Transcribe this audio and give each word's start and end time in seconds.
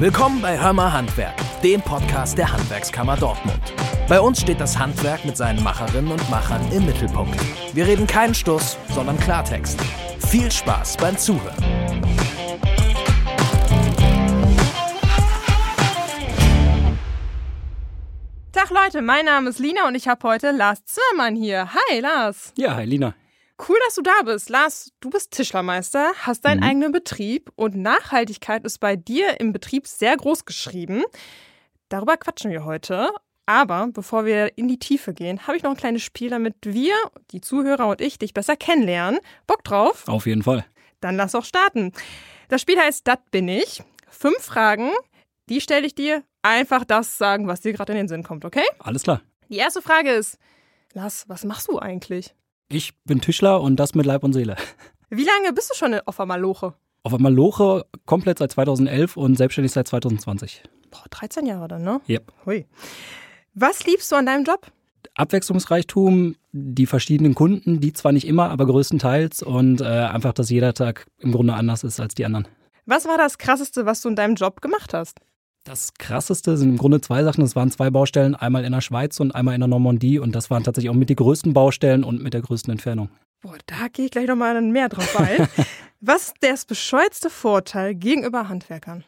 Willkommen 0.00 0.40
bei 0.40 0.56
Hörmer 0.56 0.92
Handwerk, 0.92 1.34
dem 1.64 1.82
Podcast 1.82 2.38
der 2.38 2.52
Handwerkskammer 2.52 3.16
Dortmund. 3.16 3.60
Bei 4.08 4.20
uns 4.20 4.40
steht 4.40 4.60
das 4.60 4.78
Handwerk 4.78 5.24
mit 5.24 5.36
seinen 5.36 5.60
Macherinnen 5.64 6.12
und 6.12 6.30
Machern 6.30 6.60
im 6.70 6.86
Mittelpunkt. 6.86 7.36
Wir 7.74 7.84
reden 7.84 8.06
keinen 8.06 8.32
Stuss, 8.32 8.78
sondern 8.90 9.18
Klartext. 9.18 9.80
Viel 10.30 10.52
Spaß 10.52 10.98
beim 10.98 11.18
Zuhören. 11.18 11.56
Tag 18.52 18.70
Leute, 18.70 19.02
mein 19.02 19.24
Name 19.24 19.50
ist 19.50 19.58
Lina 19.58 19.88
und 19.88 19.96
ich 19.96 20.06
habe 20.06 20.28
heute 20.28 20.52
Lars 20.52 20.84
Zimmermann 20.84 21.34
hier. 21.34 21.74
Hi 21.74 21.98
Lars. 21.98 22.52
Ja, 22.56 22.76
hi 22.76 22.84
Lina. 22.84 23.14
Cool, 23.66 23.76
dass 23.86 23.96
du 23.96 24.02
da 24.02 24.22
bist. 24.24 24.50
Lars, 24.50 24.92
du 25.00 25.10
bist 25.10 25.32
Tischlermeister, 25.32 26.12
hast 26.22 26.44
deinen 26.44 26.60
mhm. 26.60 26.66
eigenen 26.66 26.92
Betrieb 26.92 27.50
und 27.56 27.74
Nachhaltigkeit 27.74 28.64
ist 28.64 28.78
bei 28.78 28.94
dir 28.94 29.40
im 29.40 29.52
Betrieb 29.52 29.86
sehr 29.86 30.16
groß 30.16 30.44
geschrieben. 30.44 31.02
Darüber 31.88 32.16
quatschen 32.16 32.50
wir 32.50 32.64
heute. 32.64 33.10
Aber 33.46 33.88
bevor 33.90 34.26
wir 34.26 34.58
in 34.58 34.68
die 34.68 34.78
Tiefe 34.78 35.14
gehen, 35.14 35.46
habe 35.46 35.56
ich 35.56 35.62
noch 35.62 35.70
ein 35.70 35.76
kleines 35.78 36.02
Spiel, 36.02 36.28
damit 36.28 36.54
wir, 36.64 36.94
die 37.30 37.40
Zuhörer 37.40 37.88
und 37.88 38.02
ich, 38.02 38.18
dich 38.18 38.34
besser 38.34 38.56
kennenlernen. 38.56 39.20
Bock 39.46 39.64
drauf? 39.64 40.06
Auf 40.06 40.26
jeden 40.26 40.42
Fall. 40.42 40.66
Dann 41.00 41.16
lass 41.16 41.34
auch 41.34 41.46
starten. 41.46 41.92
Das 42.48 42.60
Spiel 42.60 42.78
heißt 42.78 43.08
Dat 43.08 43.30
bin 43.30 43.48
ich. 43.48 43.82
Fünf 44.10 44.38
Fragen, 44.38 44.90
die 45.48 45.62
stelle 45.62 45.86
ich 45.86 45.94
dir. 45.94 46.22
Einfach 46.42 46.84
das 46.84 47.16
sagen, 47.16 47.48
was 47.48 47.62
dir 47.62 47.72
gerade 47.72 47.92
in 47.92 47.98
den 47.98 48.08
Sinn 48.08 48.22
kommt, 48.22 48.44
okay? 48.44 48.64
Alles 48.80 49.02
klar. 49.02 49.22
Die 49.48 49.56
erste 49.56 49.80
Frage 49.80 50.10
ist, 50.10 50.38
Lars, 50.92 51.24
was 51.28 51.44
machst 51.44 51.68
du 51.68 51.78
eigentlich? 51.78 52.34
Ich 52.70 52.92
bin 53.04 53.22
Tischler 53.22 53.62
und 53.62 53.76
das 53.76 53.94
mit 53.94 54.04
Leib 54.04 54.22
und 54.24 54.34
Seele. 54.34 54.56
Wie 55.10 55.24
lange 55.24 55.54
bist 55.54 55.70
du 55.70 55.74
schon 55.74 55.98
auf 56.04 56.16
der 56.16 56.26
Maloche? 56.26 56.74
Auf 57.02 57.12
der 57.12 57.20
Maloche 57.20 57.86
komplett 58.04 58.38
seit 58.38 58.52
2011 58.52 59.16
und 59.16 59.36
selbstständig 59.36 59.72
seit 59.72 59.88
2020. 59.88 60.62
Boah, 60.90 61.04
13 61.08 61.46
Jahre 61.46 61.68
dann, 61.68 61.82
ne? 61.82 62.02
Yep. 62.08 62.30
Hui. 62.44 62.66
Was 63.54 63.86
liebst 63.86 64.12
du 64.12 64.16
an 64.16 64.26
deinem 64.26 64.44
Job? 64.44 64.66
Abwechslungsreichtum, 65.14 66.36
die 66.52 66.86
verschiedenen 66.86 67.34
Kunden, 67.34 67.80
die 67.80 67.94
zwar 67.94 68.12
nicht 68.12 68.26
immer, 68.26 68.50
aber 68.50 68.66
größtenteils 68.66 69.42
und 69.42 69.80
äh, 69.80 69.84
einfach, 69.84 70.34
dass 70.34 70.50
jeder 70.50 70.74
Tag 70.74 71.06
im 71.20 71.32
Grunde 71.32 71.54
anders 71.54 71.84
ist 71.84 72.00
als 72.00 72.14
die 72.14 72.26
anderen. 72.26 72.46
Was 72.84 73.06
war 73.06 73.16
das 73.16 73.38
Krasseste, 73.38 73.86
was 73.86 74.02
du 74.02 74.10
in 74.10 74.16
deinem 74.16 74.34
Job 74.34 74.60
gemacht 74.60 74.92
hast? 74.92 75.18
Das 75.68 75.92
krasseste 75.98 76.56
sind 76.56 76.70
im 76.70 76.78
Grunde 76.78 77.02
zwei 77.02 77.22
Sachen. 77.22 77.44
Es 77.44 77.54
waren 77.54 77.70
zwei 77.70 77.90
Baustellen, 77.90 78.34
einmal 78.34 78.64
in 78.64 78.72
der 78.72 78.80
Schweiz 78.80 79.20
und 79.20 79.34
einmal 79.34 79.54
in 79.54 79.60
der 79.60 79.68
Normandie. 79.68 80.18
Und 80.18 80.34
das 80.34 80.48
waren 80.48 80.64
tatsächlich 80.64 80.88
auch 80.88 80.94
mit 80.94 81.10
die 81.10 81.14
größten 81.14 81.52
Baustellen 81.52 82.04
und 82.04 82.22
mit 82.22 82.32
der 82.32 82.40
größten 82.40 82.72
Entfernung. 82.72 83.10
Boah, 83.42 83.54
da 83.66 83.88
gehe 83.92 84.06
ich 84.06 84.10
gleich 84.10 84.26
nochmal 84.26 84.58
mehr 84.62 84.88
drauf 84.88 85.20
ein. 85.20 85.46
Was 86.00 86.28
ist 86.28 86.36
das 86.40 86.64
bescheuerste 86.64 87.28
Vorteil 87.28 87.94
gegenüber 87.94 88.48
Handwerkern? 88.48 89.04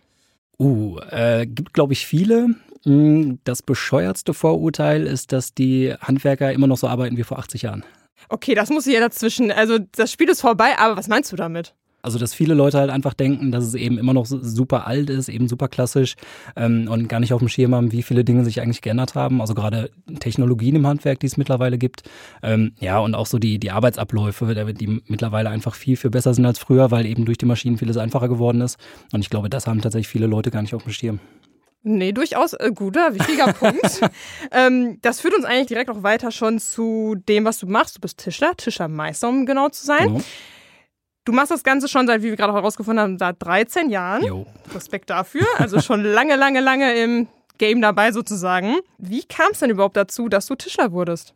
Uh, 0.59 0.99
äh, 1.11 1.47
gibt, 1.47 1.73
glaube 1.73 1.95
ich, 1.95 2.07
viele. 2.07 2.49
Hm, 2.85 3.39
das 3.45 3.63
bescheuertste 3.63 4.35
Vorurteil 4.35 5.07
ist, 5.07 5.33
dass 5.33 5.55
die 5.55 5.95
Handwerker 5.99 6.53
immer 6.53 6.67
noch 6.67 6.77
so 6.77 6.89
arbeiten 6.89 7.17
wie 7.17 7.25
vor 7.25 7.39
80 7.39 7.63
Jahren. 7.63 7.87
Okay, 8.29 8.55
das 8.55 8.69
muss 8.69 8.87
ich 8.87 8.93
ja 8.93 9.01
dazwischen. 9.01 9.51
Also, 9.51 9.79
das 9.79 10.13
Spiel 10.13 10.29
ist 10.29 10.43
vorbei, 10.43 10.77
aber 10.77 10.99
was 10.99 11.09
meinst 11.09 11.33
du 11.33 11.37
damit? 11.37 11.75
Also, 12.03 12.19
dass 12.19 12.35
viele 12.35 12.55
Leute 12.55 12.79
halt 12.79 12.91
einfach 12.91 13.15
denken, 13.15 13.53
dass 13.53 13.65
es 13.65 13.75
eben 13.75 13.99
immer 13.99 14.15
noch 14.15 14.27
super 14.27 14.87
alt 14.87 15.11
ist, 15.11 15.29
eben 15.29 15.49
super 15.49 15.69
klassisch 15.69 16.17
ähm, 16.57 16.89
und 16.91 17.09
gar 17.09 17.21
nicht 17.21 17.33
auf 17.33 17.41
dem 17.41 17.49
Schirm 17.49 17.75
haben, 17.75 17.93
wie 17.93 18.03
viele 18.03 18.25
Dinge 18.25 18.45
sich 18.45 18.61
eigentlich 18.61 18.83
geändert 18.83 19.15
haben. 19.15 19.41
Also 19.41 19.55
gerade 19.55 19.91
Technologien 20.19 20.77
im 20.77 20.87
Handwerk, 20.87 21.21
die 21.21 21.27
es 21.27 21.37
mittlerweile 21.37 21.79
gibt. 21.79 22.03
Ähm, 22.43 22.73
ja, 22.81 22.99
und 22.99 23.15
auch 23.15 23.27
so 23.27 23.39
die, 23.39 23.59
die 23.59 23.71
Arbeitsabläufe, 23.71 24.55
die 24.73 25.03
mittlerweile 25.07 25.51
einfach 25.51 25.75
viel, 25.75 25.97
viel 25.97 26.11
besser 26.11 26.35
sind 26.35 26.47
als 26.47 26.59
früher, 26.59 26.91
weil 26.91 27.07
eben 27.07 27.25
durch 27.25 27.39
die 27.39 27.47
Maschinen 27.47 27.79
vieles 27.79 27.97
einfacher 27.97 28.29
geworden 28.29 28.61
ist. 28.61 28.79
Und 29.13 29.21
ich 29.21 29.31
glaube, 29.31 29.51
das 29.51 29.67
haben 29.67 29.81
tatsächlich 29.81 30.09
viele 30.09 30.27
Leute 30.27 30.51
gar 30.51 30.63
nicht 30.63 30.75
auf 30.75 30.85
dem 30.85 30.93
Schirm. 30.93 31.21
Nee, 31.83 32.13
durchaus 32.13 32.53
äh, 32.53 32.73
guter, 32.75 33.15
wichtiger 33.15 33.53
Punkt. 33.53 34.01
Ähm, 34.51 34.99
das 35.01 35.21
führt 35.21 35.35
uns 35.35 35.45
eigentlich 35.45 35.69
direkt 35.69 35.91
auch 35.91 36.03
weiter 36.03 36.31
schon 36.31 36.59
zu 36.59 37.17
dem, 37.29 37.45
was 37.45 37.59
du 37.59 37.67
machst. 37.67 37.97
Du 37.97 38.01
bist 38.01 38.19
Tischler, 38.19 38.55
Tischermeister, 38.57 39.29
um 39.29 39.47
genau 39.47 39.69
zu 39.71 39.87
sein. 39.87 40.09
Genau. 40.09 40.21
Du 41.31 41.37
machst 41.37 41.53
das 41.53 41.63
Ganze 41.63 41.87
schon 41.87 42.09
seit, 42.09 42.23
wie 42.23 42.31
wir 42.31 42.37
gerade 42.37 42.53
herausgefunden 42.53 43.01
haben, 43.01 43.17
seit 43.17 43.37
13 43.39 43.89
Jahren. 43.89 44.25
Jo. 44.25 44.47
Respekt 44.75 45.11
dafür. 45.11 45.47
Also 45.59 45.81
schon 45.81 46.03
lange, 46.03 46.35
lange, 46.35 46.59
lange 46.59 46.93
im 46.95 47.29
Game 47.57 47.81
dabei 47.81 48.11
sozusagen. 48.11 48.79
Wie 48.99 49.23
kam 49.23 49.53
es 49.53 49.61
denn 49.61 49.71
überhaupt 49.71 49.97
dazu, 49.97 50.29
dass 50.29 50.47
du 50.47 50.57
Tischler 50.57 50.91
wurdest? 50.91 51.35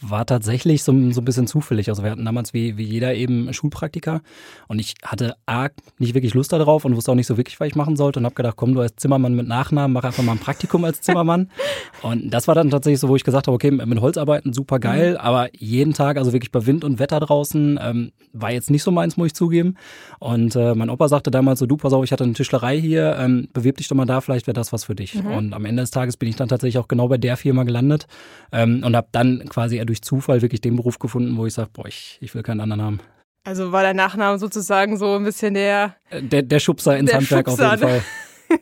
War 0.00 0.26
tatsächlich 0.26 0.82
so, 0.82 0.92
so 1.12 1.20
ein 1.20 1.24
bisschen 1.24 1.46
zufällig. 1.46 1.88
Also 1.88 2.02
wir 2.02 2.10
hatten 2.10 2.24
damals 2.24 2.52
wie, 2.52 2.76
wie 2.76 2.84
jeder 2.84 3.14
eben 3.14 3.52
Schulpraktika 3.52 4.20
und 4.68 4.78
ich 4.78 4.94
hatte 5.04 5.34
arg 5.46 5.72
nicht 5.98 6.14
wirklich 6.14 6.34
Lust 6.34 6.52
darauf 6.52 6.84
und 6.84 6.96
wusste 6.96 7.12
auch 7.12 7.16
nicht 7.16 7.26
so 7.26 7.36
wirklich, 7.36 7.60
was 7.60 7.68
ich 7.68 7.76
machen 7.76 7.96
sollte 7.96 8.18
und 8.18 8.24
habe 8.24 8.34
gedacht, 8.34 8.56
komm, 8.56 8.74
du 8.74 8.80
als 8.80 8.96
Zimmermann 8.96 9.34
mit 9.34 9.46
Nachnamen, 9.46 9.92
mach 9.92 10.04
einfach 10.04 10.22
mal 10.22 10.32
ein 10.32 10.38
Praktikum 10.38 10.84
als 10.84 11.00
Zimmermann. 11.00 11.50
und 12.02 12.30
das 12.30 12.48
war 12.48 12.54
dann 12.54 12.70
tatsächlich 12.70 13.00
so, 13.00 13.08
wo 13.08 13.16
ich 13.16 13.24
gesagt 13.24 13.46
habe, 13.46 13.54
okay, 13.54 13.70
mit 13.70 14.00
Holz 14.00 14.16
arbeiten, 14.16 14.52
super 14.52 14.78
geil, 14.78 15.12
mhm. 15.12 15.18
aber 15.18 15.48
jeden 15.56 15.92
Tag, 15.92 16.16
also 16.16 16.32
wirklich 16.32 16.52
bei 16.52 16.66
Wind 16.66 16.84
und 16.84 16.98
Wetter 16.98 17.20
draußen, 17.20 17.78
ähm, 17.80 18.12
war 18.32 18.50
jetzt 18.50 18.70
nicht 18.70 18.82
so 18.82 18.90
meins, 18.90 19.16
muss 19.16 19.28
ich 19.28 19.34
zugeben. 19.34 19.76
Und 20.18 20.56
äh, 20.56 20.74
mein 20.74 20.90
Opa 20.90 21.08
sagte 21.08 21.30
damals 21.30 21.60
so, 21.60 21.66
du, 21.66 21.76
pass 21.76 21.92
auf, 21.92 22.04
ich 22.04 22.12
hatte 22.12 22.24
eine 22.24 22.32
Tischlerei 22.32 22.80
hier, 22.80 23.16
ähm, 23.18 23.48
bewirb 23.52 23.76
dich 23.76 23.88
doch 23.88 23.96
mal 23.96 24.06
da, 24.06 24.20
vielleicht 24.20 24.46
wäre 24.46 24.54
das 24.54 24.72
was 24.72 24.84
für 24.84 24.94
dich. 24.94 25.14
Mhm. 25.14 25.26
Und 25.26 25.52
am 25.54 25.64
Ende 25.64 25.82
des 25.82 25.90
Tages 25.90 26.16
bin 26.16 26.28
ich 26.28 26.36
dann 26.36 26.48
tatsächlich 26.48 26.78
auch 26.78 26.88
genau 26.88 27.08
bei 27.08 27.18
der 27.18 27.36
Firma 27.36 27.62
gelandet 27.62 28.06
ähm, 28.52 28.82
und 28.84 28.96
habe 28.96 29.08
dann 29.12 29.44
quasi 29.48 29.78
durch 29.84 30.02
Zufall 30.02 30.42
wirklich 30.42 30.60
den 30.60 30.76
Beruf 30.76 30.98
gefunden, 30.98 31.36
wo 31.36 31.46
ich 31.46 31.54
sage, 31.54 31.70
boah, 31.72 31.86
ich, 31.86 32.18
ich 32.20 32.34
will 32.34 32.42
keinen 32.42 32.60
anderen 32.60 32.82
haben. 32.82 33.00
Also 33.44 33.72
war 33.72 33.82
der 33.82 33.94
Nachname 33.94 34.38
sozusagen 34.38 34.96
so 34.96 35.16
ein 35.16 35.24
bisschen 35.24 35.54
der... 35.54 35.96
Äh, 36.10 36.22
der, 36.22 36.42
der 36.42 36.58
Schubser 36.60 36.96
ins 36.96 37.10
der 37.10 37.20
Handwerk 37.20 37.48
Schubser, 37.48 37.74
auf 37.74 37.80
jeden 37.80 37.88
Fall. 37.88 38.02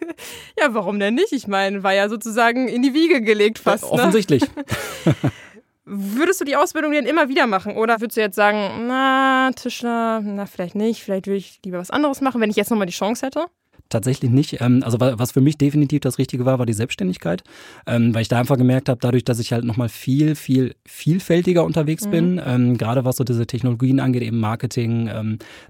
ja, 0.58 0.74
warum 0.74 0.98
denn 0.98 1.14
nicht? 1.14 1.32
Ich 1.32 1.46
meine, 1.46 1.82
war 1.82 1.94
ja 1.94 2.08
sozusagen 2.08 2.68
in 2.68 2.82
die 2.82 2.94
Wiege 2.94 3.20
gelegt 3.20 3.58
fast. 3.58 3.84
Ja, 3.84 3.90
ne? 3.90 3.94
offensichtlich. 3.94 4.42
Ne? 4.42 5.14
Würdest 5.84 6.40
du 6.40 6.44
die 6.44 6.56
Ausbildung 6.56 6.92
denn 6.92 7.06
immer 7.06 7.28
wieder 7.28 7.46
machen? 7.46 7.76
Oder 7.76 8.00
würdest 8.00 8.16
du 8.16 8.20
jetzt 8.20 8.36
sagen, 8.36 8.86
na, 8.86 9.50
Tischler, 9.54 10.20
na, 10.20 10.46
vielleicht 10.46 10.74
nicht, 10.74 11.02
vielleicht 11.02 11.26
würde 11.26 11.38
ich 11.38 11.60
lieber 11.64 11.78
was 11.78 11.90
anderes 11.90 12.20
machen, 12.20 12.40
wenn 12.40 12.50
ich 12.50 12.56
jetzt 12.56 12.70
nochmal 12.70 12.86
die 12.86 12.92
Chance 12.92 13.26
hätte? 13.26 13.46
Tatsächlich 13.88 14.30
nicht. 14.30 14.60
Ähm, 14.60 14.82
also 14.84 14.98
was 15.00 15.32
für 15.32 15.40
mich 15.40 15.58
definitiv 15.58 16.00
das 16.00 16.18
Richtige 16.18 16.44
war, 16.44 16.58
war 16.58 16.66
die 16.66 16.72
Selbstständigkeit, 16.72 17.42
ähm, 17.86 18.14
weil 18.14 18.22
ich 18.22 18.28
da 18.28 18.38
einfach 18.38 18.56
gemerkt 18.56 18.88
habe, 18.88 18.98
dadurch, 19.00 19.24
dass 19.24 19.38
ich 19.38 19.52
halt 19.52 19.64
nochmal 19.64 19.88
viel, 19.88 20.34
viel 20.34 20.74
vielfältiger 20.86 21.64
unterwegs 21.64 22.06
mhm. 22.06 22.10
bin, 22.10 22.40
ähm, 22.44 22.78
gerade 22.78 23.04
was 23.04 23.16
so 23.16 23.24
diese 23.24 23.46
Technologien 23.46 24.00
angeht, 24.00 24.22
eben 24.22 24.38
Marketing, 24.38 25.10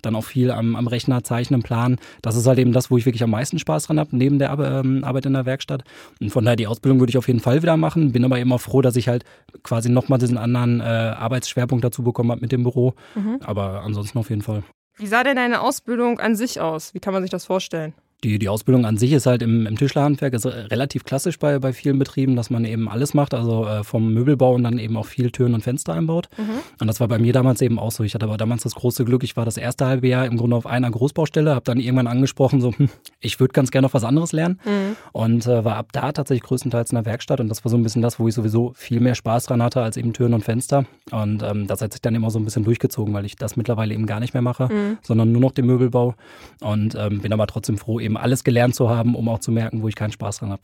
dann 0.03 0.15
auch 0.15 0.25
viel 0.25 0.51
am, 0.51 0.77
am 0.77 0.87
Rechner 0.87 1.25
zeichnen, 1.25 1.63
planen. 1.63 1.99
Das 2.23 2.37
ist 2.37 2.47
halt 2.47 2.59
eben 2.59 2.73
das, 2.73 2.91
wo 2.91 2.97
ich 2.97 3.07
wirklich 3.07 3.23
am 3.23 3.31
meisten 3.31 3.59
Spaß 3.59 3.87
dran 3.87 3.99
habe, 3.99 4.17
neben 4.17 4.39
der 4.39 4.51
Arbeit 4.51 5.27
in 5.27 5.33
der 5.33 5.47
Werkstatt. 5.47 5.85
Und 6.21 6.31
von 6.31 6.45
daher 6.45 6.57
die 6.57 6.67
Ausbildung 6.67 7.01
würde 7.01 7.11
ich 7.11 7.19
auf 7.19 7.29
jeden 7.29 7.41
Fall 7.41 7.63
wieder 7.63 7.77
machen, 7.77 8.13
bin 8.13 8.25
aber 8.25 8.39
eben 8.39 8.53
auch 8.53 8.61
froh, 8.61 8.83
dass 8.83 8.97
ich 8.97 9.09
halt 9.09 9.25
quasi 9.63 9.89
nochmal 9.89 10.19
diesen 10.19 10.39
anderen 10.39 10.81
äh, 10.81 10.85
Arbeitsschwerpunkt 10.85 11.85
dazu 11.85 12.03
bekommen 12.03 12.31
habe 12.31 12.41
mit 12.41 12.53
dem 12.53 12.63
Büro. 12.63 12.95
Mhm. 13.15 13.39
Aber 13.43 13.83
ansonsten 13.83 14.19
auf 14.19 14.31
jeden 14.31 14.43
Fall. 14.43 14.63
Wie 14.97 15.07
sah 15.07 15.25
denn 15.25 15.37
deine 15.37 15.61
Ausbildung 15.61 16.21
an 16.21 16.37
sich 16.37 16.61
aus? 16.61 16.95
Wie 16.95 17.01
kann 17.01 17.13
man 17.15 17.23
sich 17.23 17.31
das 17.31 17.47
vorstellen? 17.47 17.95
Die, 18.25 18.39
die 18.39 18.49
Ausbildung 18.49 18.87
an 18.87 18.97
sich 18.97 19.13
ist 19.13 19.27
halt 19.27 19.43
im, 19.43 19.67
im 19.67 19.77
Tischlerhandwerk 19.77 20.33
ist 20.33 20.47
relativ 20.47 21.05
klassisch 21.05 21.41
bei, 21.41 21.59
bei 21.59 21.73
vielen 21.73 21.99
Betrieben, 21.99 22.37
dass 22.37 22.51
man 22.51 22.65
eben 22.65 22.89
alles 22.89 23.15
macht, 23.15 23.35
also 23.35 23.67
äh, 23.67 23.83
vom 23.83 24.15
Möbelbau 24.15 24.55
und 24.55 24.63
dann 24.63 24.79
eben 24.79 24.97
auch 24.97 25.07
viel 25.07 25.33
Türen 25.33 25.55
und 25.55 25.63
Fenster 25.63 25.93
einbaut. 25.95 26.29
Mhm. 26.39 26.61
Und 26.81 26.87
das 26.87 27.01
war 27.01 27.09
bei 27.09 27.19
mir 27.19 27.33
damals 27.33 27.61
eben 27.63 27.81
auch 27.81 27.91
so. 27.91 28.05
Ich 28.05 28.15
hatte 28.15 28.27
aber 28.27 28.37
damals 28.37 28.63
das 28.63 28.77
große 28.77 29.05
Glück, 29.05 29.25
ich 29.25 29.37
war 29.37 29.45
das 29.45 29.57
erste 29.57 29.87
halbe 29.87 30.07
Jahr 30.07 30.27
im 30.27 30.37
Grunde 30.37 30.55
auf 30.55 30.67
einer 30.67 30.91
Großbaustelle, 30.91 31.53
habe 31.53 31.65
dann 31.65 31.81
irgendwann 31.81 32.07
angesprochen, 32.07 32.61
so, 32.61 32.73
hm, 32.73 32.89
ich 33.19 33.41
würde 33.41 33.53
ganz 33.53 33.73
gerne 33.73 33.87
noch 33.87 33.95
was 33.95 34.05
anderes 34.05 34.31
lernen. 34.31 34.61
Mhm. 34.65 34.97
Und 35.11 35.47
äh, 35.47 35.65
war 35.65 35.77
ab 35.77 35.89
da 35.93 36.13
tatsächlich 36.13 36.45
größtenteils 36.45 36.91
in 36.91 36.97
der 36.97 37.07
Werkstatt 37.07 37.41
und 37.41 37.49
das 37.49 37.65
war 37.65 37.71
so 37.71 37.77
ein 37.77 37.83
bisschen 37.83 38.03
das, 38.03 38.21
wo 38.21 38.29
ich 38.29 38.35
sowieso 38.35 38.73
viel 38.77 39.01
mehr 39.01 39.17
Spaß 39.17 39.47
dran 39.47 39.61
hatte 39.63 39.83
als 39.83 39.97
eben 39.97 40.13
Türen 40.13 40.35
und 40.35 40.45
Fenster. 40.45 40.85
Und 41.11 41.43
ähm, 41.43 41.67
das 41.67 41.83
hat 41.83 41.93
sich 41.93 42.01
dann 42.01 42.15
immer 42.15 42.31
so 42.31 42.39
ein 42.39 42.45
bisschen 42.45 42.63
durchgezogen, 42.63 43.13
weil 43.15 43.25
ich 43.25 43.35
das 43.35 43.57
mittlerweile 43.57 43.95
eben 43.95 44.07
gar 44.07 44.21
nicht 44.21 44.33
mehr 44.33 44.43
mache, 44.43 44.69
mhm. 44.73 44.99
sondern 45.03 45.33
nur 45.33 45.41
noch 45.41 45.53
den 45.53 45.67
Möbelbau. 45.67 46.15
Und 46.61 46.95
ähm, 46.95 47.21
bin 47.21 47.33
aber 47.33 47.49
trotzdem 47.49 47.79
froh, 47.79 47.99
eben 47.99 48.12
alles 48.17 48.45
gelernt 48.45 48.75
zu 48.75 48.89
haben 48.89 49.03
haben, 49.03 49.15
um 49.15 49.29
auch 49.29 49.41
zu 49.41 49.51
merken, 49.51 49.83
wo 49.83 49.89
ich 49.89 49.95
keinen 49.95 50.13
Spaß 50.13 50.39
dran 50.39 50.51
habe. 50.51 50.63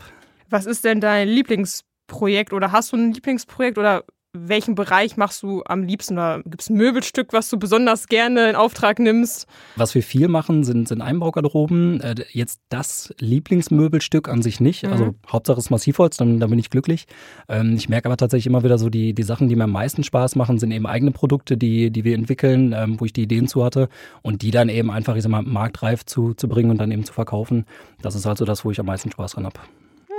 Was 0.49 0.67
ist 0.67 0.85
denn 0.85 1.01
dein 1.01 1.29
Lieblingsprojekt 1.29 2.53
oder 2.53 2.73
hast 2.73 2.93
du 2.93 2.97
ein 2.97 3.13
Lieblingsprojekt 3.13 3.79
oder 3.79 4.05
welchen 4.35 4.75
Bereich 4.75 5.17
machst 5.17 5.43
du 5.43 5.63
am 5.65 5.83
liebsten? 5.83 6.15
Oder 6.15 6.43
gibt 6.43 6.61
es 6.61 6.69
ein 6.69 6.77
Möbelstück, 6.77 7.33
was 7.33 7.49
du 7.49 7.59
besonders 7.59 8.09
gerne 8.09 8.51
in 8.51 8.57
Auftrag 8.57 8.99
nimmst? 8.99 9.47
Was 9.77 9.95
wir 9.95 10.03
viel 10.03 10.29
machen, 10.29 10.65
sind, 10.65 10.89
sind 10.89 11.01
Einbaugarderoben. 11.01 12.01
Äh, 12.01 12.15
jetzt 12.33 12.61
das 12.69 13.15
Lieblingsmöbelstück 13.19 14.29
an 14.29 14.43
sich 14.43 14.61
nicht. 14.61 14.85
Mhm. 14.85 14.93
Also 14.93 15.15
Hauptsache 15.29 15.59
ist 15.59 15.71
Massivholz, 15.71 16.17
dann, 16.19 16.41
dann 16.41 16.51
bin 16.51 16.59
ich 16.59 16.69
glücklich. 16.71 17.07
Ähm, 17.49 17.75
ich 17.77 17.89
merke 17.89 18.07
aber 18.07 18.17
tatsächlich 18.17 18.47
immer 18.47 18.63
wieder 18.63 18.79
so, 18.79 18.91
die, 18.91 19.15
die 19.15 19.23
Sachen, 19.23 19.49
die 19.49 19.57
mir 19.57 19.65
am 19.65 19.73
meisten 19.73 20.05
Spaß 20.05 20.37
machen, 20.37 20.59
sind 20.59 20.73
eben 20.73 20.87
eigene 20.87 21.11
Produkte, 21.11 21.57
die, 21.57 21.91
die 21.91 22.05
wir 22.05 22.15
entwickeln, 22.15 22.75
ähm, 22.77 23.01
wo 23.01 23.07
ich 23.07 23.13
die 23.13 23.23
Ideen 23.23 23.49
zu 23.49 23.65
hatte 23.65 23.89
und 24.23 24.43
die 24.43 24.51
dann 24.51 24.69
eben 24.69 24.91
einfach, 24.91 25.17
ich 25.17 25.23
sag 25.23 25.31
mal, 25.31 25.43
marktreif 25.43 26.05
zu, 26.05 26.35
zu 26.35 26.49
bringen 26.49 26.71
und 26.71 26.79
dann 26.79 26.91
eben 26.91 27.05
zu 27.05 27.15
verkaufen. 27.15 27.65
Das 28.03 28.15
ist 28.15 28.27
also 28.27 28.45
das, 28.45 28.65
wo 28.65 28.71
ich 28.71 28.79
am 28.79 28.87
meisten 28.87 29.11
Spaß 29.11 29.33
dran 29.33 29.47
habe. 29.47 29.61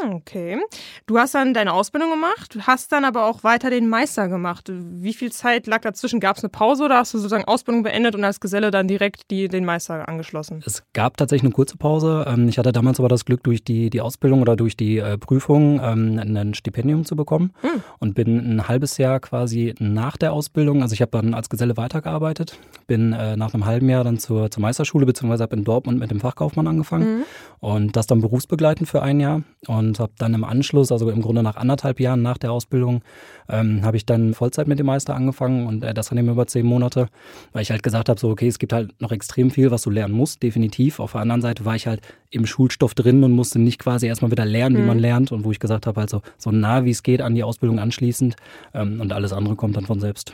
Hm, 0.01 0.13
okay. 0.13 0.59
Du 1.05 1.17
hast 1.17 1.35
dann 1.35 1.53
deine 1.53 1.73
Ausbildung 1.73 2.11
gemacht, 2.11 2.57
hast 2.61 2.91
dann 2.91 3.05
aber 3.05 3.25
auch 3.25 3.43
weiter 3.43 3.69
den 3.69 3.87
Meister 3.89 4.27
gemacht. 4.27 4.71
Wie 4.71 5.13
viel 5.13 5.31
Zeit 5.31 5.67
lag 5.67 5.81
dazwischen? 5.81 6.19
Gab 6.19 6.37
es 6.37 6.43
eine 6.43 6.49
Pause 6.49 6.85
oder 6.85 6.97
hast 6.97 7.13
du 7.13 7.17
sozusagen 7.17 7.45
Ausbildung 7.45 7.83
beendet 7.83 8.15
und 8.15 8.23
als 8.23 8.39
Geselle 8.39 8.71
dann 8.71 8.87
direkt 8.87 9.31
die, 9.31 9.47
den 9.47 9.65
Meister 9.65 10.07
angeschlossen? 10.07 10.61
Es 10.65 10.83
gab 10.93 11.17
tatsächlich 11.17 11.45
eine 11.45 11.53
kurze 11.53 11.77
Pause. 11.77 12.25
Ähm, 12.27 12.47
ich 12.47 12.57
hatte 12.57 12.71
damals 12.71 12.99
aber 12.99 13.09
das 13.09 13.25
Glück, 13.25 13.43
durch 13.43 13.63
die, 13.63 13.89
die 13.89 14.01
Ausbildung 14.01 14.41
oder 14.41 14.55
durch 14.55 14.75
die 14.77 14.97
äh, 14.97 15.17
Prüfung 15.17 15.79
ähm, 15.83 16.19
ein 16.19 16.53
Stipendium 16.53 17.05
zu 17.05 17.15
bekommen 17.15 17.53
hm. 17.61 17.81
und 17.99 18.13
bin 18.13 18.37
ein 18.37 18.67
halbes 18.67 18.97
Jahr 18.97 19.19
quasi 19.19 19.75
nach 19.79 20.17
der 20.17 20.33
Ausbildung, 20.33 20.81
also 20.81 20.93
ich 20.93 21.01
habe 21.01 21.11
dann 21.11 21.33
als 21.33 21.49
Geselle 21.49 21.77
weitergearbeitet, 21.77 22.57
bin 22.87 23.13
äh, 23.13 23.35
nach 23.35 23.53
einem 23.53 23.65
halben 23.65 23.89
Jahr 23.89 24.03
dann 24.03 24.19
zur, 24.19 24.51
zur 24.51 24.61
Meisterschule 24.61 25.05
beziehungsweise 25.05 25.43
habe 25.43 25.55
in 25.55 25.63
Dortmund 25.63 25.99
mit 25.99 26.11
dem 26.11 26.19
Fachkaufmann 26.19 26.67
angefangen 26.67 27.19
mhm. 27.19 27.23
und 27.59 27.95
das 27.95 28.07
dann 28.07 28.21
berufsbegleitend 28.21 28.87
für 28.87 29.01
ein 29.01 29.19
Jahr 29.19 29.41
und 29.67 29.88
habe 29.97 30.11
dann 30.17 30.33
im 30.33 30.43
Anschluss, 30.43 30.91
also 30.91 31.09
im 31.09 31.21
Grunde 31.21 31.41
nach 31.41 31.55
anderthalb 31.55 31.99
Jahren 31.99 32.21
nach 32.21 32.37
der 32.37 32.51
Ausbildung, 32.51 33.01
ähm, 33.49 33.83
habe 33.83 33.97
ich 33.97 34.05
dann 34.05 34.35
Vollzeit 34.35 34.67
mit 34.67 34.77
dem 34.77 34.85
Meister 34.85 35.15
angefangen 35.15 35.65
und 35.65 35.83
äh, 35.83 35.93
das 35.93 36.09
dann 36.09 36.17
eben 36.17 36.29
über 36.29 36.45
zehn 36.45 36.65
Monate, 36.65 37.07
weil 37.53 37.61
ich 37.61 37.71
halt 37.71 37.81
gesagt 37.81 38.09
habe, 38.09 38.19
so 38.19 38.29
okay, 38.29 38.47
es 38.47 38.59
gibt 38.59 38.73
halt 38.73 39.01
noch 39.01 39.11
extrem 39.11 39.49
viel, 39.49 39.71
was 39.71 39.81
du 39.81 39.89
lernen 39.89 40.13
musst, 40.13 40.43
definitiv. 40.43 40.99
Auf 40.99 41.13
der 41.13 41.21
anderen 41.21 41.41
Seite 41.41 41.65
war 41.65 41.75
ich 41.75 41.87
halt 41.87 42.01
im 42.29 42.45
Schulstoff 42.45 42.93
drin 42.93 43.23
und 43.23 43.31
musste 43.31 43.57
nicht 43.57 43.79
quasi 43.79 44.07
erstmal 44.07 44.31
wieder 44.31 44.45
lernen, 44.45 44.75
wie 44.75 44.81
mhm. 44.81 44.87
man 44.87 44.99
lernt 44.99 45.31
und 45.31 45.45
wo 45.45 45.51
ich 45.51 45.59
gesagt 45.59 45.87
habe, 45.87 46.01
also 46.01 46.21
so 46.37 46.51
nah 46.51 46.83
wie 46.83 46.91
es 46.91 47.01
geht 47.01 47.21
an 47.21 47.33
die 47.33 47.43
Ausbildung 47.43 47.79
anschließend 47.79 48.35
ähm, 48.73 48.99
und 48.99 49.13
alles 49.13 49.33
andere 49.33 49.55
kommt 49.55 49.77
dann 49.77 49.85
von 49.85 49.99
selbst. 49.99 50.33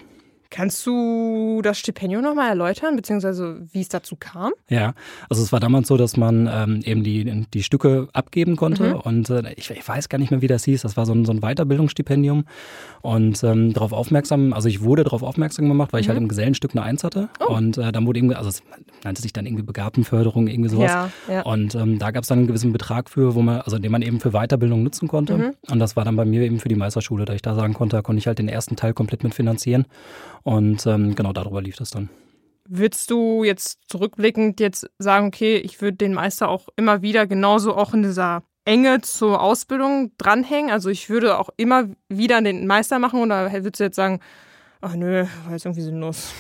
Kannst 0.50 0.86
du 0.86 1.62
das 1.64 1.80
Stipendium 1.80 2.22
nochmal 2.22 2.50
erläutern, 2.50 2.96
beziehungsweise 2.96 3.66
wie 3.72 3.82
es 3.82 3.90
dazu 3.90 4.16
kam? 4.16 4.54
Ja, 4.70 4.94
also 5.30 5.42
es 5.42 5.52
war 5.52 5.60
damals 5.60 5.88
so, 5.88 5.98
dass 5.98 6.18
man 6.18 6.50
ähm, 6.52 6.82
eben 6.84 7.04
die, 7.04 7.46
die 7.54 7.64
Stücke 7.64 8.08
abgeben 8.14 8.56
konnte 8.56 8.96
mhm. 8.96 9.00
und 9.02 9.30
äh, 9.30 9.54
ich, 9.56 9.70
ich, 9.70 9.88
weiß 9.88 10.10
gar 10.10 10.18
nicht 10.18 10.32
mehr, 10.32 10.42
wie 10.42 10.48
das 10.48 10.64
hieß. 10.66 10.84
Das 10.84 10.98
war 10.98 11.06
so 11.06 11.14
ein, 11.14 11.26
so 11.26 11.32
ein 11.32 11.42
Weiterbildungsstipendium 11.42 12.46
und 13.02 13.44
ähm, 13.44 13.74
darauf 13.74 13.92
aufmerksam, 13.92 14.54
also 14.54 14.70
ich 14.70 14.82
wurde 14.82 15.04
darauf 15.04 15.24
aufmerksam 15.24 15.68
gemacht, 15.68 15.94
weil 15.94 16.02
ich 16.02 16.08
halt 16.08 16.18
mhm. 16.18 16.26
im 16.26 16.30
Gesellenstück 16.30 16.72
eine 16.72 16.84
Eins 16.84 17.04
hatte 17.04 17.30
oh. 17.40 17.54
und 17.54 17.78
äh, 17.78 17.92
dann 17.92 18.06
wurde 18.06 18.20
eben, 18.20 18.34
also 18.34 18.50
es 18.50 18.64
nannte 19.04 19.22
sich 19.22 19.34
dann 19.34 19.46
irgendwie 19.46 19.64
Begabtenförderung, 19.64 20.48
irgendwie 20.48 20.70
sowas. 20.70 20.92
Ja, 20.92 21.10
ja. 21.28 21.42
Und 21.44 21.76
ähm, 21.76 22.00
da 22.00 22.12
gab 22.12 22.24
es 22.24 22.28
dann 22.28 22.40
einen 22.40 22.48
gewissen 22.48 22.72
Betrag 22.72 23.10
für, 23.10 23.36
wo 23.36 23.42
man, 23.42 23.62
also 23.62 23.78
den 23.80 23.92
man 23.92 24.02
eben 24.02 24.20
für 24.20 24.32
Weiterbildung 24.32 24.84
nutzen 24.84 25.08
konnte. 25.08 25.38
Mhm. 25.38 25.54
Und 25.70 25.80
das 25.80 25.96
war 25.96 26.06
dann 26.06 26.16
bei 26.16 26.26
mir 26.26 26.42
eben 26.42 26.60
für 26.60 26.70
die 26.70 26.76
Meisterschule, 26.76 27.26
da 27.26 27.34
ich 27.34 27.42
da 27.42 27.56
sagen 27.56 27.74
konnte, 27.74 27.98
da 27.98 28.02
konnte 28.02 28.20
ich 28.20 28.28
halt 28.28 28.40
den 28.40 28.50
ersten 28.50 28.76
Teil 28.76 28.94
komplett 28.94 29.24
mitfinanzieren. 29.24 29.86
Und 30.46 30.86
ähm, 30.86 31.16
genau 31.16 31.34
darüber 31.34 31.60
lief 31.60 31.76
das 31.76 31.90
dann. 31.90 32.10
Würdest 32.70 33.10
du 33.10 33.44
jetzt 33.44 33.80
zurückblickend 33.88 34.60
jetzt 34.60 34.88
sagen, 35.00 35.28
okay, 35.28 35.58
ich 35.58 35.82
würde 35.82 35.98
den 35.98 36.14
Meister 36.14 36.50
auch 36.50 36.68
immer 36.76 37.02
wieder 37.02 37.26
genauso 37.26 37.76
auch 37.76 37.94
in 37.96 38.04
dieser 38.04 38.44
Enge 38.64 39.02
zur 39.02 39.42
Ausbildung 39.42 40.12
dranhängen? 40.20 40.72
Also 40.72 40.90
ich 40.90 41.10
würde 41.10 41.40
auch 41.40 41.50
immer 41.58 41.86
wieder 42.10 42.42
den 42.42 42.68
Meister 42.68 43.00
machen 43.00 43.22
oder 43.22 43.52
würdest 43.52 43.80
du 43.80 43.84
jetzt 43.84 43.96
sagen, 43.96 44.20
ach 44.82 44.96
nö, 44.96 45.26
war 45.46 45.54
jetzt 45.54 45.66
irgendwie 45.66 45.82
sinnlos? 45.82 46.32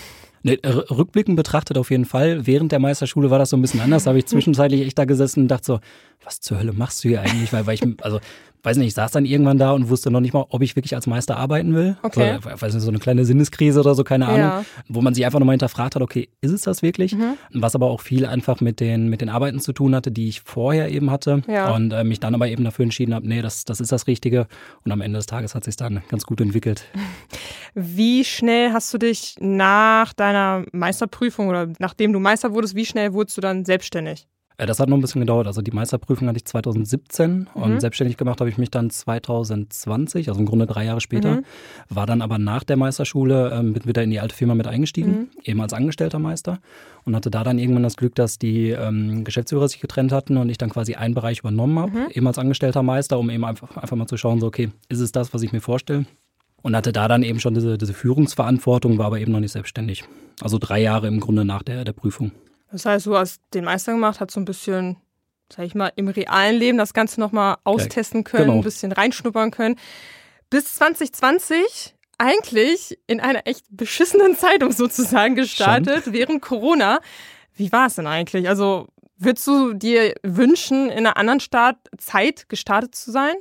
Ne, 0.44 0.60
rückblickend 0.63 1.36
betrachtet 1.36 1.75
auf 1.75 1.90
jeden 1.90 2.06
Fall. 2.06 2.46
Während 2.46 2.72
der 2.72 2.78
Meisterschule 2.78 3.31
war 3.31 3.40
das 3.40 3.50
so 3.50 3.58
ein 3.58 3.62
bisschen 3.63 3.81
anders. 3.81 4.04
Da 4.04 4.10
habe 4.10 4.19
ich 4.19 4.28
zwischenzeitlich 4.28 4.81
echt 4.81 5.00
da 5.00 5.06
gesessen 5.06 5.42
und 5.42 5.48
dachte 5.48 5.66
so, 5.66 5.80
was 6.24 6.40
zur 6.42 6.60
Hölle 6.60 6.74
machst 6.74 7.04
du 7.04 7.10
hier 7.10 7.22
eigentlich? 7.22 7.51
Weil, 7.51 7.66
weil 7.66 7.74
ich, 7.74 7.81
also 8.01 8.19
weiß 8.65 8.77
nicht, 8.77 8.88
ich 8.88 8.94
saß 8.95 9.12
dann 9.12 9.25
irgendwann 9.25 9.57
da 9.57 9.71
und 9.71 9.89
wusste 9.89 10.09
noch 10.12 10.19
nicht 10.19 10.33
mal, 10.33 10.45
ob 10.50 10.62
ich 10.62 10.75
wirklich 10.75 10.95
als 10.95 11.07
Meister 11.07 11.38
arbeiten 11.38 11.73
will. 11.75 11.97
Okay. 12.01 12.39
So, 12.41 12.50
weiß 12.50 12.73
nicht, 12.73 12.83
so 12.83 12.89
eine 12.89 13.00
kleine 13.00 13.25
Sinneskrise 13.25 13.79
oder 13.79 13.95
so, 13.95 14.03
keine 14.03 14.25
Ahnung. 14.25 14.39
Ja. 14.39 14.65
Wo 14.88 15.01
man 15.01 15.13
sich 15.13 15.25
einfach 15.25 15.39
nochmal 15.39 15.53
hinterfragt 15.53 15.95
hat, 15.95 16.01
okay, 16.01 16.29
ist 16.41 16.51
es 16.51 16.62
das 16.62 16.81
wirklich? 16.81 17.15
Mhm. 17.15 17.38
Was 17.53 17.75
aber 17.75 17.88
auch 17.88 18.01
viel 18.01 18.25
einfach 18.25 18.62
mit 18.62 18.79
den, 18.79 19.09
mit 19.09 19.21
den 19.21 19.29
Arbeiten 19.29 19.59
zu 19.59 19.73
tun 19.73 19.95
hatte, 19.95 20.12
die 20.12 20.27
ich 20.27 20.41
vorher 20.41 20.89
eben 20.89 21.12
hatte. 21.12 21.44
Ja. 21.47 21.73
Und 21.75 21.91
äh, 21.91 22.03
mich 22.03 22.19
dann 22.19 22.33
aber 22.33 22.47
eben 22.47 22.63
dafür 22.63 22.83
entschieden 22.83 23.13
habe, 23.13 23.27
nee, 23.27 23.41
das, 23.41 23.65
das 23.65 23.79
ist 23.79 23.91
das 23.91 24.07
Richtige. 24.07 24.47
Und 24.83 24.91
am 24.91 25.01
Ende 25.01 25.19
des 25.19 25.27
Tages 25.27 25.56
hat 25.56 25.63
sich 25.63 25.75
dann 25.75 26.01
ganz 26.09 26.25
gut 26.25 26.41
entwickelt. 26.41 26.85
Wie 27.75 28.23
schnell 28.23 28.71
hast 28.71 28.94
du 28.94 28.97
dich 28.97 29.35
nach 29.39 30.13
deiner 30.13 30.65
Meisterprüfung 30.71 31.50
oder 31.50 31.67
nachdem 31.79 32.13
du 32.13 32.19
Meister 32.19 32.53
wurdest, 32.53 32.75
wie 32.75 32.85
schnell 32.85 33.13
wurdest 33.13 33.38
du 33.38 33.41
dann 33.41 33.65
selbstständig? 33.65 34.27
Äh, 34.57 34.66
das 34.66 34.80
hat 34.80 34.90
noch 34.90 34.98
ein 34.98 35.02
bisschen 35.02 35.22
gedauert. 35.22 35.48
Also 35.48 35.62
die 35.62 35.72
Meisterprüfung 35.72 36.28
hatte 36.28 36.38
ich 36.38 36.46
2017 36.46 37.31
mhm. 37.31 37.62
und 37.62 37.80
selbstständig 37.80 38.18
gemacht 38.18 38.40
habe 38.40 38.50
ich 38.50 38.57
mich 38.57 38.72
dann 38.72 38.90
2020, 38.90 40.30
also 40.30 40.40
im 40.40 40.46
Grunde 40.46 40.66
drei 40.66 40.86
Jahre 40.86 41.02
später. 41.02 41.36
Mhm. 41.36 41.46
War 41.90 42.06
dann 42.06 42.22
aber 42.22 42.38
nach 42.38 42.63
der 42.63 42.78
Meisterschule 42.78 43.52
ähm, 43.54 43.74
bin 43.74 43.86
wieder 43.86 44.04
in 44.04 44.12
die 44.12 44.19
alte 44.19 44.36
Firma 44.36 44.56
mit 44.56 44.68
eingestiegen, 44.68 45.12
mhm. 45.12 45.28
eben 45.44 45.62
als 45.62 45.74
angestellter 45.74 46.19
Meister 46.19 46.60
und 47.04 47.16
hatte 47.16 47.30
da 47.30 47.44
dann 47.44 47.60
irgendwann 47.60 47.84
das 47.84 47.98
Glück, 47.98 48.16
dass 48.16 48.40
die 48.40 48.69
ähm, 48.69 49.24
Geschäftsführer 49.24 49.68
sich 49.68 49.80
getrennt 49.80 50.12
hatten 50.12 50.38
und 50.38 50.50
ich 50.50 50.58
dann 50.58 50.69
quasi 50.69 50.96
einen 50.96 51.13
Bereich 51.13 51.40
übernommen 51.40 51.80
habe, 51.80 51.92
mhm. 51.92 52.08
eben 52.12 52.28
als 52.28 52.40
angestellter 52.40 52.84
Meister, 52.84 53.19
um 53.19 53.30
eben 53.30 53.46
einfach, 53.46 53.78
einfach 53.78 53.96
mal 53.96 54.08
zu 54.08 54.18
schauen, 54.18 54.40
so 54.40 54.48
okay, 54.48 54.69
ist 54.90 55.00
es 55.00 55.12
das, 55.12 55.34
was 55.34 55.42
ich 55.42 55.51
mir 55.51 55.62
vorstelle? 55.62 56.06
Und 56.62 56.75
hatte 56.75 56.92
da 56.92 57.08
dann 57.08 57.22
eben 57.22 57.40
schon 57.40 57.54
diese, 57.54 57.78
diese 57.78 57.94
Führungsverantwortung, 57.94 58.98
war 58.98 59.06
aber 59.06 59.19
eben 59.19 59.31
noch 59.31 59.40
nicht 59.40 59.51
selbstständig. 59.51 60.04
Also 60.42 60.58
drei 60.58 60.81
Jahre 60.81 61.08
im 61.08 61.19
Grunde 61.19 61.46
nach 61.46 61.62
der, 61.62 61.86
der 61.86 61.94
Prüfung. 61.94 62.31
Das 62.71 62.85
heißt, 62.85 63.06
du 63.06 63.15
hast 63.15 63.41
den 63.53 63.65
Meister 63.65 63.94
gemacht, 63.94 64.19
hast 64.19 64.31
so 64.31 64.39
ein 64.39 64.45
bisschen, 64.45 64.97
sag 65.51 65.65
ich 65.65 65.75
mal, 65.75 65.91
im 65.95 66.07
realen 66.07 66.57
Leben 66.57 66.77
das 66.77 66.94
Ganze 66.94 67.19
nochmal 67.19 67.57
austesten 67.63 68.23
können, 68.23 68.45
genau. 68.45 68.57
ein 68.57 68.63
bisschen 68.63 68.91
reinschnuppern 68.91 69.51
können. 69.51 69.77
Bis 70.50 70.75
2020 70.75 71.95
eigentlich 72.17 72.97
in 73.07 73.19
einer 73.19 73.45
echt 73.45 73.65
beschissenen 73.69 74.35
Zeitung 74.38 74.71
sozusagen 74.71 75.35
gestartet, 75.35 76.06
Schon? 76.06 76.13
während 76.13 76.41
Corona. 76.41 77.00
Wie 77.56 77.71
war 77.71 77.88
es 77.88 77.95
denn 77.95 78.07
eigentlich? 78.07 78.50
Also, 78.50 78.88
würdest 79.17 79.47
du 79.47 79.73
dir 79.73 80.13
wünschen, 80.23 80.89
in 80.89 81.00
einer 81.00 81.17
anderen 81.17 81.39
Start 81.39 81.77
Zeit 81.97 82.50
gestartet 82.50 82.95
zu 82.95 83.12
sein? 83.12 83.35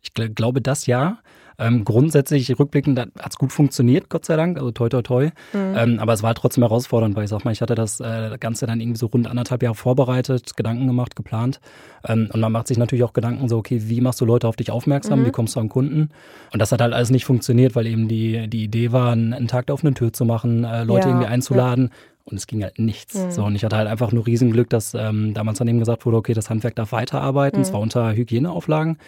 Ich 0.00 0.14
glaube 0.14 0.62
das 0.62 0.86
ja. 0.86 1.18
Ähm, 1.60 1.84
grundsätzlich 1.84 2.58
rückblickend 2.58 2.98
hat 2.98 3.10
es 3.28 3.36
gut 3.36 3.52
funktioniert, 3.52 4.08
Gott 4.08 4.24
sei 4.24 4.36
Dank, 4.36 4.56
also 4.56 4.70
toi 4.70 4.88
toi 4.88 5.02
toi. 5.02 5.26
Mhm. 5.52 5.74
Ähm, 5.76 5.98
aber 6.00 6.14
es 6.14 6.22
war 6.22 6.34
trotzdem 6.34 6.64
herausfordernd, 6.64 7.14
weil 7.14 7.24
ich 7.24 7.30
sag 7.30 7.44
mal, 7.44 7.52
ich 7.52 7.60
hatte 7.60 7.74
das 7.74 8.00
äh, 8.00 8.38
Ganze 8.40 8.66
dann 8.66 8.80
irgendwie 8.80 8.98
so 8.98 9.06
rund 9.06 9.28
anderthalb 9.28 9.62
Jahre 9.62 9.74
vorbereitet, 9.74 10.56
Gedanken 10.56 10.86
gemacht, 10.86 11.14
geplant. 11.16 11.60
Ähm, 12.08 12.30
und 12.32 12.40
man 12.40 12.50
macht 12.50 12.68
sich 12.68 12.78
natürlich 12.78 13.04
auch 13.04 13.12
Gedanken 13.12 13.48
so, 13.48 13.58
okay, 13.58 13.82
wie 13.84 14.00
machst 14.00 14.20
du 14.22 14.24
Leute 14.24 14.48
auf 14.48 14.56
dich 14.56 14.70
aufmerksam, 14.70 15.20
mhm. 15.20 15.26
wie 15.26 15.30
kommst 15.32 15.54
du 15.54 15.60
an 15.60 15.68
Kunden? 15.68 16.08
Und 16.52 16.58
das 16.60 16.72
hat 16.72 16.80
halt 16.80 16.94
alles 16.94 17.10
nicht 17.10 17.26
funktioniert, 17.26 17.76
weil 17.76 17.86
eben 17.86 18.08
die, 18.08 18.48
die 18.48 18.64
Idee 18.64 18.92
war, 18.92 19.12
einen 19.12 19.46
Tag 19.46 19.66
der 19.66 19.74
offenen 19.74 19.94
Tür 19.94 20.14
zu 20.14 20.24
machen, 20.24 20.64
äh, 20.64 20.84
Leute 20.84 21.08
ja, 21.08 21.14
irgendwie 21.14 21.26
einzuladen. 21.26 21.90
Ja 21.92 22.09
und 22.30 22.38
es 22.38 22.46
ging 22.46 22.62
halt 22.62 22.78
nichts. 22.78 23.14
Mhm. 23.14 23.30
So, 23.30 23.44
und 23.44 23.54
ich 23.54 23.64
hatte 23.64 23.76
halt 23.76 23.88
einfach 23.88 24.12
nur 24.12 24.26
Riesenglück, 24.26 24.70
dass 24.70 24.94
ähm, 24.94 25.34
damals 25.34 25.58
dann 25.58 25.68
eben 25.68 25.78
gesagt 25.78 26.06
wurde, 26.06 26.16
okay, 26.16 26.34
das 26.34 26.50
Handwerk 26.50 26.76
darf 26.76 26.92
weiterarbeiten, 26.92 27.60
mhm. 27.60 27.64
zwar 27.64 27.80
unter 27.80 28.12
Hygieneauflagen, 28.12 28.98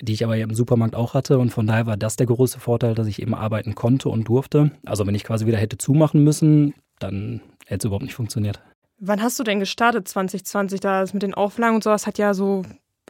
die 0.00 0.12
ich 0.12 0.24
aber 0.24 0.36
ja 0.36 0.44
im 0.44 0.54
Supermarkt 0.54 0.96
auch 0.96 1.14
hatte. 1.14 1.38
Und 1.38 1.50
von 1.50 1.66
daher 1.66 1.86
war 1.86 1.96
das 1.96 2.16
der 2.16 2.26
größte 2.26 2.60
Vorteil, 2.60 2.94
dass 2.94 3.06
ich 3.06 3.20
eben 3.20 3.34
arbeiten 3.34 3.74
konnte 3.74 4.08
und 4.08 4.24
durfte. 4.28 4.70
Also 4.84 5.06
wenn 5.06 5.14
ich 5.14 5.24
quasi 5.24 5.46
wieder 5.46 5.58
hätte 5.58 5.78
zumachen 5.78 6.24
müssen, 6.24 6.74
dann 6.98 7.40
hätte 7.66 7.82
es 7.82 7.84
überhaupt 7.84 8.04
nicht 8.04 8.14
funktioniert. 8.14 8.60
Wann 9.00 9.22
hast 9.22 9.38
du 9.38 9.44
denn 9.44 9.60
gestartet 9.60 10.08
2020? 10.08 10.80
Da 10.80 11.04
mit 11.12 11.22
den 11.22 11.34
Auflagen 11.34 11.76
und 11.76 11.84
sowas 11.84 12.06
hat 12.06 12.18
ja 12.18 12.34
so 12.34 12.62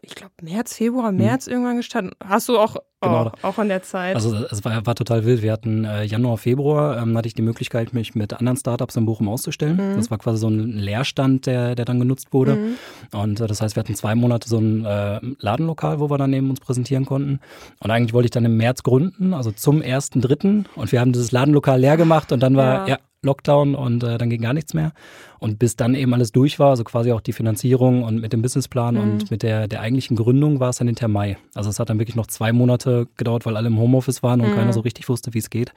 ich 0.09 0.15
glaube, 0.15 0.33
März, 0.43 0.75
Februar, 0.75 1.11
hm. 1.11 1.17
März 1.17 1.47
mhm. 1.47 1.53
irgendwann 1.53 1.77
gestartet. 1.77 2.15
Hast 2.25 2.49
du 2.49 2.59
auch, 2.59 2.77
genau. 3.01 3.27
oh, 3.27 3.47
auch 3.47 3.59
in 3.59 3.69
der 3.69 3.83
Zeit? 3.83 4.15
Also 4.15 4.35
es 4.35 4.65
war, 4.65 4.87
war 4.87 4.95
total 4.95 5.25
wild. 5.25 5.43
Wir 5.43 5.53
hatten 5.53 5.85
äh, 5.85 6.05
Januar, 6.05 6.39
Februar, 6.39 7.01
ähm, 7.01 7.17
hatte 7.17 7.29
ich 7.29 7.35
die 7.35 7.43
Möglichkeit, 7.43 7.93
mich 7.93 8.15
mit 8.15 8.33
anderen 8.33 8.57
Startups 8.57 8.97
in 8.97 9.05
Bochum 9.05 9.29
auszustellen. 9.29 9.77
Mhm. 9.77 9.97
Das 9.97 10.11
war 10.11 10.19
quasi 10.19 10.39
so 10.39 10.49
ein 10.49 10.73
Leerstand, 10.73 11.47
der, 11.47 11.75
der 11.75 11.85
dann 11.85 11.99
genutzt 11.99 12.33
wurde. 12.33 12.57
Mhm. 12.57 12.75
Und 13.13 13.41
äh, 13.41 13.47
das 13.47 13.61
heißt, 13.61 13.77
wir 13.77 13.81
hatten 13.81 13.95
zwei 13.95 14.15
Monate 14.15 14.49
so 14.49 14.59
ein 14.59 14.85
äh, 14.85 15.21
Ladenlokal, 15.41 16.01
wo 16.01 16.09
wir 16.11 16.19
dann 16.19 16.31
neben 16.31 16.49
uns 16.49 16.61
präsentieren 16.61 17.05
konnten. 17.05 17.41
Und 17.81 17.91
eigentlich 17.91 18.15
wollte 18.15 18.27
ich 18.27 18.33
dann 18.33 18.45
im 18.45 18.57
März 18.57 18.83
gründen, 18.83 19.35
also 19.35 19.53
zum 19.53 19.83
ersten 19.83 20.21
Dritten. 20.21 20.65
Und 20.75 20.91
wir 20.91 21.01
haben 21.01 21.13
dieses 21.13 21.33
Ladenlokal 21.33 21.79
leer 21.79 21.97
gemacht 21.97 22.33
und 22.33 22.41
dann 22.41 22.57
war, 22.57 22.89
ja, 22.89 22.95
ja 22.95 22.99
Lockdown 23.23 23.75
und 23.75 24.05
äh, 24.05 24.17
dann 24.17 24.31
ging 24.31 24.41
gar 24.41 24.53
nichts 24.53 24.75
mehr. 24.75 24.93
Und 25.41 25.59
bis 25.59 25.77
dann 25.77 25.95
eben 25.95 26.15
alles 26.15 26.31
durch 26.33 26.59
war, 26.59 26.71
also 26.71 26.85
quasi 26.85 27.13
auch 27.13 27.21
die 27.21 27.33
Finanzierung 27.33 28.05
und 28.05 28.21
mit 28.21 28.33
dem 28.33 28.43
Businessplan 28.43 28.95
mhm. 28.95 29.01
und 29.01 29.31
mit 29.31 29.43
der, 29.43 29.67
der 29.67 29.81
eigentlichen 29.81 30.17
Gründung 30.17 30.61
war 30.61 30.71
es 30.71 30.77
dann 30.77 30.87
hinter 30.87 31.09
Mai. 31.09 31.37
Also 31.55 31.71
es 31.71 31.81
hat 31.81 31.91
dann 31.91 31.99
wirklich 31.99 32.17
noch 32.17 32.29
zwei 32.29 32.53
Monate 32.53 33.09
gedauert, 33.17 33.45
weil 33.47 33.57
alle 33.57 33.69
im 33.69 33.79
Homeoffice 33.79 34.23
waren 34.23 34.41
und 34.41 34.51
mhm. 34.51 34.55
keiner 34.55 34.73
so 34.73 34.81
richtig 34.81 35.09
wusste, 35.09 35.35
wie 35.35 35.39
es 35.39 35.51
geht, 35.51 35.73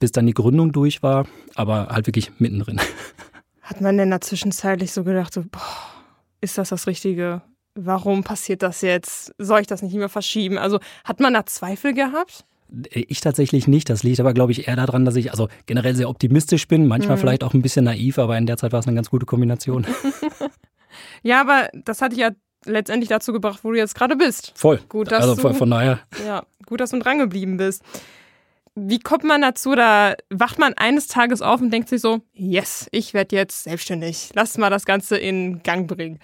bis 0.00 0.12
dann 0.12 0.26
die 0.26 0.34
Gründung 0.34 0.72
durch 0.72 1.02
war, 1.02 1.26
aber 1.54 1.88
halt 1.88 2.06
wirklich 2.06 2.30
mittendrin. 2.38 2.80
Hat 3.62 3.80
man 3.80 3.96
denn 3.96 4.10
da 4.10 4.20
zwischenzeitlich 4.20 4.92
so 4.92 5.04
gedacht, 5.04 5.32
so, 5.32 5.42
boah, 5.50 5.60
ist 6.40 6.58
das 6.58 6.70
das 6.70 6.86
Richtige? 6.86 7.42
Warum 7.74 8.22
passiert 8.22 8.62
das 8.62 8.82
jetzt? 8.82 9.32
Soll 9.38 9.60
ich 9.60 9.66
das 9.66 9.80
nicht 9.80 9.94
mehr 9.94 10.10
verschieben? 10.10 10.58
Also 10.58 10.78
hat 11.04 11.20
man 11.20 11.32
da 11.32 11.46
Zweifel 11.46 11.94
gehabt? 11.94 12.44
Ich 12.90 13.20
tatsächlich 13.20 13.68
nicht. 13.68 13.90
Das 13.90 14.02
liegt 14.02 14.20
aber, 14.20 14.32
glaube 14.32 14.52
ich, 14.52 14.66
eher 14.66 14.76
daran, 14.76 15.04
dass 15.04 15.16
ich 15.16 15.30
also 15.30 15.48
generell 15.66 15.94
sehr 15.94 16.08
optimistisch 16.08 16.68
bin, 16.68 16.86
manchmal 16.86 17.16
mhm. 17.16 17.20
vielleicht 17.20 17.44
auch 17.44 17.54
ein 17.54 17.62
bisschen 17.62 17.84
naiv, 17.84 18.18
aber 18.18 18.38
in 18.38 18.46
der 18.46 18.56
Zeit 18.56 18.72
war 18.72 18.80
es 18.80 18.86
eine 18.86 18.94
ganz 18.94 19.10
gute 19.10 19.26
Kombination. 19.26 19.86
ja, 21.22 21.40
aber 21.40 21.68
das 21.72 22.00
hat 22.00 22.12
dich 22.12 22.20
ja 22.20 22.30
letztendlich 22.64 23.08
dazu 23.08 23.32
gebracht, 23.32 23.60
wo 23.62 23.72
du 23.72 23.78
jetzt 23.78 23.94
gerade 23.94 24.16
bist. 24.16 24.52
Voll. 24.54 24.80
Gut, 24.88 25.12
dass 25.12 25.22
also 25.22 25.36
von, 25.36 25.54
von 25.54 25.70
daher. 25.70 26.00
Ja, 26.26 26.44
gut, 26.66 26.80
dass 26.80 26.90
du 26.90 26.98
dran 26.98 27.18
geblieben 27.18 27.56
bist. 27.56 27.82
Wie 28.74 29.00
kommt 29.00 29.24
man 29.24 29.42
dazu? 29.42 29.74
Da 29.74 30.14
wacht 30.30 30.58
man 30.58 30.72
eines 30.74 31.06
Tages 31.06 31.42
auf 31.42 31.60
und 31.60 31.70
denkt 31.70 31.90
sich 31.90 32.00
so: 32.00 32.20
Yes, 32.32 32.88
ich 32.90 33.12
werde 33.12 33.36
jetzt 33.36 33.64
selbstständig. 33.64 34.30
Lass 34.34 34.56
mal 34.56 34.70
das 34.70 34.86
Ganze 34.86 35.18
in 35.18 35.62
Gang 35.62 35.86
bringen. 35.86 36.20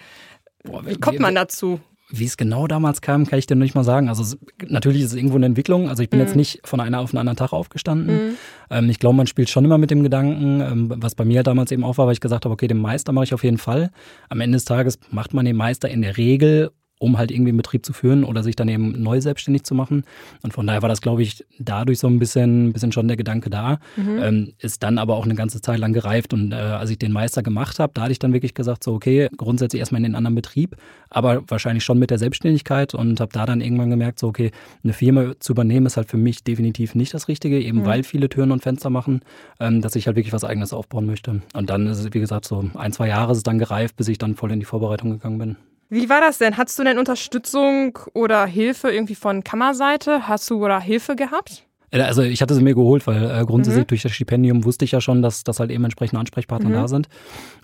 Boah, 0.63 0.85
Wie 0.85 0.95
kommt 0.95 1.19
man 1.19 1.35
dazu? 1.35 1.79
Wie 2.11 2.25
es 2.25 2.37
genau 2.37 2.67
damals 2.67 3.01
kam, 3.01 3.27
kann 3.27 3.39
ich 3.39 3.45
dir 3.45 3.55
nicht 3.55 3.75
mal 3.75 3.83
sagen. 3.83 4.09
Also 4.09 4.35
natürlich 4.67 5.01
ist 5.01 5.11
es 5.11 5.15
irgendwo 5.15 5.35
eine 5.35 5.45
Entwicklung. 5.45 5.89
Also 5.89 6.01
ich 6.01 6.09
bin 6.09 6.19
mhm. 6.19 6.25
jetzt 6.25 6.35
nicht 6.35 6.61
von 6.63 6.79
einer 6.79 6.99
auf 6.99 7.11
den 7.11 7.19
anderen 7.19 7.37
Tag 7.37 7.53
aufgestanden. 7.53 8.15
Mhm. 8.15 8.37
Ähm, 8.71 8.89
ich 8.89 8.99
glaube, 8.99 9.15
man 9.15 9.27
spielt 9.27 9.49
schon 9.49 9.65
immer 9.65 9.77
mit 9.77 9.91
dem 9.91 10.03
Gedanken, 10.03 10.61
ähm, 10.61 10.93
was 10.97 11.15
bei 11.15 11.25
mir 11.25 11.43
damals 11.43 11.71
eben 11.71 11.83
auch 11.83 11.97
war, 11.97 12.07
weil 12.07 12.13
ich 12.13 12.21
gesagt 12.21 12.45
habe, 12.45 12.53
okay, 12.53 12.67
den 12.67 12.81
Meister 12.81 13.11
mache 13.11 13.25
ich 13.25 13.33
auf 13.33 13.43
jeden 13.43 13.57
Fall. 13.57 13.91
Am 14.27 14.41
Ende 14.41 14.55
des 14.55 14.65
Tages 14.65 14.99
macht 15.11 15.33
man 15.33 15.45
den 15.45 15.55
Meister 15.55 15.89
in 15.89 16.01
der 16.01 16.17
Regel 16.17 16.71
um 16.99 17.17
halt 17.17 17.31
irgendwie 17.31 17.49
einen 17.49 17.57
Betrieb 17.57 17.85
zu 17.85 17.93
führen 17.93 18.23
oder 18.23 18.43
sich 18.43 18.55
dann 18.55 18.67
eben 18.67 19.01
neu 19.01 19.19
selbstständig 19.21 19.63
zu 19.63 19.73
machen. 19.73 20.03
Und 20.43 20.53
von 20.53 20.67
daher 20.67 20.81
war 20.81 20.89
das, 20.89 21.01
glaube 21.01 21.23
ich, 21.23 21.45
dadurch 21.57 21.99
so 21.99 22.07
ein 22.07 22.19
bisschen, 22.19 22.73
bisschen 22.73 22.91
schon 22.91 23.07
der 23.07 23.17
Gedanke 23.17 23.49
da. 23.49 23.79
Mhm. 23.95 24.19
Ähm, 24.21 24.53
ist 24.59 24.83
dann 24.83 24.97
aber 24.97 25.15
auch 25.15 25.25
eine 25.25 25.35
ganze 25.35 25.61
Zeit 25.61 25.79
lang 25.79 25.93
gereift. 25.93 26.33
Und 26.33 26.51
äh, 26.51 26.55
als 26.55 26.89
ich 26.89 26.99
den 26.99 27.11
Meister 27.11 27.41
gemacht 27.41 27.79
habe, 27.79 27.93
da 27.93 28.03
hatte 28.03 28.11
ich 28.11 28.19
dann 28.19 28.33
wirklich 28.33 28.53
gesagt, 28.53 28.83
so 28.83 28.93
okay, 28.93 29.29
grundsätzlich 29.35 29.79
erstmal 29.79 29.99
in 29.99 30.03
den 30.03 30.15
anderen 30.15 30.35
Betrieb, 30.35 30.75
aber 31.09 31.43
wahrscheinlich 31.47 31.83
schon 31.83 31.97
mit 31.97 32.11
der 32.11 32.19
Selbstständigkeit 32.19 32.93
und 32.93 33.19
habe 33.19 33.31
da 33.31 33.45
dann 33.45 33.61
irgendwann 33.61 33.89
gemerkt, 33.89 34.19
so 34.19 34.27
okay, 34.27 34.51
eine 34.83 34.93
Firma 34.93 35.39
zu 35.39 35.53
übernehmen 35.53 35.85
ist 35.85 35.97
halt 35.97 36.09
für 36.09 36.17
mich 36.17 36.43
definitiv 36.43 36.95
nicht 36.95 37.13
das 37.13 37.29
Richtige, 37.29 37.59
eben 37.59 37.79
mhm. 37.79 37.85
weil 37.85 38.03
viele 38.03 38.27
Türen 38.27 38.51
und 38.51 38.61
Fenster 38.61 38.89
machen, 38.89 39.21
ähm, 39.59 39.81
dass 39.81 39.95
ich 39.95 40.07
halt 40.07 40.17
wirklich 40.17 40.33
was 40.33 40.43
Eigenes 40.43 40.73
aufbauen 40.73 41.05
möchte. 41.05 41.41
Und 41.53 41.69
dann 41.69 41.87
ist 41.87 41.99
es, 41.99 42.13
wie 42.13 42.19
gesagt, 42.19 42.45
so 42.45 42.69
ein, 42.75 42.91
zwei 42.91 43.07
Jahre 43.07 43.31
ist 43.31 43.37
es 43.37 43.43
dann 43.43 43.57
gereift, 43.57 43.95
bis 43.95 44.09
ich 44.09 44.17
dann 44.17 44.35
voll 44.35 44.51
in 44.51 44.59
die 44.59 44.65
Vorbereitung 44.65 45.11
gegangen 45.11 45.37
bin. 45.37 45.55
Wie 45.91 46.07
war 46.07 46.21
das 46.21 46.37
denn? 46.37 46.55
Hattest 46.57 46.77
du 46.77 46.83
denn 46.83 46.99
Unterstützung 46.99 47.97
oder 48.13 48.45
Hilfe 48.45 48.91
irgendwie 48.91 49.15
von 49.15 49.43
Kammerseite? 49.43 50.27
Hast 50.27 50.49
du 50.49 50.63
oder 50.63 50.79
Hilfe 50.79 51.15
gehabt? 51.15 51.68
Äh, 51.91 52.01
also 52.01 52.21
ich 52.21 52.41
hatte 52.41 52.55
sie 52.55 52.61
mir 52.61 52.75
geholt, 52.75 53.05
weil 53.07 53.23
äh, 53.23 53.45
grundsätzlich 53.45 53.85
mhm. 53.85 53.87
durch 53.87 54.01
das 54.03 54.11
Stipendium 54.11 54.65
wusste 54.65 54.85
ich 54.85 54.91
ja 54.91 55.01
schon, 55.01 55.21
dass, 55.21 55.43
dass 55.43 55.59
halt 55.59 55.71
eben 55.71 55.83
entsprechende 55.83 56.19
Ansprechpartner 56.19 56.69
mhm. 56.69 56.73
da 56.73 56.87
sind. 56.87 57.09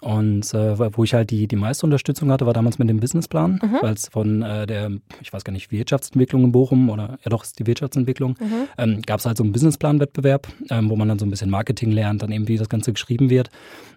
Und 0.01 0.53
äh, 0.53 0.97
wo 0.97 1.03
ich 1.03 1.13
halt 1.13 1.31
die, 1.31 1.47
die 1.47 1.55
meiste 1.55 1.85
Unterstützung 1.85 2.31
hatte, 2.31 2.45
war 2.45 2.53
damals 2.53 2.79
mit 2.79 2.89
dem 2.89 2.99
Businessplan, 2.99 3.59
mhm. 3.61 3.77
weil 3.81 3.93
es 3.93 4.07
von 4.07 4.41
äh, 4.41 4.67
der, 4.67 4.91
ich 5.21 5.33
weiß 5.33 5.43
gar 5.43 5.53
nicht, 5.53 5.71
Wirtschaftsentwicklung 5.71 6.43
in 6.43 6.51
Bochum 6.51 6.89
oder 6.89 7.17
ja 7.23 7.29
doch, 7.29 7.43
ist 7.43 7.59
die 7.59 7.67
Wirtschaftsentwicklung, 7.67 8.35
mhm. 8.39 8.67
ähm, 8.77 9.01
gab 9.01 9.19
es 9.19 9.25
halt 9.25 9.37
so 9.37 9.43
einen 9.43 9.51
Businessplan-Wettbewerb, 9.51 10.47
ähm, 10.69 10.89
wo 10.89 10.95
man 10.95 11.07
dann 11.07 11.19
so 11.19 11.25
ein 11.25 11.29
bisschen 11.29 11.49
Marketing 11.49 11.91
lernt, 11.91 12.21
dann 12.21 12.31
eben 12.31 12.47
wie 12.47 12.57
das 12.57 12.69
Ganze 12.69 12.93
geschrieben 12.93 13.29
wird. 13.29 13.49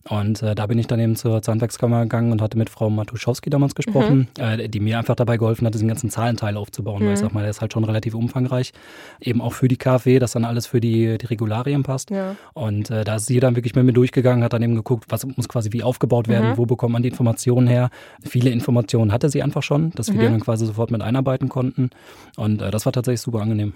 Und 0.08 0.42
äh, 0.42 0.54
da 0.54 0.66
bin 0.66 0.78
ich 0.78 0.86
dann 0.86 1.00
eben 1.00 1.16
zur 1.16 1.40
Handwerkskammer 1.46 2.02
gegangen 2.02 2.32
und 2.32 2.40
hatte 2.40 2.56
mit 2.56 2.70
Frau 2.70 2.88
Matuszowski 2.88 3.50
damals 3.50 3.74
gesprochen, 3.74 4.28
mhm. 4.38 4.42
äh, 4.42 4.68
die 4.68 4.80
mir 4.80 4.98
einfach 4.98 5.16
dabei 5.16 5.36
geholfen 5.36 5.66
hat, 5.66 5.74
diesen 5.74 5.88
ganzen 5.88 6.08
Zahlenteil 6.08 6.56
aufzubauen, 6.56 7.00
weil 7.00 7.14
ich 7.14 7.20
mhm. 7.20 7.24
sag 7.24 7.34
mal, 7.34 7.40
der 7.40 7.50
ist 7.50 7.60
halt 7.60 7.72
schon 7.72 7.84
relativ 7.84 8.14
umfangreich, 8.14 8.72
eben 9.20 9.40
auch 9.40 9.52
für 9.52 9.68
die 9.68 9.76
KfW 9.76 10.17
dass 10.18 10.32
dann 10.32 10.44
alles 10.44 10.66
für 10.66 10.80
die, 10.80 11.18
die 11.18 11.26
Regularien 11.26 11.82
passt. 11.82 12.10
Ja. 12.10 12.36
Und 12.54 12.90
äh, 12.90 13.04
da 13.04 13.16
ist 13.16 13.26
sie 13.26 13.40
dann 13.40 13.56
wirklich 13.56 13.74
mit 13.74 13.84
mir 13.84 13.92
durchgegangen, 13.92 14.44
hat 14.44 14.52
dann 14.52 14.62
eben 14.62 14.74
geguckt, 14.74 15.06
was 15.08 15.26
muss 15.26 15.48
quasi 15.48 15.72
wie 15.72 15.82
aufgebaut 15.82 16.28
werden, 16.28 16.50
mhm. 16.50 16.56
wo 16.58 16.66
bekommt 16.66 16.92
man 16.92 17.02
die 17.02 17.08
Informationen 17.08 17.66
her. 17.66 17.90
Viele 18.24 18.50
Informationen 18.50 19.12
hatte 19.12 19.28
sie 19.28 19.42
einfach 19.42 19.62
schon, 19.62 19.90
dass 19.92 20.08
wir 20.08 20.14
mhm. 20.14 20.20
die 20.20 20.26
dann 20.26 20.40
quasi 20.40 20.66
sofort 20.66 20.90
mit 20.90 21.02
einarbeiten 21.02 21.48
konnten. 21.48 21.90
Und 22.36 22.62
äh, 22.62 22.70
das 22.70 22.86
war 22.86 22.92
tatsächlich 22.92 23.20
super 23.20 23.40
angenehm. 23.40 23.72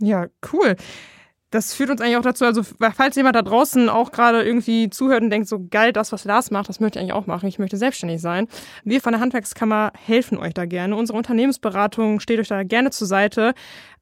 Ja, 0.00 0.26
cool. 0.52 0.76
Das 1.50 1.74
führt 1.74 1.90
uns 1.90 2.00
eigentlich 2.00 2.16
auch 2.16 2.22
dazu, 2.22 2.44
also 2.44 2.62
falls 2.62 3.16
jemand 3.16 3.34
da 3.34 3.42
draußen 3.42 3.88
auch 3.88 4.12
gerade 4.12 4.44
irgendwie 4.44 4.88
zuhört 4.88 5.22
und 5.22 5.30
denkt, 5.30 5.48
so 5.48 5.66
geil, 5.68 5.92
das, 5.92 6.12
was 6.12 6.24
Lars 6.24 6.52
macht, 6.52 6.68
das 6.68 6.78
möchte 6.78 6.98
ich 6.98 7.02
eigentlich 7.02 7.12
auch 7.12 7.26
machen, 7.26 7.48
ich 7.48 7.58
möchte 7.58 7.76
selbstständig 7.76 8.20
sein. 8.20 8.46
Wir 8.84 9.00
von 9.00 9.12
der 9.12 9.20
Handwerkskammer 9.20 9.90
helfen 9.96 10.38
euch 10.38 10.54
da 10.54 10.64
gerne. 10.64 10.94
Unsere 10.94 11.18
Unternehmensberatung 11.18 12.20
steht 12.20 12.38
euch 12.38 12.46
da 12.46 12.62
gerne 12.62 12.90
zur 12.90 13.08
Seite. 13.08 13.54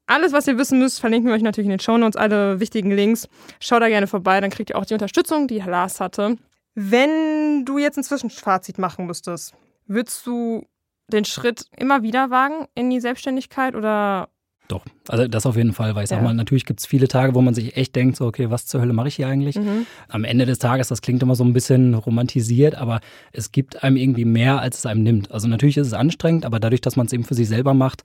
Alles, 0.09 0.33
was 0.33 0.47
ihr 0.47 0.57
wissen 0.57 0.79
müsst, 0.79 0.99
verlinken 0.99 1.29
wir 1.29 1.35
euch 1.35 1.43
natürlich 1.43 1.67
in 1.67 1.69
den 1.69 1.79
Shownotes, 1.79 2.19
alle 2.19 2.59
wichtigen 2.59 2.89
Links. 2.89 3.29
Schaut 3.59 3.83
da 3.83 3.89
gerne 3.89 4.07
vorbei, 4.07 4.41
dann 4.41 4.49
kriegt 4.49 4.71
ihr 4.71 4.75
auch 4.75 4.85
die 4.85 4.95
Unterstützung, 4.95 5.47
die 5.47 5.59
Lars 5.59 5.99
hatte. 5.99 6.35
Wenn 6.73 7.63
du 7.63 7.77
jetzt 7.77 7.97
ein 7.97 8.03
Zwischenfazit 8.03 8.79
machen 8.79 9.05
müsstest, 9.05 9.53
würdest 9.85 10.25
du 10.25 10.65
den 11.09 11.25
Schritt 11.25 11.65
immer 11.77 12.01
wieder 12.01 12.31
wagen 12.31 12.65
in 12.73 12.89
die 12.89 12.99
Selbstständigkeit 12.99 13.75
oder 13.75 14.29
doch, 14.67 14.83
also 15.07 15.27
das 15.27 15.47
auf 15.47 15.55
jeden 15.55 15.73
Fall, 15.73 15.95
weil 15.95 16.03
ich 16.03 16.11
ja. 16.11 16.17
sag 16.17 16.23
mal, 16.23 16.33
natürlich 16.33 16.65
gibt 16.65 16.79
es 16.79 16.85
viele 16.85 17.07
Tage, 17.07 17.33
wo 17.33 17.41
man 17.41 17.55
sich 17.55 17.75
echt 17.75 17.95
denkt, 17.95 18.17
so, 18.17 18.25
okay, 18.25 18.51
was 18.51 18.67
zur 18.67 18.81
Hölle 18.81 18.93
mache 18.93 19.07
ich 19.07 19.15
hier 19.15 19.27
eigentlich? 19.27 19.55
Mhm. 19.55 19.87
Am 20.07 20.23
Ende 20.23 20.45
des 20.45 20.59
Tages, 20.59 20.87
das 20.87 21.01
klingt 21.01 21.23
immer 21.23 21.35
so 21.35 21.43
ein 21.43 21.53
bisschen 21.53 21.95
romantisiert, 21.95 22.75
aber 22.75 22.99
es 23.31 23.51
gibt 23.51 23.83
einem 23.83 23.95
irgendwie 23.95 24.25
mehr, 24.25 24.59
als 24.59 24.79
es 24.79 24.85
einem 24.85 25.01
nimmt. 25.01 25.31
Also 25.31 25.47
natürlich 25.47 25.77
ist 25.77 25.87
es 25.87 25.93
anstrengend, 25.93 26.45
aber 26.45 26.59
dadurch, 26.59 26.81
dass 26.81 26.95
man 26.95 27.07
es 27.07 27.13
eben 27.13 27.23
für 27.23 27.33
sich 27.33 27.47
selber 27.47 27.73
macht, 27.73 28.03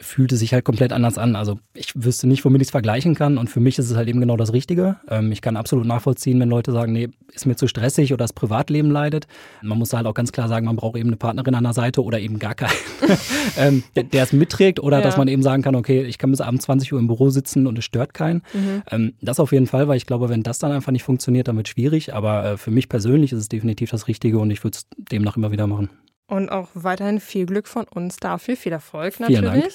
fühlte 0.00 0.36
sich 0.36 0.52
halt 0.52 0.64
komplett 0.64 0.92
anders 0.92 1.18
an. 1.18 1.36
Also 1.36 1.58
ich 1.74 1.92
wüsste 1.94 2.26
nicht, 2.26 2.44
womit 2.44 2.60
ich 2.62 2.68
es 2.68 2.70
vergleichen 2.70 3.14
kann. 3.14 3.38
Und 3.38 3.48
für 3.48 3.60
mich 3.60 3.78
ist 3.78 3.90
es 3.90 3.96
halt 3.96 4.08
eben 4.08 4.20
genau 4.20 4.36
das 4.36 4.52
Richtige. 4.52 4.96
Ähm, 5.08 5.32
ich 5.32 5.40
kann 5.40 5.56
absolut 5.56 5.86
nachvollziehen, 5.86 6.38
wenn 6.40 6.48
Leute 6.48 6.72
sagen, 6.72 6.92
nee, 6.92 7.08
ist 7.32 7.46
mir 7.46 7.56
zu 7.56 7.66
stressig 7.66 8.12
oder 8.12 8.24
das 8.24 8.32
Privatleben 8.32 8.90
leidet. 8.90 9.26
Man 9.62 9.78
muss 9.78 9.92
halt 9.92 10.06
auch 10.06 10.14
ganz 10.14 10.32
klar 10.32 10.48
sagen, 10.48 10.66
man 10.66 10.76
braucht 10.76 10.96
eben 10.96 11.08
eine 11.08 11.16
Partnerin 11.16 11.54
an 11.54 11.64
der 11.64 11.72
Seite 11.72 12.02
oder 12.02 12.20
eben 12.20 12.38
gar 12.38 12.54
keinen, 12.54 12.72
ähm, 13.56 13.82
der, 13.94 14.22
es 14.22 14.32
mitträgt. 14.32 14.80
Oder 14.80 14.98
ja. 14.98 15.02
dass 15.02 15.16
man 15.16 15.28
eben 15.28 15.42
sagen 15.42 15.62
kann, 15.62 15.74
okay, 15.74 16.02
ich 16.02 16.18
kann 16.18 16.30
bis 16.30 16.40
abends 16.40 16.64
20 16.64 16.92
Uhr 16.92 16.98
im 16.98 17.06
Büro 17.06 17.30
sitzen 17.30 17.66
und 17.66 17.78
es 17.78 17.84
stört 17.84 18.14
keinen. 18.14 18.42
Mhm. 18.52 18.82
Ähm, 18.90 19.14
das 19.22 19.40
auf 19.40 19.52
jeden 19.52 19.66
Fall, 19.66 19.88
weil 19.88 19.96
ich 19.96 20.06
glaube, 20.06 20.28
wenn 20.28 20.42
das 20.42 20.58
dann 20.58 20.72
einfach 20.72 20.92
nicht 20.92 21.04
funktioniert, 21.04 21.48
dann 21.48 21.56
wird 21.56 21.68
es 21.68 21.72
schwierig. 21.72 22.14
Aber 22.14 22.44
äh, 22.44 22.56
für 22.56 22.70
mich 22.70 22.88
persönlich 22.88 23.32
ist 23.32 23.38
es 23.38 23.48
definitiv 23.48 23.90
das 23.90 24.08
Richtige 24.08 24.38
und 24.38 24.50
ich 24.50 24.62
würde 24.62 24.76
es 24.76 24.86
demnach 24.96 25.36
immer 25.36 25.52
wieder 25.52 25.66
machen. 25.66 25.90
Und 26.28 26.50
auch 26.50 26.68
weiterhin 26.74 27.20
viel 27.20 27.46
Glück 27.46 27.68
von 27.68 27.86
uns 27.86 28.16
dafür. 28.16 28.56
Viel 28.56 28.72
Erfolg 28.72 29.20
natürlich. 29.20 29.40
Vielen 29.40 29.62
Dank. 29.62 29.72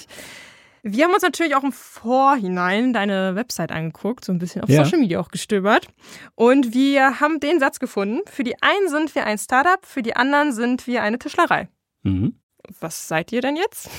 Wir 0.84 1.05
haben 1.05 1.13
uns 1.13 1.22
natürlich 1.22 1.55
auch 1.55 1.63
im 1.63 1.72
Vorhinein 1.72 2.91
deine 2.91 3.36
Website 3.36 3.72
angeguckt, 3.72 4.25
so 4.25 4.31
ein 4.31 4.39
bisschen 4.39 4.63
auf 4.63 4.70
ja. 4.70 4.84
Social 4.84 5.00
Media 5.00 5.20
auch 5.20 5.29
gestöbert. 5.29 5.88
Und 6.34 6.74
wir 6.74 7.20
haben 7.20 7.39
den 7.39 7.60
Satz 7.60 7.79
gefunden: 7.79 8.22
Für 8.27 8.43
die 8.43 8.62
einen 8.62 8.89
sind 8.89 9.13
wir 9.13 9.25
ein 9.25 9.38
Startup, 9.38 9.86
für 9.86 10.01
die 10.01 10.15
anderen 10.15 10.53
sind 10.53 10.88
wir 10.88 11.03
eine 11.03 11.20
Tischlerei. 11.20 11.70
Mhm. 12.03 12.36
Was 12.79 13.08
seid 13.08 13.31
ihr 13.31 13.41
denn 13.41 13.55
jetzt? 13.55 13.89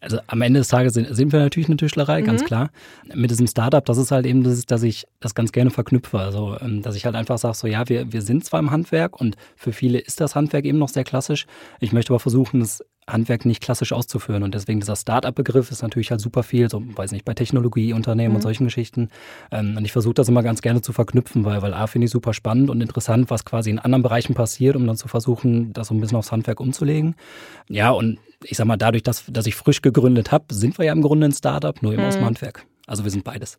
Also 0.00 0.18
am 0.26 0.42
Ende 0.42 0.60
des 0.60 0.68
Tages 0.68 0.94
sind, 0.94 1.14
sind 1.14 1.32
wir 1.32 1.40
natürlich 1.40 1.68
eine 1.68 1.76
Tischlerei, 1.76 2.20
mhm. 2.20 2.26
ganz 2.26 2.44
klar. 2.44 2.70
Mit 3.14 3.30
diesem 3.30 3.46
Startup, 3.46 3.84
das 3.84 3.98
ist 3.98 4.10
halt 4.10 4.26
eben, 4.26 4.44
das 4.44 4.66
dass 4.66 4.82
ich 4.82 5.06
das 5.20 5.34
ganz 5.34 5.52
gerne 5.52 5.70
verknüpfe. 5.70 6.18
Also, 6.18 6.56
ähm, 6.60 6.82
dass 6.82 6.96
ich 6.96 7.04
halt 7.06 7.14
einfach 7.14 7.38
sage, 7.38 7.54
so 7.54 7.66
ja, 7.66 7.88
wir, 7.88 8.12
wir 8.12 8.22
sind 8.22 8.44
zwar 8.44 8.60
im 8.60 8.70
Handwerk 8.70 9.20
und 9.20 9.36
für 9.56 9.72
viele 9.72 9.98
ist 9.98 10.20
das 10.20 10.34
Handwerk 10.34 10.64
eben 10.64 10.78
noch 10.78 10.88
sehr 10.88 11.04
klassisch. 11.04 11.46
Ich 11.80 11.92
möchte 11.92 12.12
aber 12.12 12.20
versuchen, 12.20 12.60
es 12.60 12.84
Handwerk 13.08 13.44
nicht 13.44 13.62
klassisch 13.62 13.92
auszuführen. 13.92 14.42
Und 14.42 14.54
deswegen 14.54 14.80
dieser 14.80 14.96
Start-up-Begriff 14.96 15.70
ist 15.70 15.82
natürlich 15.82 16.10
halt 16.10 16.20
super 16.20 16.42
viel, 16.42 16.68
so, 16.68 16.82
weiß 16.84 17.12
nicht, 17.12 17.24
bei 17.24 17.34
Technologieunternehmen 17.34 18.32
mhm. 18.32 18.36
und 18.36 18.42
solchen 18.42 18.64
Geschichten. 18.64 19.10
Ähm, 19.50 19.76
und 19.76 19.84
ich 19.84 19.92
versuche 19.92 20.14
das 20.14 20.28
immer 20.28 20.42
ganz 20.42 20.62
gerne 20.62 20.82
zu 20.82 20.92
verknüpfen, 20.92 21.44
weil, 21.44 21.62
weil 21.62 21.74
A, 21.74 21.86
finde 21.86 22.06
ich 22.06 22.10
super 22.10 22.34
spannend 22.34 22.70
und 22.70 22.80
interessant, 22.80 23.30
was 23.30 23.44
quasi 23.44 23.70
in 23.70 23.78
anderen 23.78 24.02
Bereichen 24.02 24.34
passiert, 24.34 24.76
um 24.76 24.86
dann 24.86 24.96
zu 24.96 25.08
versuchen, 25.08 25.72
das 25.72 25.88
so 25.88 25.94
ein 25.94 26.00
bisschen 26.00 26.18
aufs 26.18 26.32
Handwerk 26.32 26.60
umzulegen. 26.60 27.14
Ja, 27.68 27.90
und 27.90 28.18
ich 28.42 28.56
sag 28.56 28.66
mal, 28.66 28.76
dadurch, 28.76 29.02
dass, 29.02 29.24
dass 29.28 29.46
ich 29.46 29.54
frisch 29.54 29.82
gegründet 29.82 30.32
habe, 30.32 30.52
sind 30.52 30.78
wir 30.78 30.84
ja 30.84 30.92
im 30.92 31.02
Grunde 31.02 31.26
ein 31.26 31.32
Startup, 31.32 31.80
nur 31.82 31.92
eben 31.92 32.02
mhm. 32.02 32.08
aus 32.08 32.14
dem 32.14 32.22
mhm. 32.22 32.26
Handwerk. 32.26 32.66
Also 32.86 33.04
wir 33.04 33.10
sind 33.10 33.24
beides. 33.24 33.58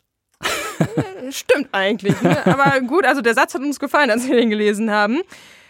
Stimmt 1.31 1.69
eigentlich. 1.71 2.21
Ne? 2.21 2.45
Aber 2.45 2.79
gut, 2.87 3.05
also 3.05 3.21
der 3.21 3.33
Satz 3.33 3.53
hat 3.53 3.61
uns 3.61 3.79
gefallen, 3.79 4.09
als 4.09 4.27
wir 4.27 4.35
den 4.35 4.49
gelesen 4.49 4.91
haben. 4.91 5.21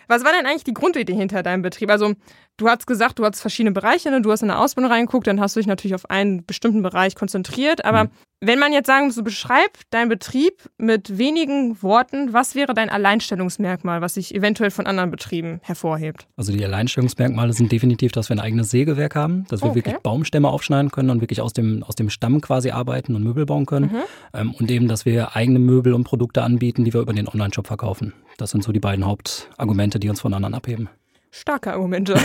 Was 0.07 0.23
war 0.23 0.31
denn 0.31 0.45
eigentlich 0.45 0.63
die 0.63 0.73
Grundidee 0.73 1.13
hinter 1.13 1.43
deinem 1.43 1.61
Betrieb? 1.61 1.89
Also 1.89 2.13
Du 2.59 2.67
hast 2.67 2.87
gesagt, 2.87 3.19
du 3.19 3.25
hast 3.25 3.39
verschiedene 3.39 3.71
Bereiche, 3.71 4.09
ne? 4.09 4.19
du 4.19 4.31
hast 4.31 4.41
in 4.41 4.47
der 4.47 4.59
Ausbildung 4.59 4.91
reingeguckt, 4.91 5.27
dann 5.27 5.39
hast 5.39 5.55
du 5.55 5.59
dich 5.59 5.67
natürlich 5.67 5.93
auf 5.93 6.09
einen 6.09 6.43
bestimmten 6.43 6.81
Bereich 6.81 7.13
konzentriert. 7.13 7.85
Aber 7.85 8.05
mhm. 8.05 8.09
wenn 8.41 8.57
man 8.57 8.73
jetzt 8.73 8.87
sagen 8.87 9.05
muss, 9.05 9.13
du 9.13 9.23
beschreib 9.23 9.77
deinen 9.91 10.09
Betrieb 10.09 10.67
mit 10.79 11.19
wenigen 11.19 11.83
Worten, 11.83 12.33
was 12.33 12.55
wäre 12.55 12.73
dein 12.73 12.89
Alleinstellungsmerkmal, 12.89 14.01
was 14.01 14.15
sich 14.15 14.33
eventuell 14.33 14.71
von 14.71 14.87
anderen 14.87 15.11
Betrieben 15.11 15.59
hervorhebt? 15.61 16.27
Also 16.35 16.51
die 16.51 16.65
Alleinstellungsmerkmale 16.65 17.53
sind 17.53 17.71
definitiv, 17.71 18.11
dass 18.11 18.29
wir 18.29 18.37
ein 18.37 18.39
eigenes 18.39 18.71
Sägewerk 18.71 19.13
haben, 19.13 19.45
dass 19.49 19.61
wir 19.61 19.69
okay. 19.69 19.75
wirklich 19.75 19.97
Baumstämme 19.99 20.47
aufschneiden 20.47 20.89
können 20.89 21.11
und 21.11 21.21
wirklich 21.21 21.41
aus 21.41 21.53
dem, 21.53 21.83
aus 21.83 21.93
dem 21.93 22.09
Stamm 22.09 22.41
quasi 22.41 22.71
arbeiten 22.71 23.13
und 23.13 23.21
Möbel 23.23 23.45
bauen 23.45 23.67
können. 23.67 23.91
Mhm. 23.91 24.01
Ähm, 24.33 24.55
und 24.55 24.71
eben, 24.71 24.87
dass 24.87 25.05
wir 25.05 25.35
eigene 25.35 25.59
Möbel 25.59 25.93
und 25.93 26.05
Produkte 26.05 26.41
anbieten, 26.41 26.85
die 26.85 26.93
wir 26.95 27.01
über 27.01 27.13
den 27.13 27.27
Online-Shop 27.27 27.67
verkaufen. 27.67 28.13
Das 28.37 28.51
sind 28.51 28.63
so 28.63 28.71
die 28.71 28.79
beiden 28.79 29.05
Hauptargumente, 29.05 29.99
die 29.99 30.09
uns 30.09 30.21
von 30.21 30.33
anderen 30.33 30.53
abheben. 30.53 30.89
Starke 31.31 31.73
Argumente. 31.73 32.19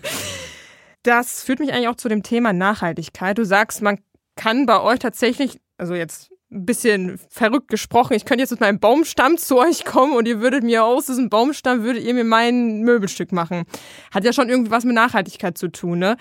das 1.02 1.42
führt 1.42 1.60
mich 1.60 1.72
eigentlich 1.72 1.88
auch 1.88 1.96
zu 1.96 2.08
dem 2.08 2.22
Thema 2.22 2.52
Nachhaltigkeit. 2.52 3.38
Du 3.38 3.44
sagst, 3.44 3.82
man 3.82 3.98
kann 4.36 4.66
bei 4.66 4.80
euch 4.80 4.98
tatsächlich, 4.98 5.60
also 5.78 5.94
jetzt 5.94 6.30
ein 6.50 6.66
bisschen 6.66 7.18
verrückt 7.30 7.68
gesprochen, 7.68 8.14
ich 8.14 8.24
könnte 8.24 8.42
jetzt 8.42 8.50
mit 8.50 8.60
meinem 8.60 8.78
Baumstamm 8.78 9.38
zu 9.38 9.58
euch 9.58 9.84
kommen 9.84 10.14
und 10.14 10.28
ihr 10.28 10.40
würdet 10.40 10.64
mir 10.64 10.84
aus 10.84 11.06
diesem 11.06 11.30
Baumstamm, 11.30 11.82
würdet 11.82 12.04
ihr 12.04 12.14
mir 12.14 12.24
mein 12.24 12.82
Möbelstück 12.82 13.32
machen. 13.32 13.64
Hat 14.12 14.24
ja 14.24 14.32
schon 14.32 14.48
irgendwie 14.50 14.70
was 14.70 14.84
mit 14.84 14.94
Nachhaltigkeit 14.94 15.56
zu 15.56 15.68
tun, 15.68 15.98
ne? 15.98 16.16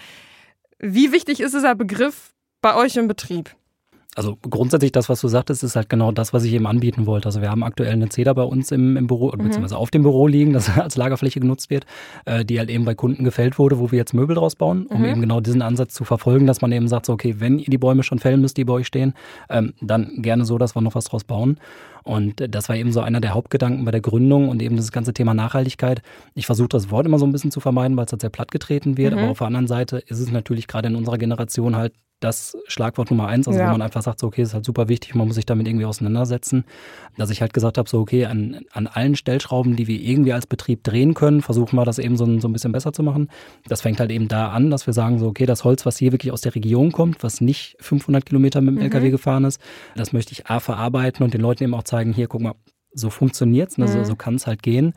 Wie 0.79 1.12
wichtig 1.12 1.41
ist 1.41 1.53
dieser 1.53 1.75
Begriff 1.75 2.34
bei 2.62 2.75
euch 2.75 2.96
im 2.96 3.08
Betrieb? 3.08 3.55
Also 4.15 4.38
grundsätzlich 4.41 4.91
das, 4.91 5.08
was 5.08 5.22
du 5.22 5.30
sagtest, 5.30 5.63
ist 5.63 5.77
halt 5.77 5.88
genau 5.88 6.12
das, 6.12 6.34
was 6.34 6.44
ich 6.44 6.51
eben 6.51 6.68
anbieten 6.68 7.06
wollte. 7.06 7.27
Also 7.27 7.41
wir 7.41 7.50
haben 7.50 7.63
aktuell 7.63 7.94
eine 7.94 8.10
Zeder 8.10 8.34
bei 8.34 8.44
uns 8.44 8.70
im, 8.72 8.98
im 8.98 9.08
Büro, 9.08 9.27
mhm. 9.27 9.44
beziehungsweise 9.44 9.77
auf 9.77 9.89
dem 9.89 10.03
Büro 10.03 10.27
liegen, 10.27 10.51
das 10.51 10.70
als 10.77 10.98
Lagerfläche 10.98 11.39
genutzt 11.39 11.70
wird, 11.70 11.86
äh, 12.25 12.44
die 12.44 12.60
halt 12.60 12.70
eben 12.70 12.84
bei 12.84 12.94
Kunden 12.94 13.24
gefällt 13.24 13.58
wurde, 13.58 13.80
wo 13.80 13.91
wir 13.91 13.98
jetzt 13.98 14.13
Möbel 14.13 14.36
draus 14.36 14.56
bauen, 14.56 14.86
um 14.88 15.00
mhm. 15.00 15.06
eben 15.06 15.22
genau 15.22 15.39
diesen 15.39 15.62
Ansatz 15.62 15.94
zu 15.94 16.03
verfolgen, 16.03 16.46
dass 16.46 16.60
man 16.60 16.74
eben 16.74 16.89
sagt, 16.89 17.06
so, 17.06 17.13
okay, 17.13 17.36
wenn 17.39 17.58
ihr 17.58 17.70
die 17.70 17.77
Bäume 17.77 18.03
schon 18.03 18.20
fällen 18.20 18.41
müsst, 18.41 18.58
die 18.58 18.65
bei 18.65 18.74
euch 18.74 18.88
stehen, 18.88 19.13
ähm, 19.50 19.74
dann 19.80 20.22
gerne 20.22 20.44
so, 20.44 20.58
dass 20.58 20.75
wir 20.75 20.82
noch 20.82 20.96
was 20.96 21.06
draus 21.06 21.24
bauen. 21.24 21.58
Und 22.03 22.44
das 22.53 22.68
war 22.68 22.75
eben 22.75 22.91
so 22.91 23.00
einer 23.00 23.22
der 23.22 23.34
Hauptgedanken 23.34 23.86
bei 23.86 23.91
der 23.91 24.01
Gründung 24.01 24.50
und 24.50 24.62
eben 24.62 24.75
das 24.75 24.91
ganze 24.91 25.13
Thema 25.13 25.34
Nachhaltigkeit. 25.34 26.01
Ich 26.34 26.48
versuche 26.48 26.70
das 26.70 26.91
Wort 26.91 27.06
immer 27.06 27.20
so 27.20 27.25
ein 27.25 27.32
bisschen 27.32 27.51
zu 27.51 27.60
vermeiden, 27.60 27.96
weil 27.96 28.06
es 28.06 28.12
halt 28.12 28.22
sehr 28.22 28.30
platt 28.30 28.51
getreten 28.51 28.98
wird. 28.98 29.13
Mhm. 29.13 29.20
Aber 29.20 29.30
auf 29.30 29.38
der 29.38 29.48
anderen 29.48 29.68
Seite 29.68 30.00
ist 30.00 30.20
es 30.20 30.32
natürlich 30.32 30.68
gerade 30.68 30.89
in 30.89 30.96
unserer 30.96 31.18
Generation 31.18 31.75
halt 31.75 31.94
das 32.22 32.56
Schlagwort 32.68 33.10
Nummer 33.10 33.28
eins, 33.28 33.48
also 33.48 33.60
ja. 33.60 33.68
wo 33.68 33.72
man 33.72 33.82
einfach 33.82 34.04
sagt, 34.04 34.20
so, 34.20 34.28
okay, 34.28 34.44
ist 34.44 34.54
halt 34.54 34.63
super 34.63 34.88
wichtig, 34.88 35.16
man 35.16 35.28
muss 35.28 35.36
sich 35.36 35.46
damit 35.46 35.68
irgendwie 35.68 35.86
auseinandersetzen. 35.86 36.66
Dass 37.18 37.32
ich 37.32 37.42
halt 37.42 37.54
gesagt 37.54 37.78
habe, 37.78 37.90
so, 37.90 38.00
okay, 38.00 38.25
an, 38.25 38.62
an 38.72 38.88
allen 38.88 39.16
Stellschrauben, 39.16 39.75
die 39.75 39.88
wir 39.88 40.00
irgendwie 40.00 40.32
als 40.32 40.46
Betrieb 40.46 40.84
drehen 40.84 41.16
können, 41.16 41.42
versuchen 41.42 41.75
wir 41.75 41.84
das 41.84 42.00
eben 42.00 42.16
so, 42.16 42.40
so 42.40 42.48
ein 42.48 42.54
bisschen 42.54 42.72
besser 42.72 42.94
zu 42.94 43.01
machen. 43.04 43.30
Das 43.68 43.82
fängt 43.82 44.00
halt 44.00 44.12
eben 44.12 44.28
da 44.28 44.50
an, 44.50 44.70
dass 44.70 44.86
wir 44.86 44.94
sagen, 44.94 45.18
so, 45.18 45.28
okay, 45.28 45.48
das 45.48 45.63
Holz, 45.63 45.86
was 45.86 45.98
hier 45.98 46.12
wirklich 46.12 46.32
aus 46.32 46.42
der 46.42 46.54
Region 46.54 46.92
kommt, 46.92 47.24
was 47.24 47.42
nicht 47.42 47.75
500 47.80 48.25
Kilometer 48.25 48.62
mit 48.62 48.75
dem 48.75 48.75
mhm. 48.75 48.84
LKW 48.84 49.10
gefahren 49.10 49.44
ist, 49.44 49.60
das 49.96 50.13
möchte 50.13 50.32
ich 50.32 50.46
A 50.46 50.60
verarbeiten 50.60 51.24
und 51.24 51.34
den 51.34 51.42
Leuten 51.42 51.63
eben 51.63 51.74
auch 51.74 51.84
zeigen, 51.84 52.13
hier, 52.13 52.28
guck 52.28 52.42
mal, 52.42 52.54
so 52.94 53.10
funktioniert's, 53.10 53.78
ne? 53.78 53.86
mhm. 53.86 53.90
so, 53.90 54.04
so 54.04 54.16
kann 54.16 54.36
es 54.36 54.48
halt 54.48 54.62
gehen. 54.62 54.94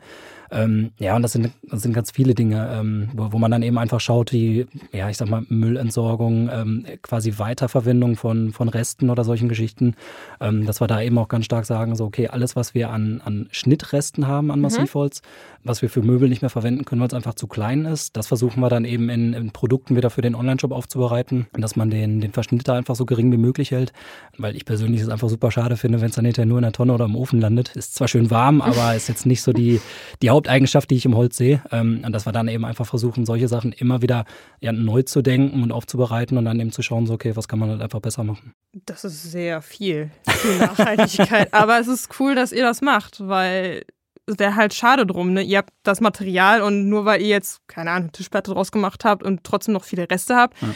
Ähm, 0.51 0.91
ja, 0.99 1.15
und 1.15 1.21
das 1.21 1.31
sind, 1.31 1.51
das 1.63 1.81
sind 1.81 1.93
ganz 1.93 2.11
viele 2.11 2.35
Dinge, 2.35 2.69
ähm, 2.71 3.09
wo, 3.13 3.33
wo 3.33 3.37
man 3.37 3.51
dann 3.51 3.63
eben 3.63 3.77
einfach 3.77 3.99
schaut, 3.99 4.31
wie, 4.31 4.67
ja, 4.91 5.09
ich 5.09 5.17
sag 5.17 5.29
mal, 5.29 5.43
Müllentsorgung, 5.49 6.49
ähm, 6.51 6.85
quasi 7.01 7.33
Weiterverwendung 7.37 8.15
von, 8.15 8.51
von 8.51 8.69
Resten 8.69 9.09
oder 9.09 9.23
solchen 9.23 9.49
Geschichten, 9.49 9.95
ähm, 10.39 10.65
dass 10.65 10.81
wir 10.81 10.87
da 10.87 11.01
eben 11.01 11.17
auch 11.17 11.27
ganz 11.27 11.45
stark 11.45 11.65
sagen, 11.65 11.95
so, 11.95 12.05
okay, 12.05 12.27
alles, 12.27 12.55
was 12.55 12.73
wir 12.73 12.89
an, 12.89 13.21
an 13.23 13.47
Schnittresten 13.51 14.27
haben 14.27 14.51
an 14.51 14.59
mhm. 14.59 14.63
Massivholz, 14.63 15.21
mhm. 15.21 15.69
was 15.69 15.81
wir 15.81 15.89
für 15.89 16.01
Möbel 16.01 16.29
nicht 16.29 16.41
mehr 16.41 16.49
verwenden 16.49 16.85
können, 16.85 17.01
weil 17.01 17.07
es 17.07 17.13
einfach 17.13 17.35
zu 17.35 17.47
klein 17.47 17.85
ist, 17.85 18.15
das 18.17 18.27
versuchen 18.27 18.59
wir 18.59 18.69
dann 18.69 18.85
eben 18.85 19.09
in, 19.09 19.33
in 19.33 19.51
Produkten 19.51 19.95
wieder 19.95 20.09
für 20.09 20.21
den 20.21 20.35
Online-Shop 20.35 20.71
aufzubereiten, 20.71 21.47
dass 21.53 21.75
man 21.75 21.89
den, 21.89 22.21
den 22.21 22.31
Verschnitt 22.31 22.67
da 22.67 22.75
einfach 22.75 22.95
so 22.95 23.05
gering 23.05 23.31
wie 23.31 23.37
möglich 23.37 23.71
hält, 23.71 23.93
weil 24.37 24.55
ich 24.55 24.65
persönlich 24.65 25.01
es 25.01 25.09
einfach 25.09 25.29
super 25.29 25.51
schade 25.51 25.77
finde, 25.77 26.01
wenn 26.01 26.09
es 26.09 26.15
dann 26.15 26.25
hinterher 26.25 26.45
nur 26.45 26.59
in 26.59 26.63
der 26.63 26.71
Tonne 26.71 26.93
oder 26.93 27.05
im 27.05 27.15
Ofen 27.15 27.39
landet. 27.39 27.75
Ist 27.75 27.95
zwar 27.95 28.07
schön 28.07 28.29
warm, 28.31 28.61
aber 28.61 28.95
ist 28.95 29.09
jetzt 29.09 29.25
nicht 29.25 29.41
so 29.41 29.53
die, 29.53 29.81
die 30.21 30.31
Haupteigenschaft, 30.35 30.89
die 30.91 30.95
ich 30.95 31.05
im 31.05 31.15
Holz 31.15 31.37
sehe. 31.37 31.61
Ähm, 31.71 32.01
und 32.05 32.11
dass 32.13 32.25
wir 32.25 32.31
dann 32.31 32.47
eben 32.47 32.65
einfach 32.65 32.85
versuchen, 32.85 33.25
solche 33.25 33.47
Sachen 33.47 33.71
immer 33.71 34.01
wieder 34.01 34.25
ja, 34.59 34.71
neu 34.71 35.01
zu 35.01 35.21
denken 35.21 35.63
und 35.63 35.71
aufzubereiten 35.71 36.37
und 36.37 36.45
dann 36.45 36.59
eben 36.59 36.71
zu 36.71 36.81
schauen, 36.81 37.07
so, 37.07 37.13
okay, 37.13 37.35
was 37.35 37.47
kann 37.47 37.59
man 37.59 37.69
halt 37.69 37.81
einfach 37.81 37.99
besser 37.99 38.23
machen. 38.23 38.53
Das 38.85 39.03
ist 39.03 39.31
sehr 39.31 39.61
viel, 39.61 40.11
viel 40.27 40.57
Nachhaltigkeit. 40.59 41.53
Aber 41.53 41.79
es 41.79 41.87
ist 41.87 42.19
cool, 42.19 42.35
dass 42.35 42.51
ihr 42.51 42.63
das 42.63 42.81
macht, 42.81 43.27
weil 43.27 43.83
es 44.27 44.39
wäre 44.39 44.55
halt 44.55 44.73
schade 44.73 45.05
drum, 45.05 45.33
ne? 45.33 45.43
Ihr 45.43 45.59
habt 45.59 45.71
das 45.83 46.01
Material 46.01 46.61
und 46.61 46.89
nur 46.89 47.05
weil 47.05 47.21
ihr 47.21 47.27
jetzt, 47.27 47.59
keine 47.67 47.91
Ahnung, 47.91 48.11
Tischplatte 48.11 48.51
draus 48.51 48.71
gemacht 48.71 49.05
habt 49.05 49.23
und 49.23 49.43
trotzdem 49.43 49.73
noch 49.73 49.83
viele 49.83 50.09
Reste 50.09 50.35
habt. 50.35 50.61
Ja. 50.61 50.69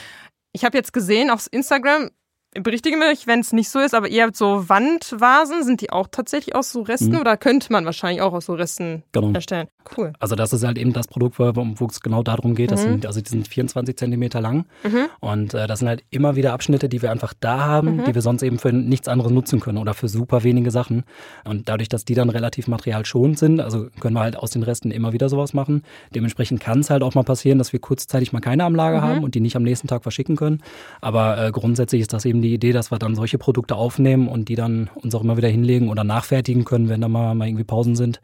Ich 0.51 0.65
habe 0.65 0.77
jetzt 0.77 0.93
gesehen 0.93 1.29
auf 1.29 1.47
Instagram, 1.51 2.09
berichtige 2.53 2.97
mich, 2.97 3.27
wenn 3.27 3.41
es 3.41 3.53
nicht 3.53 3.69
so 3.69 3.79
ist, 3.79 3.93
aber 3.93 4.07
ihr 4.07 4.23
habt 4.23 4.35
so 4.35 4.67
Wandvasen, 4.69 5.63
sind 5.63 5.81
die 5.81 5.91
auch 5.91 6.07
tatsächlich 6.09 6.55
aus 6.55 6.71
so 6.71 6.81
Resten 6.81 7.11
mhm. 7.11 7.19
oder 7.19 7.37
könnte 7.37 7.71
man 7.71 7.85
wahrscheinlich 7.85 8.21
auch 8.21 8.33
aus 8.33 8.47
so 8.47 8.53
Resten 8.53 9.03
genau. 9.11 9.31
erstellen? 9.33 9.67
Cool. 9.97 10.13
Also 10.19 10.35
das 10.35 10.53
ist 10.53 10.63
halt 10.63 10.77
eben 10.77 10.93
das 10.93 11.07
Produkt, 11.07 11.39
wo 11.39 11.85
es 11.85 12.01
genau 12.01 12.23
darum 12.23 12.55
geht. 12.55 12.71
Das 12.71 12.81
mhm. 12.81 12.89
sind, 12.89 13.05
also 13.05 13.21
die 13.21 13.29
sind 13.29 13.47
24 13.47 13.95
Zentimeter 13.97 14.41
lang 14.41 14.65
mhm. 14.83 15.07
und 15.19 15.53
äh, 15.53 15.67
das 15.67 15.79
sind 15.79 15.87
halt 15.87 16.03
immer 16.09 16.35
wieder 16.35 16.53
Abschnitte, 16.53 16.89
die 16.89 17.01
wir 17.01 17.11
einfach 17.11 17.33
da 17.39 17.65
haben, 17.65 17.97
mhm. 17.97 18.05
die 18.05 18.15
wir 18.15 18.21
sonst 18.21 18.43
eben 18.43 18.59
für 18.59 18.73
nichts 18.73 19.07
anderes 19.07 19.31
nutzen 19.31 19.59
können 19.59 19.77
oder 19.77 19.93
für 19.93 20.07
super 20.07 20.43
wenige 20.43 20.71
Sachen. 20.71 21.03
Und 21.45 21.69
dadurch, 21.69 21.89
dass 21.89 22.05
die 22.05 22.15
dann 22.15 22.29
relativ 22.29 22.67
materialschonend 22.67 23.37
sind, 23.39 23.61
also 23.61 23.87
können 23.99 24.15
wir 24.15 24.21
halt 24.21 24.35
aus 24.35 24.51
den 24.51 24.63
Resten 24.63 24.91
immer 24.91 25.13
wieder 25.13 25.29
sowas 25.29 25.53
machen. 25.53 25.83
Dementsprechend 26.13 26.59
kann 26.59 26.79
es 26.79 26.89
halt 26.89 27.03
auch 27.03 27.15
mal 27.15 27.23
passieren, 27.23 27.57
dass 27.57 27.73
wir 27.73 27.79
kurzzeitig 27.79 28.33
mal 28.33 28.41
keine 28.41 28.63
am 28.63 28.75
Lager 28.75 28.97
mhm. 28.97 29.03
haben 29.03 29.23
und 29.23 29.35
die 29.35 29.39
nicht 29.39 29.55
am 29.55 29.63
nächsten 29.63 29.87
Tag 29.87 30.03
verschicken 30.03 30.35
können. 30.35 30.61
Aber 31.01 31.45
äh, 31.45 31.51
grundsätzlich 31.51 32.01
ist 32.01 32.13
das 32.13 32.25
eben 32.25 32.38
eben 32.39 32.41
die 32.41 32.53
Idee, 32.53 32.71
dass 32.71 32.91
wir 32.91 32.99
dann 32.99 33.15
solche 33.15 33.37
Produkte 33.37 33.75
aufnehmen 33.75 34.27
und 34.27 34.49
die 34.49 34.55
dann 34.55 34.89
uns 34.95 35.13
auch 35.15 35.23
immer 35.23 35.37
wieder 35.37 35.47
hinlegen 35.47 35.89
oder 35.89 36.03
nachfertigen 36.03 36.65
können, 36.65 36.89
wenn 36.89 37.01
da 37.01 37.07
mal, 37.07 37.35
mal 37.35 37.47
irgendwie 37.47 37.63
Pausen 37.63 37.95
sind. 37.95 38.21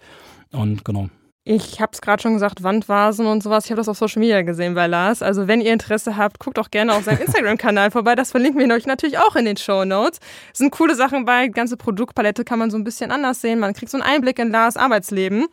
Und 0.51 0.85
genau. 0.85 1.09
Ich 1.47 1.79
habe 1.79 1.91
es 1.93 2.01
gerade 2.01 2.23
schon 2.23 2.33
gesagt, 2.33 2.63
Wandvasen 2.63 3.27
und 3.27 3.43
sowas. 3.43 3.65
Ich 3.65 3.71
habe 3.71 3.79
das 3.79 3.87
auf 3.87 3.97
Social 3.97 4.19
Media 4.19 4.41
gesehen 4.41 4.73
bei 4.73 4.87
Lars. 4.87 5.21
Also 5.21 5.47
wenn 5.47 5.61
ihr 5.61 5.73
Interesse 5.73 6.17
habt, 6.17 6.39
guckt 6.39 6.57
auch 6.57 6.71
gerne 6.71 6.93
auf 6.93 7.03
seinem 7.03 7.21
Instagram-Kanal 7.25 7.91
vorbei. 7.91 8.15
Das 8.15 8.31
verlinken 8.31 8.59
wir 8.59 8.73
euch 8.73 8.87
natürlich 8.87 9.19
auch 9.19 9.35
in 9.35 9.45
den 9.45 9.57
Show 9.57 9.85
Notes. 9.85 10.19
Sind 10.53 10.71
coole 10.71 10.95
Sachen 10.95 11.25
bei. 11.25 11.45
Die 11.45 11.51
ganze 11.51 11.77
Produktpalette 11.77 12.45
kann 12.45 12.57
man 12.57 12.71
so 12.71 12.77
ein 12.77 12.83
bisschen 12.83 13.11
anders 13.11 13.41
sehen. 13.41 13.59
Man 13.59 13.73
kriegt 13.73 13.91
so 13.91 13.97
einen 13.97 14.09
Einblick 14.09 14.39
in 14.39 14.49
Lars 14.49 14.75
Arbeitsleben. 14.75 15.45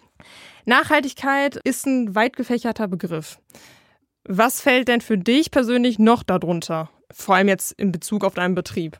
Nachhaltigkeit 0.65 1.57
ist 1.57 1.87
ein 1.87 2.15
weit 2.15 2.37
gefächerter 2.37 2.89
Begriff. 2.89 3.39
Was 4.27 4.61
fällt 4.61 4.89
denn 4.89 5.01
für 5.01 5.19
dich 5.19 5.51
persönlich 5.51 5.99
noch 5.99 6.23
darunter? 6.23 6.89
Vor 7.13 7.37
allem 7.37 7.49
jetzt 7.49 7.73
in 7.73 7.93
Bezug 7.93 8.25
auf 8.25 8.35
deinen 8.35 8.55
Betrieb. 8.55 8.99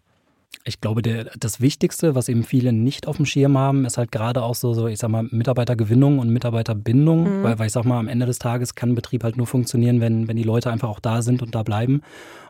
Ich 0.65 0.81
glaube, 0.81 1.03
der, 1.03 1.31
das 1.39 1.61
Wichtigste, 1.61 2.15
was 2.15 2.29
eben 2.29 2.45
viele 2.45 2.73
nicht 2.73 3.09
auf 3.09 3.17
dem 3.17 3.27
Schirm 3.27 3.59
haben, 3.59 3.85
ist 3.85 3.99
halt 3.99 4.13
gerade 4.13 4.43
auch 4.43 4.55
so, 4.55 4.75
so 4.75 4.87
ich 4.87 4.99
sag 4.99 5.11
mal, 5.11 5.25
Mitarbeitergewinnung 5.25 6.19
und 6.21 6.31
Mitarbeiterbindung. 6.31 7.41
Mhm. 7.41 7.43
Weil, 7.43 7.59
weil 7.59 7.67
ich 7.67 7.73
sag 7.73 7.85
mal, 7.85 7.99
am 7.99 8.07
Ende 8.07 8.27
des 8.27 8.39
Tages 8.39 8.75
kann 8.75 8.91
ein 8.91 8.95
Betrieb 8.95 9.25
halt 9.25 9.37
nur 9.37 9.47
funktionieren, 9.47 10.01
wenn, 10.01 10.29
wenn 10.29 10.37
die 10.37 10.43
Leute 10.45 10.71
einfach 10.71 10.89
auch 10.89 11.01
da 11.01 11.23
sind 11.23 11.43
und 11.43 11.55
da 11.55 11.63
bleiben. 11.63 12.03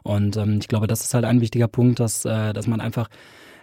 Und 0.02 0.36
ähm, 0.36 0.58
ich 0.60 0.68
glaube, 0.68 0.86
das 0.86 1.02
ist 1.02 1.14
halt 1.14 1.24
ein 1.24 1.40
wichtiger 1.40 1.68
Punkt, 1.68 2.00
dass, 2.00 2.24
äh, 2.24 2.52
dass 2.52 2.66
man 2.66 2.80
einfach 2.80 3.08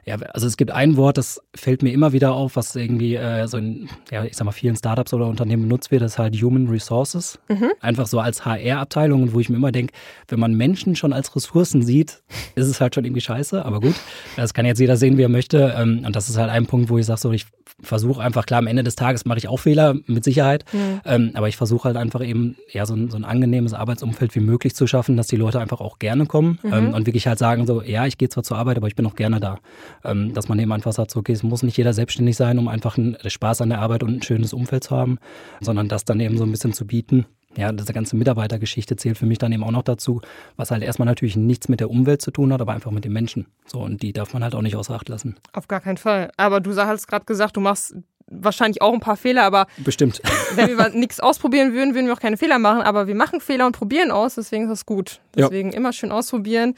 ja, 0.10 0.16
also 0.34 0.48
es 0.48 0.58
gibt 0.58 0.72
ein 0.72 0.98
Wort, 0.98 1.20
das 1.20 1.40
fällt 1.56 1.84
mir 1.84 1.92
immer 1.92 2.14
wieder 2.14 2.34
auf, 2.34 2.56
was 2.56 2.76
irgendwie 2.76 3.16
äh, 3.16 3.48
so 3.48 3.58
in, 3.58 3.90
ja, 4.10 4.24
ich 4.24 4.36
sag 4.36 4.46
mal, 4.46 4.52
vielen 4.52 4.76
Startups 4.76 5.14
oder 5.14 5.28
Unternehmen 5.28 5.64
benutzt 5.64 5.92
wird, 5.92 6.02
das 6.02 6.14
ist 6.14 6.18
halt 6.18 6.36
Human 6.42 6.68
Resources. 6.68 7.38
Mhm. 7.48 7.70
Einfach 7.80 8.08
so 8.08 8.20
als 8.20 8.44
HR-Abteilung, 8.44 9.34
wo 9.34 9.40
ich 9.40 9.50
mir 9.50 9.58
immer 9.58 9.72
denke, 9.72 9.94
wenn 10.28 10.40
man 10.40 10.56
Menschen 10.56 10.96
schon 10.96 11.14
als 11.14 11.36
Ressourcen 11.36 11.84
sieht, 11.84 12.24
ist 12.56 12.66
es 12.66 12.82
halt 12.82 12.96
schon 12.96 13.06
irgendwie 13.06 13.22
scheiße, 13.22 13.64
aber 13.64 13.82
gut, 13.82 13.94
das 14.36 14.56
kann 14.56 14.66
jetzt 14.66 14.80
jeder 14.80 14.98
sehen, 14.98 15.16
wie 15.20 15.22
er 15.22 15.30
möchte. 15.30 15.76
Ähm, 15.78 16.04
und 16.04 16.16
das 16.16 16.28
ist 16.28 16.38
halt 16.38 16.50
ein 16.50 16.66
Punkt, 16.66 16.90
wo 16.90 16.98
ich 16.98 17.06
sage, 17.06 17.20
so, 17.20 17.32
ich 17.32 17.46
versuche 17.82 18.22
einfach, 18.22 18.48
klar, 18.48 18.58
am 18.58 18.68
Ende 18.68 18.84
des 18.84 18.96
Tages 18.96 19.26
mache 19.26 19.38
ich 19.38 19.48
auch 19.48 19.58
Fehler, 19.58 19.96
mit 20.08 20.24
Sicherheit, 20.24 20.66
mhm. 20.74 21.02
ähm, 21.06 21.32
aber 21.36 21.48
ich 21.48 21.56
versuche 21.56 21.86
halt 21.86 21.98
einfach 21.98 22.22
eben, 22.22 22.56
ja, 22.72 22.86
so 22.86 22.96
ein, 22.96 23.10
so 23.10 23.18
ein 23.18 23.26
angenehmes 23.26 23.74
Arbeitsumfeld 23.74 24.34
wie 24.36 24.40
möglich 24.40 24.76
zu 24.76 24.88
schaffen, 24.88 25.18
dass 25.18 25.28
die 25.28 25.36
Leute 25.36 25.60
einfach 25.60 25.82
auch 25.82 26.00
gerne 26.00 26.26
kommen 26.26 26.60
mhm. 26.64 26.74
ähm, 26.74 26.94
und 26.94 27.06
wirklich 27.06 27.28
halt 27.28 27.40
sagen, 27.40 27.68
so, 27.68 27.82
ja, 27.82 28.06
ich 28.06 28.18
gehe 28.18 28.30
zwar 28.30 28.44
zur 28.44 28.58
Arbeit, 28.58 28.78
aber 28.78 28.88
ich 28.88 28.96
bin 28.96 29.06
auch 29.06 29.16
gerne 29.16 29.40
da. 29.40 29.60
Ähm, 30.04 30.34
dass 30.34 30.48
man 30.48 30.60
eben 30.60 30.72
einfach 30.72 30.94
sagt, 30.94 31.12
so, 31.12 31.20
okay, 31.20 31.34
es 31.34 31.44
muss 31.44 31.64
nicht 31.64 31.78
jeder 31.78 31.94
selbstständig 31.94 32.36
sein, 32.36 32.60
um 32.60 32.68
einfach 32.68 32.98
einen 32.98 33.18
Spaß 33.26 33.62
an 33.62 33.70
der 33.70 33.80
Arbeit 33.80 34.04
und 34.04 34.18
ein 34.18 34.22
schönes 34.22 34.54
Umfeld 34.54 34.84
zu 34.84 34.96
haben, 34.96 35.20
sondern 35.60 35.88
das 35.88 36.06
dann 36.06 36.20
eben 36.20 36.38
so 36.38 36.44
ein 36.44 36.52
bisschen 36.52 36.74
zu 36.74 36.86
bieten 36.88 37.26
ja, 37.58 37.72
diese 37.72 37.94
ganze 37.94 38.16
Mitarbeitergeschichte 38.16 38.96
zählt 38.96 39.18
für 39.18 39.26
mich 39.26 39.38
dann 39.38 39.52
eben 39.52 39.64
auch 39.64 39.72
noch 39.72 39.84
dazu, 39.84 40.22
was 40.56 40.72
halt 40.72 40.84
erstmal 40.84 41.08
natürlich 41.08 41.36
nichts 41.36 41.68
mit 41.68 41.80
der 41.80 41.90
Umwelt 41.90 42.22
zu 42.22 42.32
tun 42.32 42.54
hat, 42.54 42.62
aber 42.62 42.74
einfach 42.74 42.92
mit 42.92 43.06
den 43.06 43.14
Menschen. 43.14 43.48
So, 43.66 43.80
und 43.80 44.02
die 44.02 44.14
darf 44.14 44.34
man 44.34 44.44
halt 44.44 44.56
auch 44.56 44.62
nicht 44.62 44.76
außer 44.76 44.94
Acht 44.94 45.10
lassen. 45.10 45.36
Auf 45.54 45.68
gar 45.68 45.82
keinen 45.82 45.98
Fall. 45.98 46.32
Aber 46.38 46.60
du 46.60 46.76
hast 46.76 47.08
gerade 47.08 47.26
gesagt, 47.26 47.58
du 47.58 47.62
machst 47.62 47.96
wahrscheinlich 48.28 48.82
auch 48.82 48.94
ein 48.94 49.00
paar 49.00 49.18
Fehler, 49.18 49.44
aber 49.44 49.66
bestimmt. 49.78 50.22
Wenn 50.56 50.78
wir 50.78 50.90
nichts 50.90 51.20
ausprobieren 51.20 51.74
würden, 51.74 51.96
würden 51.96 52.06
wir 52.06 52.14
auch 52.14 52.20
keine 52.20 52.38
Fehler 52.38 52.60
machen. 52.60 52.82
Aber 52.82 53.08
wir 53.08 53.16
machen 53.16 53.42
Fehler 53.42 53.66
und 53.66 53.76
probieren 53.76 54.12
aus, 54.12 54.36
deswegen 54.36 54.66
ist 54.66 54.70
das 54.70 54.86
gut. 54.86 55.20
Deswegen 55.36 55.72
ja. 55.72 55.78
immer 55.78 55.92
schön 55.92 56.12
ausprobieren. 56.12 56.76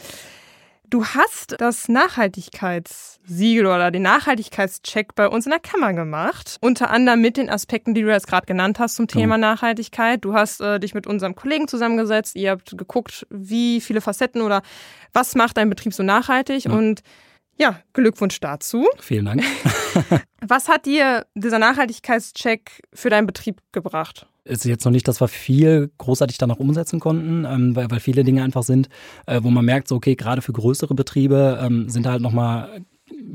Du 0.91 1.05
hast 1.05 1.55
das 1.59 1.87
Nachhaltigkeitssiegel 1.87 3.65
oder 3.65 3.91
den 3.91 4.01
Nachhaltigkeitscheck 4.01 5.15
bei 5.15 5.29
uns 5.29 5.45
in 5.45 5.51
der 5.51 5.61
Kammer 5.61 5.93
gemacht. 5.93 6.57
Unter 6.59 6.89
anderem 6.89 7.21
mit 7.21 7.37
den 7.37 7.49
Aspekten, 7.49 7.93
die 7.93 8.01
du 8.01 8.09
jetzt 8.09 8.27
gerade 8.27 8.45
genannt 8.45 8.77
hast 8.77 8.95
zum 8.95 9.07
Thema 9.07 9.37
mhm. 9.37 9.41
Nachhaltigkeit. 9.41 10.25
Du 10.25 10.33
hast 10.33 10.59
äh, 10.59 10.81
dich 10.81 10.93
mit 10.93 11.07
unserem 11.07 11.33
Kollegen 11.33 11.69
zusammengesetzt. 11.69 12.35
Ihr 12.35 12.51
habt 12.51 12.77
geguckt, 12.77 13.25
wie 13.29 13.79
viele 13.79 14.01
Facetten 14.01 14.41
oder 14.41 14.63
was 15.13 15.33
macht 15.33 15.55
dein 15.55 15.69
Betrieb 15.69 15.93
so 15.93 16.03
nachhaltig 16.03 16.67
mhm. 16.67 16.73
und 16.73 17.03
ja, 17.57 17.79
Glückwunsch 17.93 18.41
dazu. 18.41 18.85
Vielen 18.99 19.25
Dank. 19.25 19.43
Was 20.41 20.67
hat 20.67 20.87
dir 20.87 21.27
dieser 21.35 21.59
Nachhaltigkeitscheck 21.59 22.81
für 22.91 23.09
deinen 23.09 23.27
Betrieb 23.27 23.61
gebracht? 23.71 24.27
Ist 24.43 24.65
jetzt 24.65 24.85
noch 24.85 24.91
nicht, 24.91 25.07
dass 25.07 25.21
wir 25.21 25.27
viel 25.27 25.91
großartig 25.97 26.37
danach 26.37 26.57
umsetzen 26.57 26.99
konnten, 26.99 27.45
ähm, 27.45 27.75
weil, 27.75 27.91
weil 27.91 27.99
viele 27.99 28.23
Dinge 28.23 28.43
einfach 28.43 28.63
sind, 28.63 28.89
äh, 29.27 29.41
wo 29.43 29.49
man 29.49 29.65
merkt, 29.65 29.87
so 29.87 29.95
okay, 29.95 30.15
gerade 30.15 30.41
für 30.41 30.53
größere 30.53 30.95
Betriebe 30.95 31.59
ähm, 31.61 31.89
sind 31.89 32.07
halt 32.07 32.21
nochmal 32.21 32.81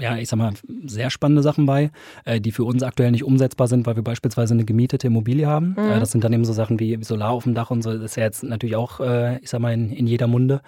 ja, 0.01 0.17
ich 0.17 0.29
sag 0.29 0.39
mal, 0.39 0.53
sehr 0.87 1.11
spannende 1.11 1.43
Sachen 1.43 1.67
bei, 1.67 1.91
äh, 2.25 2.41
die 2.41 2.53
für 2.53 2.65
uns 2.65 2.83
aktuell 2.83 3.11
nicht 3.11 3.25
umsetzbar 3.25 3.69
sind, 3.69 3.87
weil 3.87 3.97
wir 3.97 4.03
beispielsweise 4.03 4.55
eine 4.55 4.65
gemietete 4.65 5.07
Immobilie 5.07 5.47
haben. 5.47 5.77
Mhm. 5.79 5.91
Äh, 5.91 6.01
das 6.01 6.11
sind 6.11 6.25
dann 6.25 6.33
eben 6.33 6.45
so 6.45 6.53
Sachen 6.53 6.79
wie 6.81 7.03
Solar 7.03 7.31
auf 7.31 7.45
dem 7.45 7.55
Dach 7.55 7.71
und 7.71 7.83
so. 7.83 7.93
Das 7.93 8.03
ist 8.03 8.17
ja 8.17 8.25
jetzt 8.25 8.43
natürlich 8.43 8.77
auch, 8.77 9.01
äh, 9.01 9.39
ich 9.39 9.51
sag 9.51 9.61
mal, 9.61 9.73
in, 9.73 9.91
in 9.91 10.07
jeder 10.07 10.27
Munde, 10.27 10.61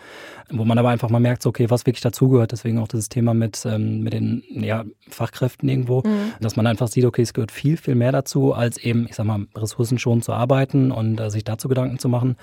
wo 0.51 0.65
man 0.65 0.79
aber 0.79 0.91
einfach 0.91 1.11
mal 1.11 1.21
merkt, 1.21 1.43
so, 1.43 1.51
okay, 1.51 1.71
was 1.71 1.87
wirklich 1.87 2.03
dazugehört. 2.03 2.53
Deswegen 2.53 2.79
auch 2.79 2.89
dieses 2.89 3.09
Thema 3.09 3.35
mit, 3.35 3.65
ähm, 3.67 4.01
mit 4.03 4.13
den 4.13 4.43
ja, 4.49 4.85
Fachkräften 5.09 5.69
irgendwo, 5.69 6.03
mhm. 6.05 6.33
dass 6.41 6.57
man 6.57 6.67
einfach 6.67 6.89
sieht, 6.89 7.05
okay, 7.05 7.23
es 7.23 7.35
gehört 7.35 7.53
viel, 7.53 7.77
viel 7.77 7.95
mehr 7.95 8.13
dazu, 8.13 8.53
als 8.55 8.79
eben, 8.79 9.07
ich 9.09 9.15
sag 9.15 9.27
mal, 9.27 9.47
ressourcenschonend 9.55 10.25
zu 10.25 10.33
arbeiten 10.33 10.91
und 10.91 11.21
äh, 11.21 11.31
sich 11.31 11.45
dazu 11.45 11.69
Gedanken 11.69 11.99
zu 11.99 12.09
machen 12.09 12.37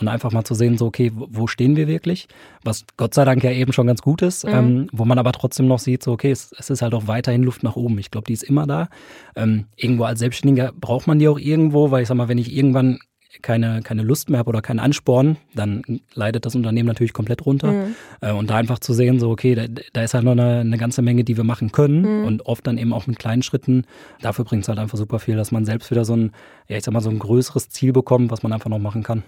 und 0.00 0.08
einfach 0.08 0.32
mal 0.32 0.44
zu 0.44 0.54
sehen, 0.54 0.78
so, 0.78 0.86
okay, 0.86 1.12
wo 1.14 1.46
stehen 1.46 1.76
wir 1.76 1.86
wirklich? 1.86 2.28
Was 2.64 2.84
Gott 2.96 3.14
sei 3.14 3.24
Dank 3.24 3.42
ja 3.42 3.50
eben 3.50 3.72
schon 3.72 3.86
ganz 3.86 4.02
gut 4.02 4.22
ist, 4.22 4.44
mhm. 4.44 4.52
ähm, 4.52 4.86
wo 4.92 5.04
man 5.04 5.18
aber 5.18 5.32
trotzdem 5.32 5.66
noch 5.66 5.78
sieht, 5.78 6.02
so, 6.02 6.12
okay, 6.12 6.30
es, 6.30 6.52
es 6.58 6.70
ist 6.70 6.82
halt 6.82 6.94
auch 6.94 7.06
weiterhin 7.06 7.42
Luft 7.42 7.62
nach 7.62 7.76
oben. 7.76 7.98
Ich 7.98 8.10
glaube, 8.10 8.26
die 8.26 8.32
ist 8.32 8.44
immer 8.44 8.66
da. 8.66 8.88
Ähm, 9.34 9.66
irgendwo 9.76 10.04
als 10.04 10.20
Selbstständiger 10.20 10.72
braucht 10.72 11.06
man 11.06 11.18
die 11.18 11.28
auch 11.28 11.38
irgendwo, 11.38 11.90
weil 11.90 12.02
ich 12.02 12.08
sag 12.08 12.16
mal, 12.16 12.28
wenn 12.28 12.38
ich 12.38 12.54
irgendwann 12.54 12.98
keine, 13.40 13.80
keine 13.82 14.02
Lust 14.02 14.28
mehr 14.28 14.40
habe 14.40 14.50
oder 14.50 14.60
keinen 14.60 14.80
Ansporn, 14.80 15.38
dann 15.54 15.82
leidet 16.14 16.44
das 16.44 16.54
Unternehmen 16.54 16.88
natürlich 16.88 17.14
komplett 17.14 17.46
runter. 17.46 17.72
Mhm. 17.72 17.94
Äh, 18.20 18.32
und 18.32 18.50
da 18.50 18.56
einfach 18.56 18.78
zu 18.78 18.92
sehen, 18.92 19.18
so, 19.18 19.30
okay, 19.30 19.54
da, 19.54 19.66
da 19.92 20.02
ist 20.02 20.12
halt 20.12 20.24
noch 20.24 20.32
eine, 20.32 20.60
eine, 20.60 20.76
ganze 20.76 21.00
Menge, 21.00 21.24
die 21.24 21.36
wir 21.36 21.44
machen 21.44 21.72
können 21.72 22.02
mhm. 22.02 22.24
und 22.26 22.46
oft 22.46 22.66
dann 22.66 22.76
eben 22.76 22.92
auch 22.92 23.06
mit 23.06 23.18
kleinen 23.18 23.42
Schritten. 23.42 23.86
Dafür 24.20 24.44
bringt 24.44 24.64
es 24.64 24.68
halt 24.68 24.78
einfach 24.78 24.98
super 24.98 25.18
viel, 25.18 25.36
dass 25.36 25.50
man 25.50 25.64
selbst 25.64 25.90
wieder 25.90 26.04
so 26.04 26.14
ein, 26.14 26.32
ja, 26.68 26.76
ich 26.76 26.84
sag 26.84 26.92
mal, 26.92 27.00
so 27.00 27.10
ein 27.10 27.18
größeres 27.18 27.70
Ziel 27.70 27.92
bekommt, 27.92 28.30
was 28.30 28.42
man 28.42 28.52
einfach 28.52 28.70
noch 28.70 28.78
machen 28.78 29.02
kann. 29.02 29.22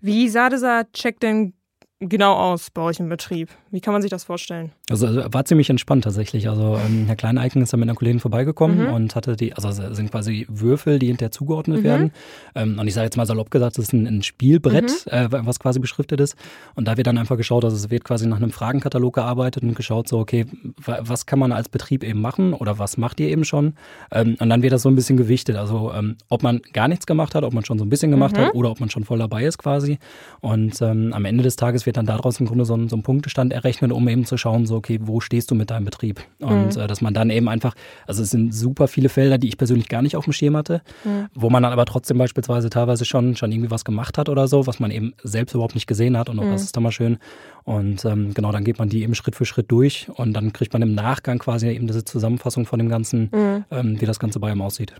Wie 0.00 0.28
sah 0.28 0.48
dieser 0.48 0.90
Check 0.92 1.20
denn 1.20 1.52
genau 2.00 2.34
aus 2.34 2.70
bei 2.70 2.82
euch 2.82 3.00
im 3.00 3.08
Betrieb? 3.08 3.50
Wie 3.70 3.80
kann 3.80 3.92
man 3.92 4.02
sich 4.02 4.10
das 4.10 4.24
vorstellen? 4.24 4.72
Also, 4.90 5.06
also 5.06 5.22
war 5.30 5.44
ziemlich 5.44 5.68
entspannt 5.68 6.04
tatsächlich. 6.04 6.48
Also 6.48 6.78
ähm, 6.84 7.06
Herr 7.06 7.16
Kleineichen 7.16 7.62
ist 7.62 7.72
da 7.72 7.76
mit 7.76 7.88
einer 7.88 7.96
Kollegin 7.96 8.20
vorbeigekommen 8.20 8.86
mhm. 8.86 8.92
und 8.92 9.14
hatte 9.14 9.36
die, 9.36 9.52
also 9.52 9.68
es 9.68 9.96
sind 9.96 10.10
quasi 10.10 10.46
Würfel, 10.48 10.98
die 10.98 11.08
hinterher 11.08 11.30
zugeordnet 11.30 11.80
mhm. 11.80 11.84
werden. 11.84 12.12
Ähm, 12.54 12.78
und 12.78 12.86
ich 12.86 12.94
sage 12.94 13.04
jetzt 13.04 13.16
mal 13.16 13.26
salopp 13.26 13.50
gesagt, 13.50 13.76
das 13.76 13.86
ist 13.86 13.92
ein, 13.92 14.06
ein 14.06 14.22
Spielbrett, 14.22 15.06
mhm. 15.06 15.12
äh, 15.12 15.28
was 15.30 15.58
quasi 15.58 15.78
beschriftet 15.78 16.20
ist. 16.20 16.36
Und 16.74 16.88
da 16.88 16.96
wird 16.96 17.06
dann 17.06 17.18
einfach 17.18 17.36
geschaut, 17.36 17.64
also 17.64 17.76
es 17.76 17.90
wird 17.90 18.04
quasi 18.04 18.26
nach 18.26 18.38
einem 18.38 18.50
Fragenkatalog 18.50 19.14
gearbeitet 19.14 19.62
und 19.62 19.74
geschaut, 19.74 20.08
so 20.08 20.18
okay, 20.18 20.46
was 20.76 21.26
kann 21.26 21.38
man 21.38 21.52
als 21.52 21.68
Betrieb 21.68 22.02
eben 22.02 22.20
machen 22.20 22.54
oder 22.54 22.78
was 22.78 22.96
macht 22.96 23.20
ihr 23.20 23.28
eben 23.28 23.44
schon? 23.44 23.74
Ähm, 24.10 24.36
und 24.40 24.48
dann 24.48 24.62
wird 24.62 24.72
das 24.72 24.82
so 24.82 24.88
ein 24.88 24.94
bisschen 24.94 25.16
gewichtet. 25.16 25.56
Also 25.56 25.92
ähm, 25.92 26.16
ob 26.28 26.42
man 26.42 26.62
gar 26.72 26.88
nichts 26.88 27.06
gemacht 27.06 27.34
hat, 27.34 27.44
ob 27.44 27.52
man 27.52 27.64
schon 27.64 27.78
so 27.78 27.84
ein 27.84 27.90
bisschen 27.90 28.10
gemacht 28.10 28.38
hat 28.38 28.54
mhm. 28.54 28.58
oder 28.58 28.70
ob 28.70 28.80
man 28.80 28.88
schon 28.88 29.04
voll 29.04 29.18
dabei 29.18 29.44
ist 29.44 29.58
quasi. 29.58 29.98
Und 30.40 30.80
ähm, 30.80 31.12
am 31.12 31.26
Ende 31.26 31.42
des 31.42 31.56
Tages 31.56 31.84
wird 31.84 31.98
dann 31.98 32.06
daraus 32.06 32.40
im 32.40 32.46
Grunde 32.46 32.64
so 32.64 32.74
ein, 32.74 32.88
so 32.88 32.96
ein 32.96 33.02
Punktestand 33.02 33.52
errechnet, 33.52 33.92
um 33.92 34.08
eben 34.08 34.24
zu 34.24 34.38
schauen, 34.38 34.64
so, 34.66 34.77
okay, 34.78 34.98
wo 35.02 35.20
stehst 35.20 35.50
du 35.50 35.54
mit 35.54 35.70
deinem 35.70 35.84
Betrieb? 35.84 36.20
Und 36.40 36.74
mhm. 36.76 36.80
äh, 36.80 36.86
dass 36.86 37.00
man 37.00 37.14
dann 37.14 37.30
eben 37.30 37.48
einfach, 37.48 37.74
also 38.06 38.22
es 38.22 38.30
sind 38.30 38.54
super 38.54 38.88
viele 38.88 39.08
Felder, 39.08 39.38
die 39.38 39.48
ich 39.48 39.58
persönlich 39.58 39.88
gar 39.88 40.02
nicht 40.02 40.16
auf 40.16 40.24
dem 40.24 40.32
Schirm 40.32 40.56
hatte, 40.56 40.82
mhm. 41.04 41.26
wo 41.34 41.50
man 41.50 41.62
dann 41.62 41.72
aber 41.72 41.84
trotzdem 41.84 42.18
beispielsweise 42.18 42.70
teilweise 42.70 43.04
schon, 43.04 43.36
schon 43.36 43.52
irgendwie 43.52 43.70
was 43.70 43.84
gemacht 43.84 44.18
hat 44.18 44.28
oder 44.28 44.48
so, 44.48 44.66
was 44.66 44.80
man 44.80 44.90
eben 44.90 45.14
selbst 45.22 45.54
überhaupt 45.54 45.74
nicht 45.74 45.86
gesehen 45.86 46.16
hat 46.16 46.28
und 46.28 46.38
auch 46.38 46.44
mhm. 46.44 46.52
das 46.52 46.62
ist 46.62 46.76
dann 46.76 46.82
mal 46.82 46.92
schön. 46.92 47.18
Und 47.64 48.04
ähm, 48.04 48.32
genau, 48.32 48.50
dann 48.52 48.64
geht 48.64 48.78
man 48.78 48.88
die 48.88 49.02
eben 49.02 49.14
Schritt 49.14 49.36
für 49.36 49.44
Schritt 49.44 49.70
durch 49.70 50.08
und 50.14 50.32
dann 50.32 50.52
kriegt 50.52 50.72
man 50.72 50.80
im 50.80 50.94
Nachgang 50.94 51.38
quasi 51.38 51.68
eben 51.68 51.86
diese 51.86 52.04
Zusammenfassung 52.04 52.64
von 52.64 52.78
dem 52.78 52.88
Ganzen, 52.88 53.30
mhm. 53.32 53.64
ähm, 53.70 54.00
wie 54.00 54.06
das 54.06 54.18
Ganze 54.18 54.40
bei 54.40 54.50
ihm 54.50 54.62
aussieht. 54.62 54.94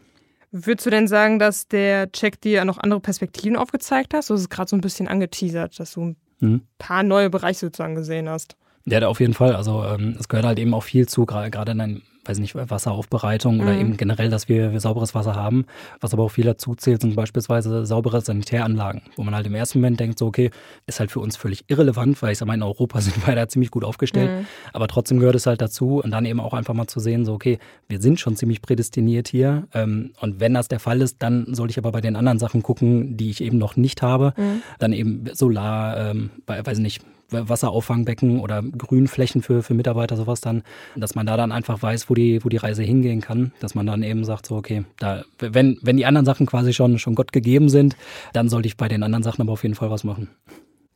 Würdest 0.51 0.87
du 0.87 0.91
denn 0.91 1.09
sagen, 1.09 1.39
dass 1.39 1.69
der 1.69 2.11
Check 2.11 2.41
dir 2.41 2.65
noch 2.65 2.79
andere 2.79 3.01
Perspektiven 3.01 3.57
aufgezeigt 3.57 4.15
hat? 4.15 4.25
So 4.25 4.35
ist 4.35 4.41
es 4.41 4.49
gerade 4.49 4.69
so 4.69 4.77
ein 4.77 4.81
bisschen 4.81 5.07
angeteasert, 5.07 5.79
dass 5.79 5.93
du 5.93 6.01
ein 6.05 6.17
mhm. 6.41 6.63
paar 6.79 7.03
neue 7.03 7.29
Bereiche 7.29 7.61
sozusagen 7.61 7.95
gesehen 7.95 8.29
hast. 8.29 8.57
Ja, 8.85 9.07
auf 9.07 9.21
jeden 9.21 9.35
Fall. 9.35 9.55
Also 9.55 9.85
ähm, 9.85 10.17
es 10.19 10.29
gehört 10.29 10.47
halt 10.47 10.59
eben 10.59 10.75
auch 10.75 10.83
viel 10.83 11.07
zu, 11.07 11.27
gerade 11.27 11.73
in 11.73 11.81
einem 11.81 12.03
weiß 12.29 12.39
nicht, 12.39 12.55
Wasseraufbereitung 12.55 13.57
mhm. 13.57 13.61
oder 13.63 13.73
eben 13.73 13.97
generell, 13.97 14.29
dass 14.29 14.49
wir, 14.49 14.73
wir, 14.73 14.81
sauberes 14.81 15.15
Wasser 15.15 15.35
haben. 15.35 15.65
Was 16.01 16.13
aber 16.13 16.25
auch 16.25 16.31
viel 16.31 16.45
dazu 16.45 16.75
zählt, 16.75 17.01
sind 17.01 17.17
beispielsweise 17.17 17.87
saubere 17.87 18.21
Sanitäranlagen, 18.21 19.03
wo 19.17 19.23
man 19.23 19.35
halt 19.35 19.47
im 19.47 19.55
ersten 19.55 19.79
Moment 19.79 19.99
denkt, 19.99 20.19
so, 20.19 20.27
okay, 20.27 20.51
ist 20.87 21.01
halt 21.01 21.11
für 21.11 21.21
uns 21.21 21.37
völlig 21.37 21.65
irrelevant, 21.69 22.21
weil 22.23 22.33
ich 22.33 22.39
sag 22.39 22.47
mal, 22.47 22.55
in 22.55 22.63
Europa 22.63 23.01
sind 23.01 23.27
wir 23.27 23.35
da 23.35 23.49
ziemlich 23.49 23.71
gut 23.71 23.85
aufgestellt. 23.85 24.31
Mhm. 24.31 24.47
Aber 24.73 24.89
trotzdem 24.89 25.19
gehört 25.19 25.37
es 25.37 25.47
halt 25.47 25.61
dazu 25.61 26.01
und 26.03 26.11
dann 26.11 26.27
eben 26.27 26.41
auch 26.41 26.55
einfach 26.55 26.75
mal 26.75 26.87
zu 26.87 27.01
sehen, 27.01 27.25
so, 27.25 27.33
okay, 27.33 27.59
wir 27.89 28.01
sind 28.01 28.21
schon 28.21 28.37
ziemlich 28.37 28.63
prädestiniert 28.63 29.29
hier. 29.29 29.67
Ähm, 29.73 30.13
und 30.21 30.41
wenn 30.41 30.55
das 30.55 30.69
der 30.69 30.81
Fall 30.81 31.01
ist, 31.01 31.23
dann 31.23 31.55
sollte 31.55 31.73
ich 31.73 31.79
aber 31.79 31.93
bei 31.93 32.01
den 32.01 32.17
anderen 32.17 32.39
Sachen 32.39 32.63
gucken, 32.63 33.17
die 33.17 33.31
ich 33.31 33.43
eben 33.43 33.59
noch 33.59 33.77
nicht 33.77 34.03
habe. 34.03 34.35
Mhm. 34.37 34.63
Dann 34.79 34.93
eben 34.93 35.25
Solar, 35.33 36.11
ähm, 36.11 36.31
weiß 36.47 36.79
nicht, 36.79 37.03
Wasserauffangbecken 37.31 38.41
oder 38.41 38.63
Grünflächen 38.63 39.43
für, 39.43 39.63
für 39.63 39.75
Mitarbeiter, 39.75 40.17
sowas 40.17 40.41
dann, 40.41 40.63
dass 40.97 41.15
man 41.15 41.27
da 41.27 41.37
dann 41.37 41.53
einfach 41.53 41.83
weiß, 41.83 42.09
wo 42.09 42.15
die, 42.15 42.45
wo 42.45 42.49
die 42.49 42.57
Reise 42.57 42.83
hingehen 42.83 43.21
kann, 43.21 43.53
dass 43.61 43.75
man 43.75 43.87
dann 43.87 44.03
eben 44.03 44.25
sagt, 44.25 44.47
so, 44.47 44.57
okay, 44.57 44.85
da, 44.99 45.25
wenn, 45.39 45.79
wenn 45.83 45.97
die 45.97 46.07
anderen 46.07 46.25
Sachen 46.25 46.47
quasi 46.47 46.73
schon, 46.73 46.99
schon 46.99 47.15
Gott 47.15 47.33
gegeben 47.33 47.69
sind, 47.69 47.97
dann 48.33 48.49
sollte 48.49 48.67
ich 48.67 48.77
bei 48.77 48.89
den 48.89 49.03
anderen 49.03 49.23
Sachen 49.23 49.43
aber 49.43 49.53
auf 49.53 49.63
jeden 49.63 49.75
Fall 49.75 49.91
was 49.91 50.05
machen. 50.05 50.31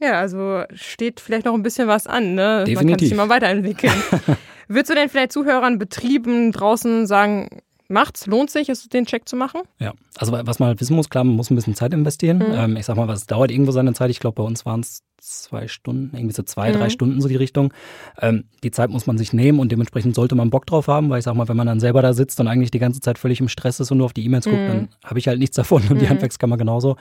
Ja, 0.00 0.18
also 0.18 0.64
steht 0.74 1.20
vielleicht 1.20 1.46
noch 1.46 1.54
ein 1.54 1.62
bisschen 1.62 1.86
was 1.86 2.08
an, 2.08 2.34
ne? 2.34 2.64
Definitiv. 2.64 2.76
Man 2.76 2.88
kann 2.88 2.98
sich 2.98 3.12
immer 3.12 3.28
weiterentwickeln. 3.28 3.92
Würdest 4.68 4.90
du 4.90 4.94
denn 4.94 5.08
vielleicht 5.08 5.32
Zuhörern, 5.32 5.78
Betrieben 5.78 6.50
draußen 6.50 7.06
sagen, 7.06 7.60
macht's, 7.88 8.26
lohnt 8.26 8.50
sich, 8.50 8.68
es 8.68 8.88
den 8.88 9.06
Check 9.06 9.28
zu 9.28 9.36
machen? 9.36 9.60
Ja, 9.78 9.92
also 10.16 10.32
was 10.32 10.58
man 10.58 10.68
halt 10.68 10.80
wissen 10.80 10.96
muss, 10.96 11.08
klar, 11.08 11.22
man 11.22 11.36
muss 11.36 11.50
ein 11.50 11.54
bisschen 11.54 11.76
Zeit 11.76 11.92
investieren. 11.92 12.38
Mhm. 12.38 12.54
Ähm, 12.54 12.76
ich 12.76 12.86
sag 12.86 12.96
mal, 12.96 13.06
was 13.06 13.26
dauert 13.26 13.52
irgendwo 13.52 13.70
seine 13.70 13.92
Zeit. 13.92 14.10
Ich 14.10 14.18
glaube, 14.18 14.36
bei 14.36 14.42
uns 14.42 14.66
waren 14.66 14.80
es 14.80 15.02
zwei 15.22 15.68
Stunden, 15.68 16.16
irgendwie 16.16 16.34
so 16.34 16.42
zwei, 16.42 16.70
mhm. 16.70 16.78
drei 16.78 16.90
Stunden 16.90 17.20
so 17.20 17.28
die 17.28 17.36
Richtung. 17.36 17.72
Ähm, 18.20 18.44
die 18.64 18.72
Zeit 18.72 18.90
muss 18.90 19.06
man 19.06 19.18
sich 19.18 19.32
nehmen 19.32 19.60
und 19.60 19.70
dementsprechend 19.70 20.16
sollte 20.16 20.34
man 20.34 20.50
Bock 20.50 20.66
drauf 20.66 20.88
haben, 20.88 21.10
weil 21.10 21.20
ich 21.20 21.24
sag 21.24 21.34
mal, 21.34 21.48
wenn 21.48 21.56
man 21.56 21.68
dann 21.68 21.78
selber 21.78 22.02
da 22.02 22.12
sitzt 22.12 22.40
und 22.40 22.48
eigentlich 22.48 22.72
die 22.72 22.80
ganze 22.80 23.00
Zeit 23.00 23.18
völlig 23.18 23.38
im 23.38 23.48
Stress 23.48 23.78
ist 23.78 23.92
und 23.92 23.98
nur 23.98 24.06
auf 24.06 24.12
die 24.12 24.24
E-Mails 24.24 24.46
mhm. 24.46 24.50
guckt, 24.50 24.68
dann 24.68 24.88
habe 25.04 25.20
ich 25.20 25.28
halt 25.28 25.38
nichts 25.38 25.54
davon 25.54 25.82
und 25.88 26.00
die 26.00 26.06
mhm. 26.06 26.10
Handwerkskammer 26.10 26.56
genauso. 26.56 26.96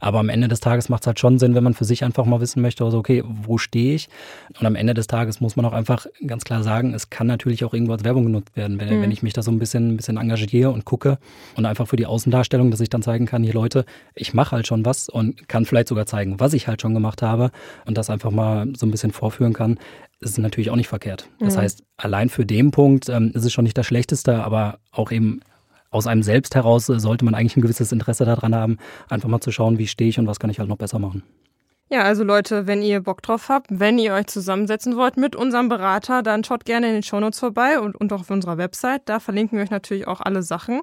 Aber 0.00 0.20
am 0.20 0.28
Ende 0.28 0.46
des 0.46 0.60
Tages 0.60 0.88
macht 0.88 1.02
es 1.02 1.08
halt 1.08 1.18
schon 1.18 1.40
Sinn, 1.40 1.56
wenn 1.56 1.64
man 1.64 1.74
für 1.74 1.84
sich 1.84 2.04
einfach 2.04 2.24
mal 2.26 2.40
wissen 2.40 2.62
möchte, 2.62 2.84
also 2.84 2.98
okay, 2.98 3.24
wo 3.26 3.58
stehe 3.58 3.96
ich? 3.96 4.08
Und 4.60 4.66
am 4.66 4.76
Ende 4.76 4.94
des 4.94 5.08
Tages 5.08 5.40
muss 5.40 5.56
man 5.56 5.64
auch 5.64 5.72
einfach 5.72 6.06
ganz 6.24 6.44
klar 6.44 6.62
sagen, 6.62 6.94
es 6.94 7.10
kann 7.10 7.26
natürlich 7.26 7.64
auch 7.64 7.74
irgendwo 7.74 7.92
als 7.92 8.04
Werbung 8.04 8.26
genutzt 8.26 8.56
werden, 8.56 8.78
wenn, 8.78 8.88
wenn 8.88 9.00
mhm. 9.00 9.10
ich 9.10 9.24
mich 9.24 9.32
da 9.32 9.42
so 9.42 9.50
ein 9.50 9.58
bisschen, 9.58 9.88
ein 9.88 9.96
bisschen 9.96 10.16
engagiere 10.16 10.70
und 10.70 10.84
gucke 10.84 11.18
und 11.56 11.66
einfach 11.66 11.88
für 11.88 11.96
die 11.96 12.06
Außendarstellung, 12.06 12.70
dass 12.70 12.80
ich 12.80 12.88
dann 12.88 13.02
zeigen 13.02 13.26
kann, 13.26 13.42
hier 13.42 13.54
Leute, 13.54 13.84
ich 14.14 14.32
mache 14.32 14.52
halt 14.52 14.68
schon 14.68 14.84
was 14.84 15.08
und 15.08 15.48
kann 15.48 15.64
vielleicht 15.64 15.88
sogar 15.88 16.06
zeigen, 16.06 16.38
was 16.38 16.52
ich 16.52 16.68
halt 16.68 16.80
schon 16.80 16.94
gemacht 16.94 17.20
habe 17.20 17.50
und 17.86 17.98
das 17.98 18.10
einfach 18.10 18.30
mal 18.30 18.68
so 18.76 18.86
ein 18.86 18.90
bisschen 18.90 19.12
vorführen 19.12 19.52
kann, 19.52 19.78
ist 20.20 20.38
natürlich 20.38 20.70
auch 20.70 20.76
nicht 20.76 20.88
verkehrt. 20.88 21.28
Das 21.38 21.56
mhm. 21.56 21.60
heißt, 21.60 21.82
allein 21.96 22.28
für 22.28 22.46
den 22.46 22.70
Punkt 22.70 23.08
ähm, 23.08 23.30
ist 23.34 23.44
es 23.44 23.52
schon 23.52 23.64
nicht 23.64 23.76
das 23.76 23.86
Schlechteste, 23.86 24.42
aber 24.42 24.78
auch 24.90 25.10
eben 25.10 25.40
aus 25.90 26.06
einem 26.06 26.22
selbst 26.22 26.54
heraus 26.54 26.86
sollte 26.86 27.24
man 27.24 27.34
eigentlich 27.34 27.56
ein 27.56 27.62
gewisses 27.62 27.92
Interesse 27.92 28.24
daran 28.24 28.54
haben, 28.54 28.78
einfach 29.08 29.28
mal 29.28 29.40
zu 29.40 29.52
schauen, 29.52 29.78
wie 29.78 29.86
stehe 29.86 30.10
ich 30.10 30.18
und 30.18 30.26
was 30.26 30.40
kann 30.40 30.50
ich 30.50 30.58
halt 30.58 30.68
noch 30.68 30.76
besser 30.76 30.98
machen. 30.98 31.22
Ja, 31.90 32.02
also 32.02 32.24
Leute, 32.24 32.66
wenn 32.66 32.82
ihr 32.82 33.00
Bock 33.00 33.22
drauf 33.22 33.48
habt, 33.48 33.68
wenn 33.70 33.98
ihr 33.98 34.14
euch 34.14 34.26
zusammensetzen 34.26 34.96
wollt 34.96 35.16
mit 35.16 35.36
unserem 35.36 35.68
Berater, 35.68 36.22
dann 36.22 36.42
schaut 36.42 36.64
gerne 36.64 36.88
in 36.88 36.94
den 36.94 37.02
Shownotes 37.02 37.38
vorbei 37.38 37.78
und, 37.78 37.94
und 37.94 38.12
auch 38.12 38.20
auf 38.20 38.30
unserer 38.30 38.58
Website. 38.58 39.02
Da 39.04 39.20
verlinken 39.20 39.58
wir 39.58 39.64
euch 39.64 39.70
natürlich 39.70 40.08
auch 40.08 40.20
alle 40.20 40.42
Sachen. 40.42 40.80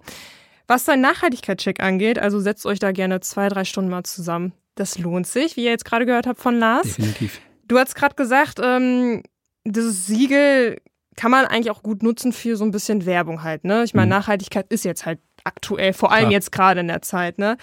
Was 0.67 0.85
dein 0.85 1.01
Nachhaltigkeitscheck 1.01 1.83
angeht, 1.83 2.19
also 2.19 2.39
setzt 2.39 2.65
euch 2.65 2.79
da 2.79 2.93
gerne 2.93 3.19
zwei, 3.19 3.49
drei 3.49 3.65
Stunden 3.65 3.89
mal 3.89 4.03
zusammen. 4.03 4.53
Das 4.75 4.97
lohnt 4.97 5.27
sich, 5.27 5.57
wie 5.57 5.65
ihr 5.65 5.71
jetzt 5.71 5.85
gerade 5.85 6.05
gehört 6.05 6.27
habt 6.27 6.39
von 6.39 6.57
Lars. 6.57 6.95
Definitiv. 6.95 7.41
Du 7.67 7.77
hast 7.77 7.95
gerade 7.95 8.15
gesagt, 8.15 8.59
ähm, 8.63 9.23
dieses 9.65 10.07
Siegel 10.07 10.77
kann 11.15 11.31
man 11.31 11.45
eigentlich 11.45 11.71
auch 11.71 11.83
gut 11.83 12.03
nutzen 12.03 12.33
für 12.33 12.55
so 12.55 12.63
ein 12.63 12.71
bisschen 12.71 13.05
Werbung 13.05 13.43
halt. 13.43 13.63
Ne? 13.63 13.83
Ich 13.83 13.93
meine, 13.93 14.07
mhm. 14.07 14.19
Nachhaltigkeit 14.19 14.65
ist 14.69 14.85
jetzt 14.85 15.05
halt 15.05 15.19
aktuell, 15.43 15.93
vor 15.93 16.11
allem 16.11 16.21
Klar. 16.21 16.31
jetzt 16.31 16.51
gerade 16.51 16.79
in 16.79 16.87
der 16.87 17.01
Zeit. 17.01 17.37
Ne? 17.37 17.57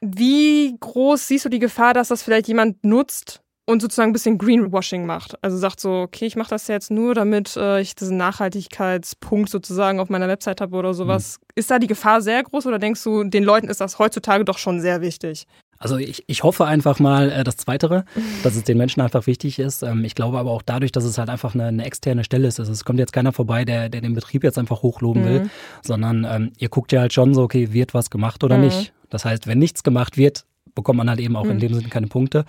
Wie 0.00 0.76
groß 0.78 1.28
siehst 1.28 1.44
du 1.44 1.48
die 1.48 1.58
Gefahr, 1.58 1.94
dass 1.94 2.08
das 2.08 2.22
vielleicht 2.22 2.48
jemand 2.48 2.84
nutzt 2.84 3.40
und 3.66 3.82
sozusagen 3.82 4.10
ein 4.10 4.12
bisschen 4.12 4.38
Greenwashing 4.38 5.06
macht? 5.06 5.42
Also 5.42 5.56
sagt 5.56 5.80
so, 5.80 6.02
okay, 6.02 6.26
ich 6.26 6.36
mache 6.36 6.50
das 6.50 6.68
jetzt 6.68 6.90
nur, 6.90 7.14
damit 7.14 7.56
äh, 7.56 7.80
ich 7.80 7.94
diesen 7.94 8.16
Nachhaltigkeitspunkt 8.16 9.50
sozusagen 9.50 10.00
auf 10.00 10.08
meiner 10.08 10.28
Website 10.28 10.60
habe 10.60 10.76
oder 10.76 10.94
sowas. 10.94 11.38
Mhm. 11.40 11.46
Ist 11.54 11.70
da 11.70 11.78
die 11.78 11.86
Gefahr 11.86 12.20
sehr 12.20 12.42
groß 12.42 12.66
oder 12.66 12.78
denkst 12.78 13.02
du, 13.02 13.24
den 13.24 13.44
Leuten 13.44 13.68
ist 13.68 13.80
das 13.80 13.98
heutzutage 13.98 14.44
doch 14.44 14.58
schon 14.58 14.80
sehr 14.80 15.00
wichtig? 15.00 15.46
Also 15.78 15.96
ich, 15.96 16.24
ich 16.26 16.42
hoffe 16.42 16.66
einfach 16.66 16.98
mal 16.98 17.30
äh, 17.30 17.44
das 17.44 17.56
Zweitere, 17.56 18.04
dass 18.42 18.56
es 18.56 18.64
den 18.64 18.78
Menschen 18.78 19.00
einfach 19.00 19.26
wichtig 19.26 19.58
ist. 19.58 19.82
Ähm, 19.82 20.04
ich 20.04 20.14
glaube 20.14 20.38
aber 20.38 20.50
auch 20.50 20.62
dadurch, 20.62 20.92
dass 20.92 21.04
es 21.04 21.18
halt 21.18 21.30
einfach 21.30 21.54
eine, 21.54 21.66
eine 21.66 21.84
externe 21.84 22.24
Stelle 22.24 22.48
ist. 22.48 22.58
Also 22.58 22.72
es 22.72 22.84
kommt 22.84 22.98
jetzt 22.98 23.12
keiner 23.12 23.32
vorbei, 23.32 23.64
der, 23.64 23.88
der 23.88 24.00
den 24.00 24.14
Betrieb 24.14 24.44
jetzt 24.44 24.58
einfach 24.58 24.82
hochloben 24.82 25.22
mhm. 25.22 25.26
will, 25.26 25.50
sondern 25.82 26.26
ähm, 26.28 26.52
ihr 26.58 26.68
guckt 26.68 26.92
ja 26.92 27.00
halt 27.00 27.12
schon 27.12 27.34
so, 27.34 27.42
okay, 27.42 27.72
wird 27.72 27.94
was 27.94 28.10
gemacht 28.10 28.42
oder 28.44 28.56
mhm. 28.56 28.64
nicht. 28.64 28.92
Das 29.10 29.24
heißt, 29.24 29.46
wenn 29.46 29.58
nichts 29.58 29.82
gemacht 29.82 30.16
wird, 30.16 30.44
bekommt 30.74 30.98
man 30.98 31.08
halt 31.10 31.20
eben 31.20 31.36
auch 31.36 31.44
mhm. 31.44 31.52
in 31.52 31.58
dem 31.60 31.74
Sinne 31.74 31.88
keine 31.88 32.06
Punkte. 32.06 32.44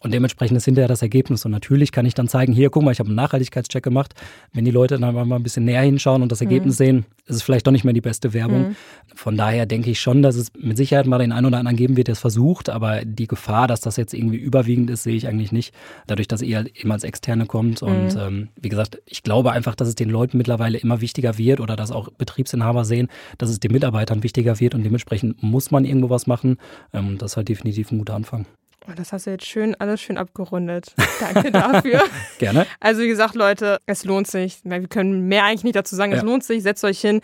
Und 0.00 0.12
dementsprechend 0.12 0.56
ist 0.56 0.64
hinterher 0.64 0.88
das 0.88 1.02
Ergebnis. 1.02 1.44
Und 1.44 1.50
natürlich 1.50 1.92
kann 1.92 2.06
ich 2.06 2.14
dann 2.14 2.28
zeigen, 2.28 2.52
hier, 2.52 2.70
guck 2.70 2.82
mal, 2.82 2.92
ich 2.92 3.00
habe 3.00 3.08
einen 3.08 3.16
Nachhaltigkeitscheck 3.16 3.82
gemacht. 3.82 4.14
Wenn 4.52 4.64
die 4.64 4.70
Leute 4.70 4.98
dann 4.98 5.14
mal 5.14 5.36
ein 5.36 5.42
bisschen 5.42 5.64
näher 5.64 5.82
hinschauen 5.82 6.22
und 6.22 6.32
das 6.32 6.40
Ergebnis 6.40 6.74
mhm. 6.74 6.84
sehen, 6.84 7.06
ist 7.26 7.36
es 7.36 7.42
vielleicht 7.42 7.66
doch 7.66 7.72
nicht 7.72 7.84
mehr 7.84 7.94
die 7.94 8.00
beste 8.00 8.32
Werbung. 8.32 8.68
Mhm. 8.68 8.76
Von 9.14 9.36
daher 9.36 9.66
denke 9.66 9.90
ich 9.90 10.00
schon, 10.00 10.22
dass 10.22 10.36
es 10.36 10.52
mit 10.58 10.76
Sicherheit 10.76 11.06
mal 11.06 11.18
den 11.18 11.32
einen 11.32 11.46
oder 11.46 11.58
anderen 11.58 11.76
geben 11.76 11.96
wird, 11.96 12.08
der 12.08 12.12
es 12.12 12.20
versucht. 12.20 12.68
Aber 12.68 13.04
die 13.04 13.26
Gefahr, 13.26 13.66
dass 13.66 13.80
das 13.80 13.96
jetzt 13.96 14.14
irgendwie 14.14 14.36
überwiegend 14.36 14.90
ist, 14.90 15.02
sehe 15.02 15.16
ich 15.16 15.26
eigentlich 15.26 15.52
nicht. 15.52 15.74
Dadurch, 16.06 16.28
dass 16.28 16.42
ihr 16.42 16.66
eben 16.74 16.92
als 16.92 17.04
Externe 17.04 17.46
kommt. 17.46 17.82
Mhm. 17.82 17.88
Und 17.88 18.16
ähm, 18.16 18.48
wie 18.60 18.68
gesagt, 18.68 19.00
ich 19.06 19.22
glaube 19.22 19.52
einfach, 19.52 19.74
dass 19.74 19.88
es 19.88 19.94
den 19.94 20.10
Leuten 20.10 20.38
mittlerweile 20.38 20.78
immer 20.78 21.00
wichtiger 21.00 21.38
wird 21.38 21.60
oder 21.60 21.76
dass 21.76 21.90
auch 21.90 22.10
Betriebsinhaber 22.10 22.84
sehen, 22.84 23.08
dass 23.38 23.50
es 23.50 23.60
den 23.60 23.72
Mitarbeitern 23.72 24.22
wichtiger 24.22 24.60
wird 24.60 24.74
und 24.74 24.84
dementsprechend 24.84 25.42
muss 25.42 25.70
man 25.70 25.84
irgendwo 25.84 26.10
was 26.10 26.26
machen. 26.26 26.58
Ähm, 26.92 27.18
das 27.18 27.32
ist 27.32 27.36
halt 27.36 27.48
definitiv 27.48 27.90
ein 27.90 27.98
guter 27.98 28.14
Anfang. 28.14 28.46
Oh, 28.88 28.92
das 28.96 29.12
hast 29.12 29.26
du 29.26 29.30
jetzt 29.30 29.44
schön, 29.44 29.74
alles 29.78 30.00
schön 30.00 30.16
abgerundet. 30.16 30.94
Danke 31.20 31.50
dafür. 31.50 32.04
Gerne. 32.38 32.66
Also 32.80 33.02
wie 33.02 33.08
gesagt, 33.08 33.34
Leute, 33.34 33.78
es 33.86 34.04
lohnt 34.04 34.26
sich. 34.26 34.60
Wir 34.64 34.86
können 34.88 35.28
mehr 35.28 35.44
eigentlich 35.44 35.64
nicht 35.64 35.76
dazu 35.76 35.94
sagen. 35.94 36.12
Es 36.12 36.22
lohnt 36.22 36.42
sich. 36.42 36.62
Setzt 36.62 36.84
euch 36.84 37.00
hin. 37.00 37.20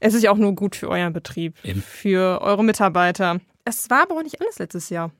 Es 0.00 0.14
ist 0.14 0.22
ja 0.24 0.30
auch 0.32 0.36
nur 0.36 0.54
gut 0.54 0.74
für 0.76 0.88
euren 0.88 1.12
Betrieb, 1.12 1.56
Eben. 1.64 1.80
für 1.82 2.40
eure 2.42 2.64
Mitarbeiter. 2.64 3.40
Es 3.64 3.88
war 3.88 4.02
aber 4.02 4.16
auch 4.16 4.22
nicht 4.22 4.40
alles 4.40 4.58
letztes 4.58 4.90
Jahr. 4.90 5.10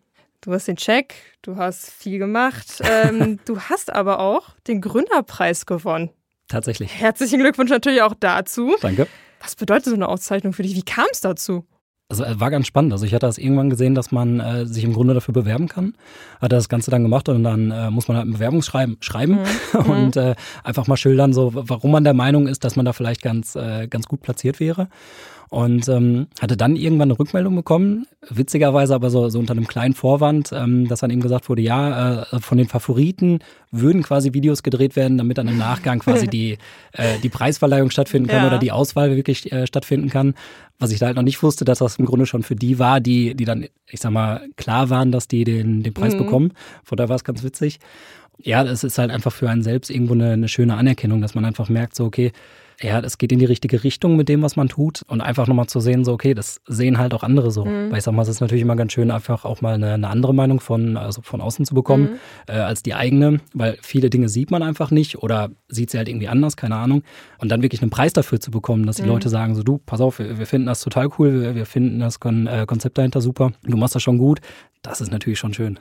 Du 0.43 0.53
hast 0.53 0.69
den 0.69 0.77
Check, 0.77 1.15
du 1.43 1.57
hast 1.57 1.91
viel 1.91 2.19
gemacht. 2.19 2.67
Ähm, 2.85 3.39
du 3.47 3.61
hast 3.61 3.93
aber 3.93 4.21
auch 4.21 4.51
den 4.67 4.81
Gründerpreis 4.81 5.67
gewonnen. 5.67 6.11
Tatsächlich. 6.49 6.95
Herzlichen 6.95 7.41
Glückwunsch 7.41 7.71
natürlich 7.71 8.03
auch 8.03 8.15
dazu. 8.19 8.77
Danke. 8.81 9.07
Was 9.41 9.57
bedeutet 9.57 9.87
so 9.87 9.95
eine 9.95 10.09
Auszeichnung 10.09 10.53
für 10.53 10.63
dich? 10.63 10.75
Wie 10.75 10.83
kam 10.83 11.07
es 11.11 11.21
dazu? 11.21 11.65
Also 12.09 12.25
äh, 12.25 12.39
war 12.39 12.51
ganz 12.51 12.67
spannend. 12.67 12.93
Also 12.93 13.05
ich 13.05 13.15
hatte 13.15 13.27
das 13.27 13.39
irgendwann 13.39 13.71
gesehen, 13.71 13.95
dass 13.95 14.13
man 14.13 14.39
äh, 14.41 14.67
sich 14.67 14.85
im 14.85 14.93
Grunde 14.93 15.15
dafür 15.15 15.35
bewerben 15.35 15.69
kann. 15.69 15.95
Hat 16.41 16.53
das 16.53 16.69
Ganze 16.69 16.91
dann 16.91 17.03
gemacht 17.03 17.29
und 17.29 17.43
dann 17.43 17.71
äh, 17.71 17.91
muss 17.91 18.07
man 18.07 18.17
halt 18.17 18.29
ein 18.29 18.33
Bewerbungsschreiben 18.33 18.99
schreiben 19.01 19.41
mhm. 19.73 19.81
und 19.91 20.17
äh, 20.17 20.37
einfach 20.63 20.87
mal 20.87 20.97
schildern, 20.97 21.33
so 21.33 21.51
warum 21.55 21.91
man 21.91 22.05
der 22.05 22.15
Meinung 22.15 22.47
ist, 22.47 22.65
dass 22.65 22.77
man 22.77 22.85
da 22.85 22.93
vielleicht 22.93 23.23
ganz, 23.23 23.57
äh, 23.57 23.89
ganz 23.89 24.07
gut 24.07 24.23
platziert 24.23 24.61
wäre. 24.61 24.89
Und 25.49 25.89
ähm, 25.89 26.27
hatte 26.41 26.57
dann 26.57 26.75
irgendwann 26.75 27.11
eine 27.11 27.19
Rückmeldung 27.19 27.55
bekommen, 27.55 28.07
witzigerweise 28.29 28.95
aber 28.95 29.11
so, 29.11 29.29
so 29.29 29.39
unter 29.39 29.53
einem 29.53 29.69
kleinen 29.69 29.95
Vorwand, 29.95 30.51
ähm, 30.53 30.89
dass 30.89 31.01
dann 31.01 31.11
eben 31.11 31.21
gesagt 31.21 31.49
wurde, 31.49 31.63
ja, 31.63 32.23
äh, 32.23 32.41
von 32.41 32.59
den 32.59 32.67
Favoriten 32.67 33.39
würden 33.71 34.03
quasi 34.03 34.33
Videos 34.35 34.65
gedreht 34.65 34.97
werden, 34.97 35.19
damit 35.19 35.39
dann 35.39 35.47
im 35.47 35.59
Nachgang 35.59 36.01
quasi 36.01 36.27
die, 36.27 36.59
äh, 36.93 37.19
die 37.23 37.29
Preisverleihung 37.29 37.91
stattfinden 37.91 38.29
kann 38.29 38.43
ja. 38.43 38.47
oder 38.49 38.59
die 38.59 38.73
Auswahl 38.73 39.15
wirklich 39.15 39.53
äh, 39.53 39.67
stattfinden 39.67 40.11
kann. 40.11 40.35
Was 40.79 40.91
ich 40.91 40.99
da 40.99 41.07
halt 41.07 41.17
noch 41.17 41.23
nicht 41.23 41.43
wusste, 41.43 41.65
dass 41.65 41.79
das 41.79 41.97
im 41.97 42.07
Grunde 42.07 42.27
schon 42.27 42.43
für 42.43 42.57
die 42.57 42.79
war, 42.79 43.01
die, 43.01 43.35
die 43.35 43.45
dann, 43.45 43.67
ich 43.89 44.01
sag 44.01 44.11
mal, 44.11 44.43
klar 44.57 44.91
waren, 44.91 45.13
dass 45.13 45.29
die 45.29 45.45
den, 45.45 45.83
den 45.83 45.95
Preis 45.95 46.15
mhm. 46.15 46.19
bekommen. 46.19 46.53
Von 46.83 46.97
daher 46.97 47.09
war 47.09 47.17
es 47.17 47.25
ganz 47.25 47.45
witzig. 47.45 47.79
Ja, 48.43 48.65
es 48.65 48.85
ist 48.85 48.99
halt 48.99 49.11
einfach 49.11 49.33
für 49.33 49.49
einen 49.49 49.63
selbst 49.63 49.91
irgendwo 49.91 50.15
eine, 50.15 50.33
eine 50.33 50.49
schöne 50.49 50.75
Anerkennung, 50.75 51.23
dass 51.23 51.35
man 51.35 51.45
einfach 51.45 51.69
merkt, 51.69 51.95
so, 51.95 52.05
okay, 52.05 52.33
ja, 52.81 53.01
es 53.01 53.19
geht 53.19 53.33
in 53.33 53.39
die 53.39 53.45
richtige 53.45 53.85
Richtung 53.85 54.17
mit 54.17 54.29
dem, 54.29 54.43
was 54.43 54.57
man 54.57 54.69
tut 54.69 55.03
und 55.09 55.21
einfach 55.21 55.47
nochmal 55.47 55.67
zu 55.67 55.81
sehen, 55.81 56.05
so, 56.05 56.13
okay, 56.13 56.35
das 56.35 56.61
sehen 56.67 56.99
halt 56.99 57.15
auch 57.15 57.23
andere 57.23 57.51
so. 57.51 57.65
Mhm. 57.65 57.91
Weil 57.91 57.99
ich 57.99 58.05
sag 58.05 58.13
mal, 58.13 58.23
es 58.23 58.29
ist 58.29 58.41
natürlich 58.41 58.63
immer 58.63 58.77
ganz 58.77 58.93
schön, 58.93 59.11
einfach 59.11 59.45
auch 59.45 59.61
mal 59.63 59.75
eine, 59.75 59.95
eine 59.95 60.09
andere 60.09 60.35
Meinung 60.35 60.61
von, 60.61 60.97
also 60.97 61.23
von 61.23 61.41
außen 61.41 61.65
zu 61.65 61.75
bekommen, 61.75 62.11
mhm. 62.11 62.19
äh, 62.49 62.59
als 62.59 62.83
die 62.83 62.95
eigene, 62.95 63.41
weil 63.55 63.79
viele 63.81 64.11
Dinge 64.11 64.29
sieht 64.29 64.51
man 64.51 64.63
einfach 64.63 64.91
nicht 64.91 65.19
oder 65.19 65.51
sieht 65.69 65.91
sie 65.91 65.99
halt 65.99 66.09
irgendwie 66.09 66.29
anders, 66.29 66.57
keine 66.57 66.77
Ahnung. 66.77 67.03
Und 67.39 67.51
dann 67.51 67.63
wirklich 67.63 67.83
einen 67.83 67.91
Preis 67.91 68.13
dafür 68.13 68.41
zu 68.41 68.51
bekommen, 68.51 68.87
dass 68.87 68.97
die 68.97 69.03
mhm. 69.03 69.09
Leute 69.09 69.29
sagen, 69.29 69.55
so, 69.55 69.63
du, 69.63 69.79
pass 69.79 70.01
auf, 70.01 70.19
wir, 70.19 70.39
wir 70.39 70.47
finden 70.47 70.67
das 70.67 70.81
total 70.81 71.09
cool, 71.19 71.41
wir, 71.41 71.55
wir 71.55 71.67
finden 71.67 72.01
das 72.01 72.21
Kon 72.21 72.47
äh, 72.47 72.65
Konzept 72.67 72.99
dahinter 72.99 73.21
super, 73.21 73.53
du 73.63 73.77
machst 73.77 73.95
das 73.95 74.03
schon 74.03 74.19
gut, 74.19 74.41
das 74.83 75.01
ist 75.01 75.11
natürlich 75.11 75.39
schon 75.39 75.55
schön. 75.55 75.79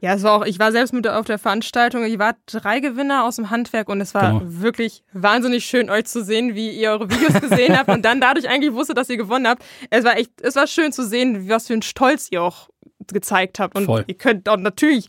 Ja, 0.00 0.14
es 0.14 0.22
war 0.22 0.32
auch, 0.34 0.44
ich 0.44 0.58
war 0.58 0.72
selbst 0.72 0.92
mit 0.92 1.08
auf 1.08 1.26
der 1.26 1.38
Veranstaltung. 1.38 2.04
Ich 2.04 2.18
war 2.18 2.36
drei 2.46 2.80
Gewinner 2.80 3.24
aus 3.24 3.36
dem 3.36 3.50
Handwerk 3.50 3.88
und 3.88 4.00
es 4.00 4.14
war 4.14 4.40
genau. 4.40 4.42
wirklich 4.44 5.02
wahnsinnig 5.12 5.64
schön, 5.64 5.90
euch 5.90 6.04
zu 6.04 6.22
sehen, 6.22 6.54
wie 6.54 6.70
ihr 6.70 6.90
eure 6.90 7.10
Videos 7.10 7.40
gesehen 7.40 7.76
habt 7.76 7.88
und 7.88 8.04
dann 8.04 8.20
dadurch 8.20 8.48
eigentlich 8.48 8.72
wusste, 8.72 8.94
dass 8.94 9.08
ihr 9.08 9.16
gewonnen 9.16 9.48
habt. 9.48 9.64
Es 9.90 10.04
war 10.04 10.16
echt, 10.16 10.30
es 10.42 10.56
war 10.56 10.66
schön 10.66 10.92
zu 10.92 11.06
sehen, 11.06 11.48
was 11.48 11.66
für 11.66 11.72
einen 11.72 11.82
Stolz 11.82 12.28
ihr 12.30 12.42
auch 12.42 12.68
gezeigt 13.08 13.58
habt. 13.58 13.74
Und 13.76 13.86
Voll. 13.86 14.04
ihr 14.06 14.14
könnt 14.14 14.48
auch 14.48 14.56
natürlich 14.56 15.08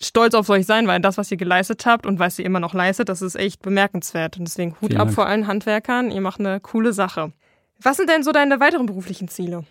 stolz 0.00 0.34
auf 0.34 0.48
euch 0.50 0.66
sein, 0.66 0.86
weil 0.86 1.00
das, 1.00 1.18
was 1.18 1.30
ihr 1.30 1.36
geleistet 1.36 1.86
habt 1.86 2.06
und 2.06 2.18
was 2.18 2.38
ihr 2.38 2.44
immer 2.44 2.60
noch 2.60 2.74
leistet, 2.74 3.08
das 3.08 3.22
ist 3.22 3.36
echt 3.36 3.62
bemerkenswert. 3.62 4.38
Und 4.38 4.46
deswegen 4.46 4.72
Hut 4.80 4.90
Vielen 4.90 5.00
ab 5.00 5.08
Dank. 5.08 5.14
vor 5.14 5.26
allen 5.26 5.46
Handwerkern. 5.46 6.10
Ihr 6.10 6.20
macht 6.20 6.40
eine 6.40 6.60
coole 6.60 6.92
Sache. 6.92 7.32
Was 7.80 7.96
sind 7.96 8.10
denn 8.10 8.22
so 8.22 8.32
deine 8.32 8.58
weiteren 8.60 8.86
beruflichen 8.86 9.28
Ziele? 9.28 9.64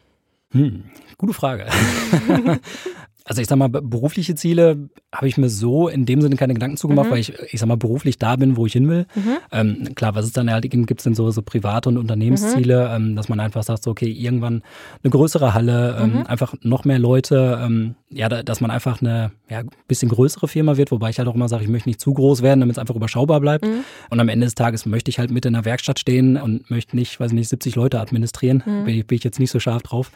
Hm, 0.52 0.86
gute 1.18 1.34
Frage. 1.34 1.68
Also 3.28 3.42
ich 3.42 3.48
sag 3.48 3.58
mal, 3.58 3.70
berufliche 3.70 4.36
Ziele 4.36 4.90
habe 5.12 5.28
ich 5.28 5.38
mir 5.38 5.50
so 5.50 5.88
in 5.88 6.06
dem 6.06 6.22
Sinne 6.22 6.36
keine 6.36 6.54
Gedanken 6.54 6.78
zugemacht, 6.78 7.08
mhm. 7.08 7.12
weil 7.12 7.20
ich, 7.20 7.34
ich 7.52 7.60
sag 7.60 7.68
mal, 7.68 7.76
beruflich 7.76 8.20
da 8.20 8.36
bin, 8.36 8.56
wo 8.56 8.68
ich 8.68 8.74
hin 8.74 8.88
will. 8.88 9.08
Mhm. 9.16 9.38
Ähm, 9.52 9.96
klar, 9.96 10.14
was 10.14 10.26
es 10.26 10.32
dann 10.32 10.52
halt 10.52 10.70
gibt, 10.70 11.02
sind 11.02 11.16
so, 11.16 11.32
so 11.32 11.42
private 11.42 11.90
und 11.90 11.98
Unternehmensziele, 11.98 12.88
mhm. 12.88 12.96
ähm, 12.96 13.16
dass 13.16 13.28
man 13.28 13.40
einfach 13.40 13.64
sagt, 13.64 13.84
so, 13.84 13.90
okay, 13.90 14.12
irgendwann 14.12 14.62
eine 15.04 15.10
größere 15.10 15.56
Halle, 15.56 15.98
ähm, 16.00 16.20
mhm. 16.20 16.28
einfach 16.28 16.54
noch 16.62 16.86
mehr 16.86 17.00
Leute, 17.00 17.60
ähm, 17.64 17.96
ja, 18.12 18.30
dass 18.30 18.62
man 18.62 18.70
einfach 18.70 19.02
eine 19.02 19.32
ja, 19.50 19.64
bisschen 19.88 20.10
größere 20.10 20.48
Firma 20.48 20.78
wird, 20.78 20.92
wobei 20.92 21.10
ich 21.10 21.20
halt 21.20 21.28
auch 21.28 21.36
immer 21.36 21.50
sage, 21.50 21.64
ich 21.64 21.70
möchte 21.70 21.90
nicht 21.90 22.00
zu 22.00 22.14
groß 22.14 22.42
werden, 22.42 22.60
damit 22.60 22.76
es 22.76 22.80
einfach 22.80 22.96
überschaubar 22.96 23.40
bleibt. 23.40 23.66
Mhm. 23.66 23.84
Und 24.10 24.20
am 24.20 24.30
Ende 24.30 24.46
des 24.46 24.56
Tages 24.56 24.86
möchte 24.86 25.10
ich 25.10 25.20
halt 25.20 25.32
mit 25.32 25.46
in 25.46 25.54
der 25.54 25.66
Werkstatt 25.66 26.00
stehen 26.00 26.38
und 26.38 26.70
möchte 26.70 26.96
nicht, 26.96 27.20
weiß 27.20 27.32
nicht, 27.32 27.50
70 27.50 27.76
Leute 27.76 28.00
administrieren. 28.00 28.64
Mhm. 28.66 28.86
Bin, 28.86 28.96
ich, 28.96 29.08
bin 29.08 29.18
ich 29.18 29.24
jetzt 29.24 29.40
nicht 29.40 29.52
so 29.52 29.60
scharf 29.60 29.84
drauf. 29.84 30.12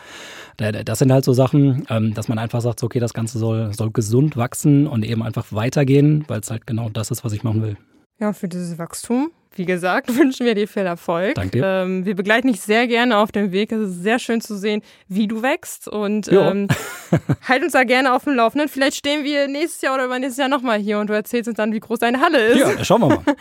Das 0.58 1.00
sind 1.00 1.12
halt 1.12 1.26
so 1.26 1.34
Sachen, 1.34 1.86
ähm, 1.90 2.14
dass 2.14 2.28
man 2.28 2.38
einfach 2.38 2.62
sagt, 2.62 2.80
so, 2.80 2.86
okay, 2.86 2.99
das 3.00 3.14
Ganze 3.14 3.40
soll, 3.40 3.74
soll 3.74 3.92
gesund 3.92 4.38
wachsen 4.38 4.88
und 4.88 5.04
eben 5.04 5.24
einfach 5.24 5.48
weitergehen, 5.52 6.26
weil 6.28 6.40
es 6.40 6.52
halt 6.52 6.68
genau 6.68 6.90
das 6.90 7.12
ist, 7.12 7.24
was 7.24 7.34
ich 7.34 7.44
machen 7.44 7.62
will. 7.62 7.78
Ja, 8.20 8.34
für 8.34 8.50
dieses 8.50 8.78
Wachstum, 8.78 9.32
wie 9.56 9.66
gesagt, 9.66 10.16
wünschen 10.18 10.46
wir 10.46 10.56
dir 10.56 10.68
viel 10.68 10.86
Erfolg. 10.86 11.36
Danke. 11.36 11.62
Ähm, 11.64 12.06
wir 12.06 12.16
begleiten 12.16 12.48
dich 12.48 12.62
sehr 12.62 12.88
gerne 12.88 13.18
auf 13.18 13.32
dem 13.32 13.52
Weg. 13.52 13.72
Es 13.72 13.90
ist 13.90 14.04
sehr 14.04 14.20
schön 14.20 14.42
zu 14.42 14.58
sehen, 14.58 14.82
wie 15.08 15.28
du 15.28 15.42
wächst 15.42 15.88
und 15.88 16.32
ähm, 16.32 16.68
halt 17.48 17.64
uns 17.64 17.74
da 17.74 17.84
gerne 17.84 18.14
auf 18.14 18.26
dem 18.26 18.36
Laufenden. 18.36 18.68
Vielleicht 18.68 18.98
stehen 18.98 19.24
wir 19.24 19.48
nächstes 19.48 19.82
Jahr 19.82 19.96
oder 19.96 20.06
übernächstes 20.06 20.38
Jahr 20.38 20.50
nochmal 20.50 20.80
hier 20.80 21.00
und 21.00 21.10
du 21.10 21.14
erzählst 21.14 21.48
uns 21.48 21.58
dann, 21.58 21.74
wie 21.74 21.80
groß 21.80 22.00
deine 22.00 22.20
Halle 22.20 22.46
ist. 22.48 22.60
Ja, 22.60 22.84
schauen 22.84 23.02
wir 23.02 23.08
mal. 23.08 23.24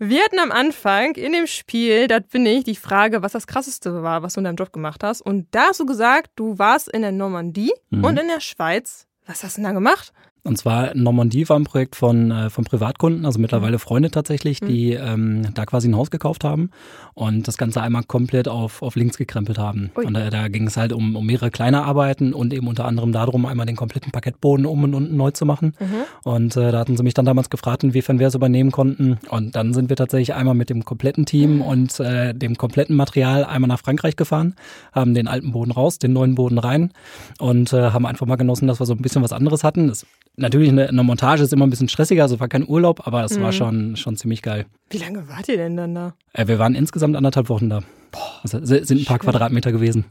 Wir 0.00 0.22
hatten 0.22 0.38
am 0.38 0.52
Anfang 0.52 1.16
in 1.16 1.32
dem 1.32 1.48
Spiel, 1.48 2.06
das 2.06 2.22
bin 2.30 2.46
ich, 2.46 2.62
die 2.62 2.76
Frage, 2.76 3.22
was 3.22 3.32
das 3.32 3.48
Krasseste 3.48 4.02
war, 4.04 4.22
was 4.22 4.34
du 4.34 4.40
in 4.40 4.44
deinem 4.44 4.54
Job 4.54 4.72
gemacht 4.72 5.02
hast. 5.02 5.20
Und 5.20 5.48
da 5.50 5.68
hast 5.68 5.80
du 5.80 5.86
gesagt, 5.86 6.30
du 6.36 6.56
warst 6.56 6.88
in 6.88 7.02
der 7.02 7.10
Normandie 7.10 7.72
mhm. 7.90 8.04
und 8.04 8.16
in 8.16 8.28
der 8.28 8.38
Schweiz. 8.38 9.08
Was 9.26 9.42
hast 9.42 9.56
du 9.56 9.62
denn 9.62 9.70
da 9.70 9.72
gemacht? 9.72 10.12
Und 10.44 10.56
zwar 10.56 10.94
Normandie 10.94 11.48
war 11.48 11.58
ein 11.58 11.64
Projekt 11.64 11.96
von, 11.96 12.30
äh, 12.30 12.50
von 12.50 12.64
Privatkunden, 12.64 13.26
also 13.26 13.38
mittlerweile 13.38 13.76
mhm. 13.76 13.80
Freunde 13.80 14.10
tatsächlich, 14.10 14.60
die 14.60 14.96
mhm. 14.96 15.44
ähm, 15.44 15.54
da 15.54 15.66
quasi 15.66 15.88
ein 15.88 15.96
Haus 15.96 16.10
gekauft 16.10 16.44
haben 16.44 16.70
und 17.14 17.48
das 17.48 17.58
Ganze 17.58 17.82
einmal 17.82 18.04
komplett 18.04 18.48
auf, 18.48 18.80
auf 18.82 18.96
links 18.96 19.18
gekrempelt 19.18 19.58
haben. 19.58 19.90
Ui. 19.96 20.06
Und 20.06 20.14
da, 20.14 20.30
da 20.30 20.48
ging 20.48 20.66
es 20.66 20.76
halt 20.76 20.92
um, 20.92 21.16
um 21.16 21.26
mehrere 21.26 21.50
kleine 21.50 21.82
Arbeiten 21.84 22.32
und 22.32 22.54
eben 22.54 22.68
unter 22.68 22.84
anderem 22.84 23.12
darum, 23.12 23.46
einmal 23.46 23.66
den 23.66 23.76
kompletten 23.76 24.12
Parkettboden 24.12 24.64
um 24.64 24.84
und 24.84 24.94
unten 24.94 25.16
neu 25.16 25.32
zu 25.32 25.44
machen. 25.44 25.74
Mhm. 25.78 25.86
Und 26.22 26.56
äh, 26.56 26.72
da 26.72 26.78
hatten 26.78 26.96
sie 26.96 27.02
mich 27.02 27.14
dann 27.14 27.26
damals 27.26 27.50
gefragt, 27.50 27.84
inwiefern 27.84 28.18
wir 28.18 28.28
es 28.28 28.34
übernehmen 28.34 28.70
konnten. 28.70 29.18
Und 29.28 29.56
dann 29.56 29.74
sind 29.74 29.88
wir 29.88 29.96
tatsächlich 29.96 30.34
einmal 30.34 30.54
mit 30.54 30.70
dem 30.70 30.84
kompletten 30.84 31.26
Team 31.26 31.56
mhm. 31.56 31.62
und 31.62 32.00
äh, 32.00 32.32
dem 32.32 32.56
kompletten 32.56 32.96
Material 32.96 33.44
einmal 33.44 33.68
nach 33.68 33.80
Frankreich 33.80 34.16
gefahren, 34.16 34.54
haben 34.92 35.14
den 35.14 35.28
alten 35.28 35.52
Boden 35.52 35.72
raus, 35.72 35.98
den 35.98 36.12
neuen 36.12 36.36
Boden 36.36 36.58
rein 36.58 36.92
und 37.38 37.72
äh, 37.72 37.90
haben 37.90 38.06
einfach 38.06 38.26
mal 38.26 38.36
genossen, 38.36 38.68
dass 38.68 38.80
wir 38.80 38.86
so 38.86 38.94
ein 38.94 39.02
bisschen 39.02 39.22
was 39.22 39.32
anderes 39.32 39.64
hatten. 39.64 39.88
Das 39.88 40.06
natürlich 40.38 40.70
eine, 40.70 40.88
eine, 40.88 41.02
Montage 41.02 41.42
ist 41.42 41.52
immer 41.52 41.66
ein 41.66 41.70
bisschen 41.70 41.88
stressiger, 41.88 42.22
also 42.22 42.40
war 42.40 42.48
kein 42.48 42.66
Urlaub, 42.66 43.06
aber 43.06 43.24
es 43.24 43.36
mhm. 43.36 43.42
war 43.42 43.52
schon, 43.52 43.96
schon 43.96 44.16
ziemlich 44.16 44.42
geil. 44.42 44.66
Wie 44.90 44.98
lange 44.98 45.28
wart 45.28 45.48
ihr 45.48 45.56
denn 45.56 45.76
dann 45.76 45.94
da? 45.94 46.14
Äh, 46.32 46.48
wir 46.48 46.58
waren 46.58 46.74
insgesamt 46.74 47.16
anderthalb 47.16 47.48
Wochen 47.48 47.68
da. 47.68 47.82
Boah, 48.10 48.40
also 48.42 48.64
sind 48.64 48.90
ein 48.90 49.04
paar 49.04 49.16
schön. 49.16 49.30
Quadratmeter 49.30 49.72
gewesen. 49.72 50.04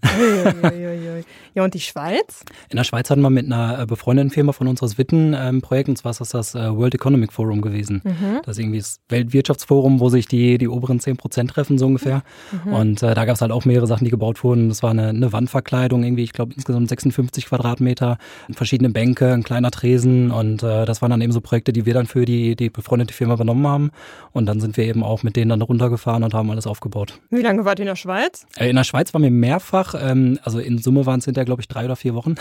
ja, 1.55 1.63
und 1.63 1.73
die 1.73 1.79
Schweiz? 1.79 2.43
In 2.69 2.77
der 2.77 2.83
Schweiz 2.83 3.09
hatten 3.09 3.21
wir 3.21 3.29
mit 3.29 3.45
einer 3.45 3.79
äh, 3.79 3.85
befreundeten 3.85 4.29
Firma 4.29 4.51
von 4.51 4.67
unseres 4.67 4.97
Witten-Projekt, 4.97 5.87
ähm, 5.87 5.91
und 5.93 5.97
zwar 5.97 6.11
ist 6.11 6.21
das 6.21 6.29
das 6.29 6.55
äh, 6.55 6.75
World 6.75 6.95
Economic 6.95 7.33
Forum 7.33 7.61
gewesen. 7.61 8.01
Mhm. 8.03 8.41
Das 8.43 8.57
ist 8.57 8.63
irgendwie 8.63 8.79
das 8.79 8.99
Weltwirtschaftsforum, 9.09 9.99
wo 9.99 10.09
sich 10.09 10.27
die, 10.27 10.57
die 10.57 10.67
oberen 10.67 10.99
10 10.99 11.17
Prozent 11.17 11.51
treffen, 11.51 11.77
so 11.77 11.87
ungefähr. 11.87 12.23
Mhm. 12.65 12.73
Und 12.73 13.03
äh, 13.03 13.15
da 13.15 13.25
gab 13.25 13.35
es 13.35 13.41
halt 13.41 13.51
auch 13.51 13.65
mehrere 13.65 13.87
Sachen, 13.87 14.05
die 14.05 14.11
gebaut 14.11 14.43
wurden. 14.43 14.69
Das 14.69 14.83
war 14.83 14.91
eine, 14.91 15.09
eine 15.09 15.33
Wandverkleidung, 15.33 16.03
irgendwie, 16.03 16.23
ich 16.23 16.33
glaube, 16.33 16.53
insgesamt 16.55 16.89
56 16.89 17.47
Quadratmeter, 17.47 18.17
verschiedene 18.51 18.89
Bänke, 18.89 19.33
ein 19.33 19.43
kleiner 19.43 19.71
Tresen. 19.71 20.31
Und 20.31 20.63
äh, 20.63 20.85
das 20.85 21.01
waren 21.01 21.11
dann 21.11 21.21
eben 21.21 21.31
so 21.31 21.41
Projekte, 21.41 21.73
die 21.73 21.85
wir 21.85 21.93
dann 21.93 22.05
für 22.05 22.25
die, 22.25 22.55
die 22.55 22.69
befreundete 22.69 23.13
Firma 23.13 23.33
übernommen 23.33 23.65
haben. 23.67 23.91
Und 24.31 24.45
dann 24.45 24.59
sind 24.59 24.77
wir 24.77 24.85
eben 24.85 25.03
auch 25.03 25.23
mit 25.23 25.35
denen 25.35 25.49
dann 25.49 25.61
runtergefahren 25.61 26.23
und 26.23 26.33
haben 26.33 26.51
alles 26.51 26.67
aufgebaut. 26.67 27.19
Wie 27.29 27.41
lange 27.41 27.65
wart 27.65 27.79
ihr 27.79 27.83
in 27.83 27.86
der 27.87 27.95
Schweiz? 27.95 28.45
Äh, 28.57 28.69
in 28.69 28.75
der 28.75 28.83
Schweiz 28.83 29.13
waren 29.13 29.23
wir 29.23 29.31
mehrfach, 29.31 29.95
ähm, 29.99 30.39
also 30.43 30.59
in 30.59 30.77
Summe 30.77 31.05
waren 31.05 31.19
es 31.19 31.25
hinterher, 31.25 31.45
glaube 31.45 31.61
ich, 31.61 31.67
drei 31.67 31.85
oder 31.85 31.95
vier 31.95 32.13
Wochen. 32.13 32.35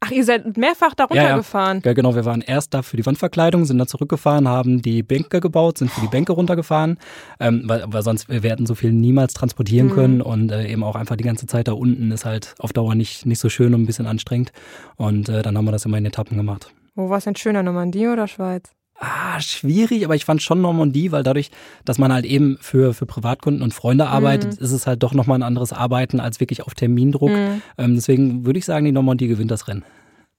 Ach, 0.00 0.10
ihr 0.10 0.24
seid 0.24 0.56
mehrfach 0.56 0.94
da 0.94 1.04
runtergefahren? 1.04 1.78
Ja, 1.82 1.84
ja. 1.84 1.90
ja, 1.90 1.92
genau. 1.94 2.14
Wir 2.14 2.24
waren 2.24 2.40
erst 2.40 2.74
da 2.74 2.82
für 2.82 2.96
die 2.96 3.06
Wandverkleidung, 3.06 3.64
sind 3.64 3.78
dann 3.78 3.86
zurückgefahren, 3.86 4.48
haben 4.48 4.82
die 4.82 5.02
Bänke 5.02 5.40
gebaut, 5.40 5.78
sind 5.78 5.90
für 5.90 6.00
die 6.00 6.08
Bänke 6.08 6.32
runtergefahren, 6.32 6.98
ähm, 7.38 7.62
weil, 7.66 7.84
weil 7.86 8.02
sonst 8.02 8.28
wir 8.28 8.50
hätten 8.50 8.66
so 8.66 8.74
viel 8.74 8.92
niemals 8.92 9.34
transportieren 9.34 9.88
mhm. 9.88 9.92
können 9.92 10.22
und 10.22 10.50
äh, 10.50 10.66
eben 10.66 10.82
auch 10.82 10.96
einfach 10.96 11.16
die 11.16 11.24
ganze 11.24 11.46
Zeit 11.46 11.68
da 11.68 11.72
unten 11.72 12.10
ist 12.10 12.24
halt 12.24 12.54
auf 12.58 12.72
Dauer 12.72 12.94
nicht, 12.94 13.26
nicht 13.26 13.38
so 13.38 13.48
schön 13.48 13.74
und 13.74 13.82
ein 13.82 13.86
bisschen 13.86 14.06
anstrengend. 14.06 14.52
Und 14.96 15.28
äh, 15.28 15.42
dann 15.42 15.56
haben 15.56 15.64
wir 15.64 15.72
das 15.72 15.84
immer 15.84 15.98
in 15.98 16.06
Etappen 16.06 16.36
gemacht. 16.36 16.72
Wo 16.94 17.08
war 17.08 17.18
es 17.18 17.24
denn 17.24 17.36
schöner, 17.36 17.62
Normandie 17.62 18.08
oder 18.08 18.28
Schweiz? 18.28 18.72
Ah, 19.04 19.40
schwierig, 19.40 20.04
aber 20.04 20.14
ich 20.14 20.24
fand 20.24 20.42
schon 20.42 20.60
Normandie, 20.60 21.10
weil 21.10 21.24
dadurch, 21.24 21.50
dass 21.84 21.98
man 21.98 22.12
halt 22.12 22.24
eben 22.24 22.56
für, 22.60 22.94
für 22.94 23.04
Privatkunden 23.04 23.60
und 23.60 23.74
Freunde 23.74 24.06
arbeitet, 24.06 24.58
Mhm. 24.60 24.64
ist 24.64 24.70
es 24.70 24.86
halt 24.86 25.02
doch 25.02 25.12
nochmal 25.12 25.38
ein 25.38 25.42
anderes 25.42 25.72
Arbeiten 25.72 26.20
als 26.20 26.38
wirklich 26.38 26.62
auf 26.62 26.74
Termindruck. 26.74 27.30
Mhm. 27.30 27.62
Ähm, 27.78 27.94
deswegen 27.96 28.46
würde 28.46 28.60
ich 28.60 28.64
sagen, 28.64 28.84
die 28.84 28.92
Normandie 28.92 29.26
gewinnt 29.26 29.50
das 29.50 29.66
Rennen. 29.66 29.84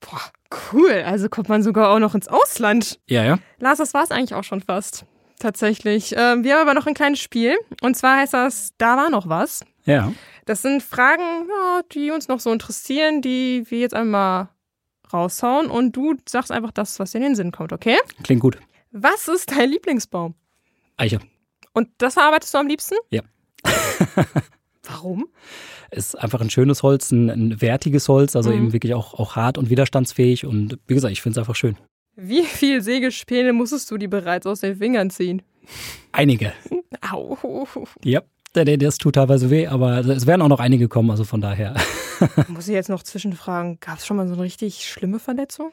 Boah, 0.00 0.20
cool. 0.72 1.02
Also 1.04 1.28
kommt 1.28 1.50
man 1.50 1.62
sogar 1.62 1.90
auch 1.90 1.98
noch 1.98 2.14
ins 2.14 2.26
Ausland. 2.26 2.98
Ja, 3.06 3.22
ja. 3.22 3.38
Lars, 3.58 3.76
das 3.78 3.92
war 3.92 4.02
es 4.02 4.10
eigentlich 4.10 4.34
auch 4.34 4.44
schon 4.44 4.62
fast. 4.62 5.04
Tatsächlich. 5.38 6.14
Ähm, 6.16 6.42
wir 6.42 6.54
haben 6.54 6.62
aber 6.62 6.72
noch 6.74 6.86
ein 6.86 6.94
kleines 6.94 7.18
Spiel. 7.20 7.56
Und 7.82 7.96
zwar 7.98 8.16
heißt 8.16 8.32
das, 8.32 8.70
da 8.78 8.96
war 8.96 9.10
noch 9.10 9.28
was. 9.28 9.60
Ja. 9.84 10.10
Das 10.46 10.62
sind 10.62 10.82
Fragen, 10.82 11.22
ja, 11.22 11.82
die 11.92 12.10
uns 12.10 12.28
noch 12.28 12.40
so 12.40 12.50
interessieren, 12.50 13.20
die 13.20 13.64
wir 13.68 13.80
jetzt 13.80 13.94
einmal 13.94 14.48
raushauen. 15.14 15.70
Und 15.70 15.96
du 15.96 16.14
sagst 16.28 16.50
einfach 16.52 16.72
das, 16.72 16.98
was 16.98 17.12
dir 17.12 17.18
in 17.18 17.24
den 17.24 17.34
Sinn 17.36 17.52
kommt, 17.52 17.72
okay? 17.72 17.96
Klingt 18.22 18.42
gut. 18.42 18.58
Was 18.92 19.28
ist 19.28 19.50
dein 19.50 19.70
Lieblingsbaum? 19.70 20.34
Eiche. 20.96 21.20
Und 21.72 21.88
das 21.98 22.14
verarbeitest 22.14 22.52
du 22.54 22.58
am 22.58 22.66
liebsten? 22.68 22.94
Ja. 23.10 23.22
Warum? 24.82 25.26
Ist 25.90 26.18
einfach 26.18 26.40
ein 26.40 26.50
schönes 26.50 26.82
Holz, 26.82 27.10
ein, 27.10 27.30
ein 27.30 27.60
wertiges 27.60 28.08
Holz, 28.08 28.36
also 28.36 28.50
Mhm. 28.50 28.56
eben 28.56 28.72
wirklich 28.72 28.94
auch, 28.94 29.14
auch 29.14 29.36
hart 29.36 29.56
und 29.58 29.70
widerstandsfähig. 29.70 30.44
Und 30.44 30.78
wie 30.86 30.94
gesagt, 30.94 31.12
ich 31.12 31.22
finde 31.22 31.34
es 31.34 31.38
einfach 31.38 31.54
schön. 31.56 31.76
Wie 32.16 32.42
viel 32.42 32.80
Sägespäne 32.82 33.52
musstest 33.52 33.90
du 33.90 33.96
dir 33.98 34.10
bereits 34.10 34.46
aus 34.46 34.60
den 34.60 34.76
Fingern 34.76 35.10
ziehen? 35.10 35.42
Einige. 36.12 36.52
Au. 37.10 37.66
Ja. 38.04 38.22
Das 38.52 38.98
tut 38.98 39.16
teilweise 39.16 39.50
weh, 39.50 39.66
aber 39.66 39.98
es 39.98 40.26
werden 40.28 40.42
auch 40.42 40.48
noch 40.48 40.60
einige 40.60 40.86
kommen, 40.86 41.10
also 41.10 41.24
von 41.24 41.40
daher. 41.40 41.74
Muss 42.48 42.68
ich 42.68 42.74
jetzt 42.74 42.88
noch 42.88 43.02
zwischenfragen, 43.02 43.78
gab 43.80 43.98
es 43.98 44.06
schon 44.06 44.16
mal 44.16 44.26
so 44.26 44.34
eine 44.34 44.42
richtig 44.42 44.86
schlimme 44.88 45.18
Verletzung? 45.18 45.70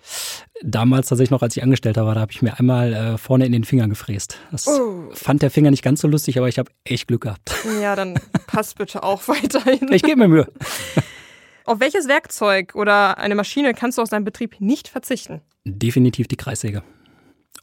Damals 0.63 1.07
tatsächlich 1.09 1.31
noch, 1.31 1.41
als 1.41 1.55
ich 1.57 1.63
Angestellter 1.63 2.05
war, 2.05 2.15
da 2.15 2.21
habe 2.21 2.31
ich 2.31 2.41
mir 2.41 2.57
einmal 2.59 2.93
äh, 2.93 3.17
vorne 3.17 3.45
in 3.45 3.51
den 3.51 3.63
Finger 3.63 3.87
gefräst. 3.87 4.37
Das 4.51 4.67
Oh. 4.67 5.09
fand 5.13 5.41
der 5.41 5.51
Finger 5.51 5.71
nicht 5.71 5.83
ganz 5.83 6.01
so 6.01 6.07
lustig, 6.07 6.37
aber 6.37 6.47
ich 6.47 6.59
habe 6.59 6.71
echt 6.83 7.07
Glück 7.07 7.21
gehabt. 7.21 7.51
Ja, 7.81 7.95
dann 7.95 8.19
passt 8.47 8.77
bitte 8.77 9.03
auch 9.03 9.27
weiterhin. 9.27 9.91
Ich 9.91 10.03
gebe 10.03 10.17
mir 10.17 10.27
Mühe. 10.27 10.47
Auf 11.65 11.79
welches 11.79 12.07
Werkzeug 12.07 12.73
oder 12.75 13.17
eine 13.17 13.35
Maschine 13.35 13.73
kannst 13.73 13.97
du 13.97 14.01
aus 14.01 14.09
deinem 14.09 14.25
Betrieb 14.25 14.59
nicht 14.59 14.87
verzichten? 14.87 15.41
Definitiv 15.65 16.27
die 16.27 16.37
Kreissäge. 16.37 16.83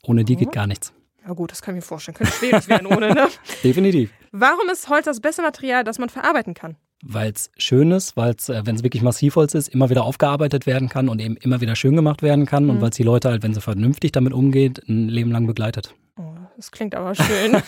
Ohne 0.04 0.24
die 0.24 0.36
geht 0.36 0.52
gar 0.52 0.66
nichts. 0.66 0.92
Ja 1.26 1.34
gut, 1.34 1.50
das 1.50 1.60
kann 1.60 1.74
ich 1.74 1.82
mir 1.82 1.86
vorstellen. 1.86 2.16
Könnte 2.16 2.32
schwierig 2.32 2.68
werden 2.68 2.86
ohne, 2.86 3.12
ne? 3.12 3.28
Definitiv. 3.64 4.10
Warum 4.32 4.68
ist 4.70 4.88
Holz 4.88 5.04
das 5.04 5.20
beste 5.20 5.42
Material, 5.42 5.84
das 5.84 5.98
man 5.98 6.08
verarbeiten 6.08 6.54
kann? 6.54 6.76
Weil 7.02 7.30
es 7.30 7.50
schön 7.56 7.92
ist, 7.92 8.16
weil 8.16 8.34
es, 8.36 8.48
äh, 8.48 8.62
wenn 8.64 8.74
es 8.74 8.82
wirklich 8.82 9.02
Massivholz 9.02 9.54
ist, 9.54 9.68
immer 9.68 9.88
wieder 9.88 10.04
aufgearbeitet 10.04 10.66
werden 10.66 10.88
kann 10.88 11.08
und 11.08 11.20
eben 11.20 11.36
immer 11.36 11.60
wieder 11.60 11.76
schön 11.76 11.94
gemacht 11.94 12.22
werden 12.22 12.44
kann 12.44 12.68
und 12.70 12.80
weil 12.80 12.90
es 12.90 12.96
die 12.96 13.04
Leute 13.04 13.28
halt, 13.28 13.42
wenn 13.42 13.54
sie 13.54 13.60
vernünftig 13.60 14.12
damit 14.12 14.32
umgeht, 14.32 14.82
ein 14.88 15.08
Leben 15.08 15.30
lang 15.30 15.46
begleitet. 15.46 15.94
Oh, 16.16 16.34
das 16.56 16.72
klingt 16.72 16.96
aber 16.96 17.14
schön. 17.14 17.62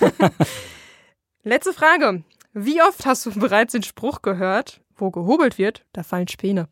Letzte 1.44 1.72
Frage. 1.72 2.24
Wie 2.52 2.82
oft 2.82 3.06
hast 3.06 3.26
du 3.26 3.30
bereits 3.32 3.72
den 3.72 3.84
Spruch 3.84 4.22
gehört, 4.22 4.80
wo 4.96 5.10
gehobelt 5.10 5.58
wird, 5.58 5.84
da 5.92 6.02
fallen 6.02 6.26
Späne? 6.26 6.68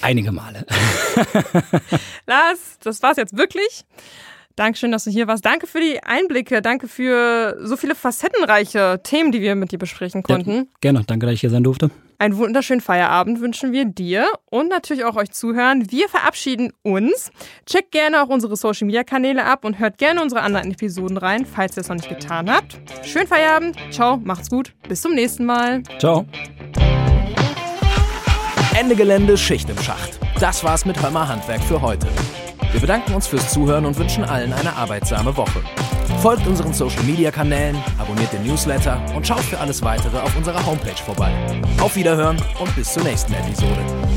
Einige 0.00 0.32
Male. 0.32 0.66
Lars, 2.26 2.78
das 2.80 3.02
war's 3.02 3.16
jetzt 3.18 3.36
wirklich. 3.36 3.84
Dankeschön, 4.56 4.92
dass 4.92 5.04
du 5.04 5.10
hier 5.10 5.26
warst. 5.26 5.44
Danke 5.44 5.66
für 5.66 5.80
die 5.80 6.02
Einblicke. 6.02 6.62
Danke 6.62 6.88
für 6.88 7.56
so 7.60 7.76
viele 7.76 7.94
facettenreiche 7.94 9.00
Themen, 9.02 9.32
die 9.32 9.40
wir 9.40 9.54
mit 9.54 9.72
dir 9.72 9.78
besprechen 9.78 10.22
konnten. 10.22 10.52
Ja, 10.52 10.64
gerne. 10.80 11.02
Danke, 11.06 11.26
dass 11.26 11.34
ich 11.34 11.40
hier 11.40 11.50
sein 11.50 11.64
durfte. 11.64 11.90
Einen 12.18 12.36
wunderschönen 12.36 12.80
Feierabend 12.80 13.40
wünschen 13.40 13.72
wir 13.72 13.84
dir 13.84 14.28
und 14.48 14.68
natürlich 14.68 15.04
auch 15.04 15.16
euch 15.16 15.32
Zuhören. 15.32 15.90
Wir 15.90 16.08
verabschieden 16.08 16.72
uns. 16.82 17.32
Checkt 17.66 17.90
gerne 17.90 18.22
auch 18.22 18.28
unsere 18.28 18.54
Social 18.54 18.86
Media 18.86 19.02
Kanäle 19.02 19.44
ab 19.44 19.64
und 19.64 19.80
hört 19.80 19.98
gerne 19.98 20.22
unsere 20.22 20.42
anderen 20.42 20.70
Episoden 20.70 21.16
rein, 21.16 21.44
falls 21.44 21.76
ihr 21.76 21.80
es 21.80 21.88
noch 21.88 21.96
nicht 21.96 22.08
getan 22.08 22.48
habt. 22.48 22.80
Schönen 23.04 23.26
Feierabend. 23.26 23.76
Ciao, 23.90 24.18
macht's 24.18 24.50
gut. 24.50 24.72
Bis 24.88 25.00
zum 25.00 25.14
nächsten 25.14 25.44
Mal. 25.44 25.82
Ciao. 25.98 26.24
Ende 28.78 28.94
Gelände, 28.94 29.36
Schicht 29.36 29.68
im 29.68 29.78
Schacht. 29.78 30.20
Das 30.38 30.62
war's 30.62 30.84
mit 30.84 31.02
Hörmer 31.02 31.26
Handwerk 31.26 31.62
für 31.62 31.82
heute. 31.82 32.06
Wir 32.72 32.80
bedanken 32.80 33.14
uns 33.14 33.26
fürs 33.26 33.52
Zuhören 33.52 33.84
und 33.84 33.98
wünschen 33.98 34.24
allen 34.24 34.52
eine 34.52 34.74
arbeitsame 34.74 35.36
Woche. 35.36 35.60
Folgt 36.22 36.46
unseren 36.46 36.72
Social 36.72 37.02
Media 37.02 37.30
Kanälen, 37.30 37.76
abonniert 37.98 38.32
den 38.32 38.44
Newsletter 38.44 38.98
und 39.14 39.26
schaut 39.26 39.40
für 39.40 39.58
alles 39.58 39.82
weitere 39.82 40.18
auf 40.18 40.34
unserer 40.36 40.64
Homepage 40.64 40.96
vorbei. 41.04 41.30
Auf 41.80 41.96
Wiederhören 41.96 42.36
und 42.58 42.74
bis 42.74 42.94
zur 42.94 43.02
nächsten 43.02 43.34
Episode. 43.34 44.11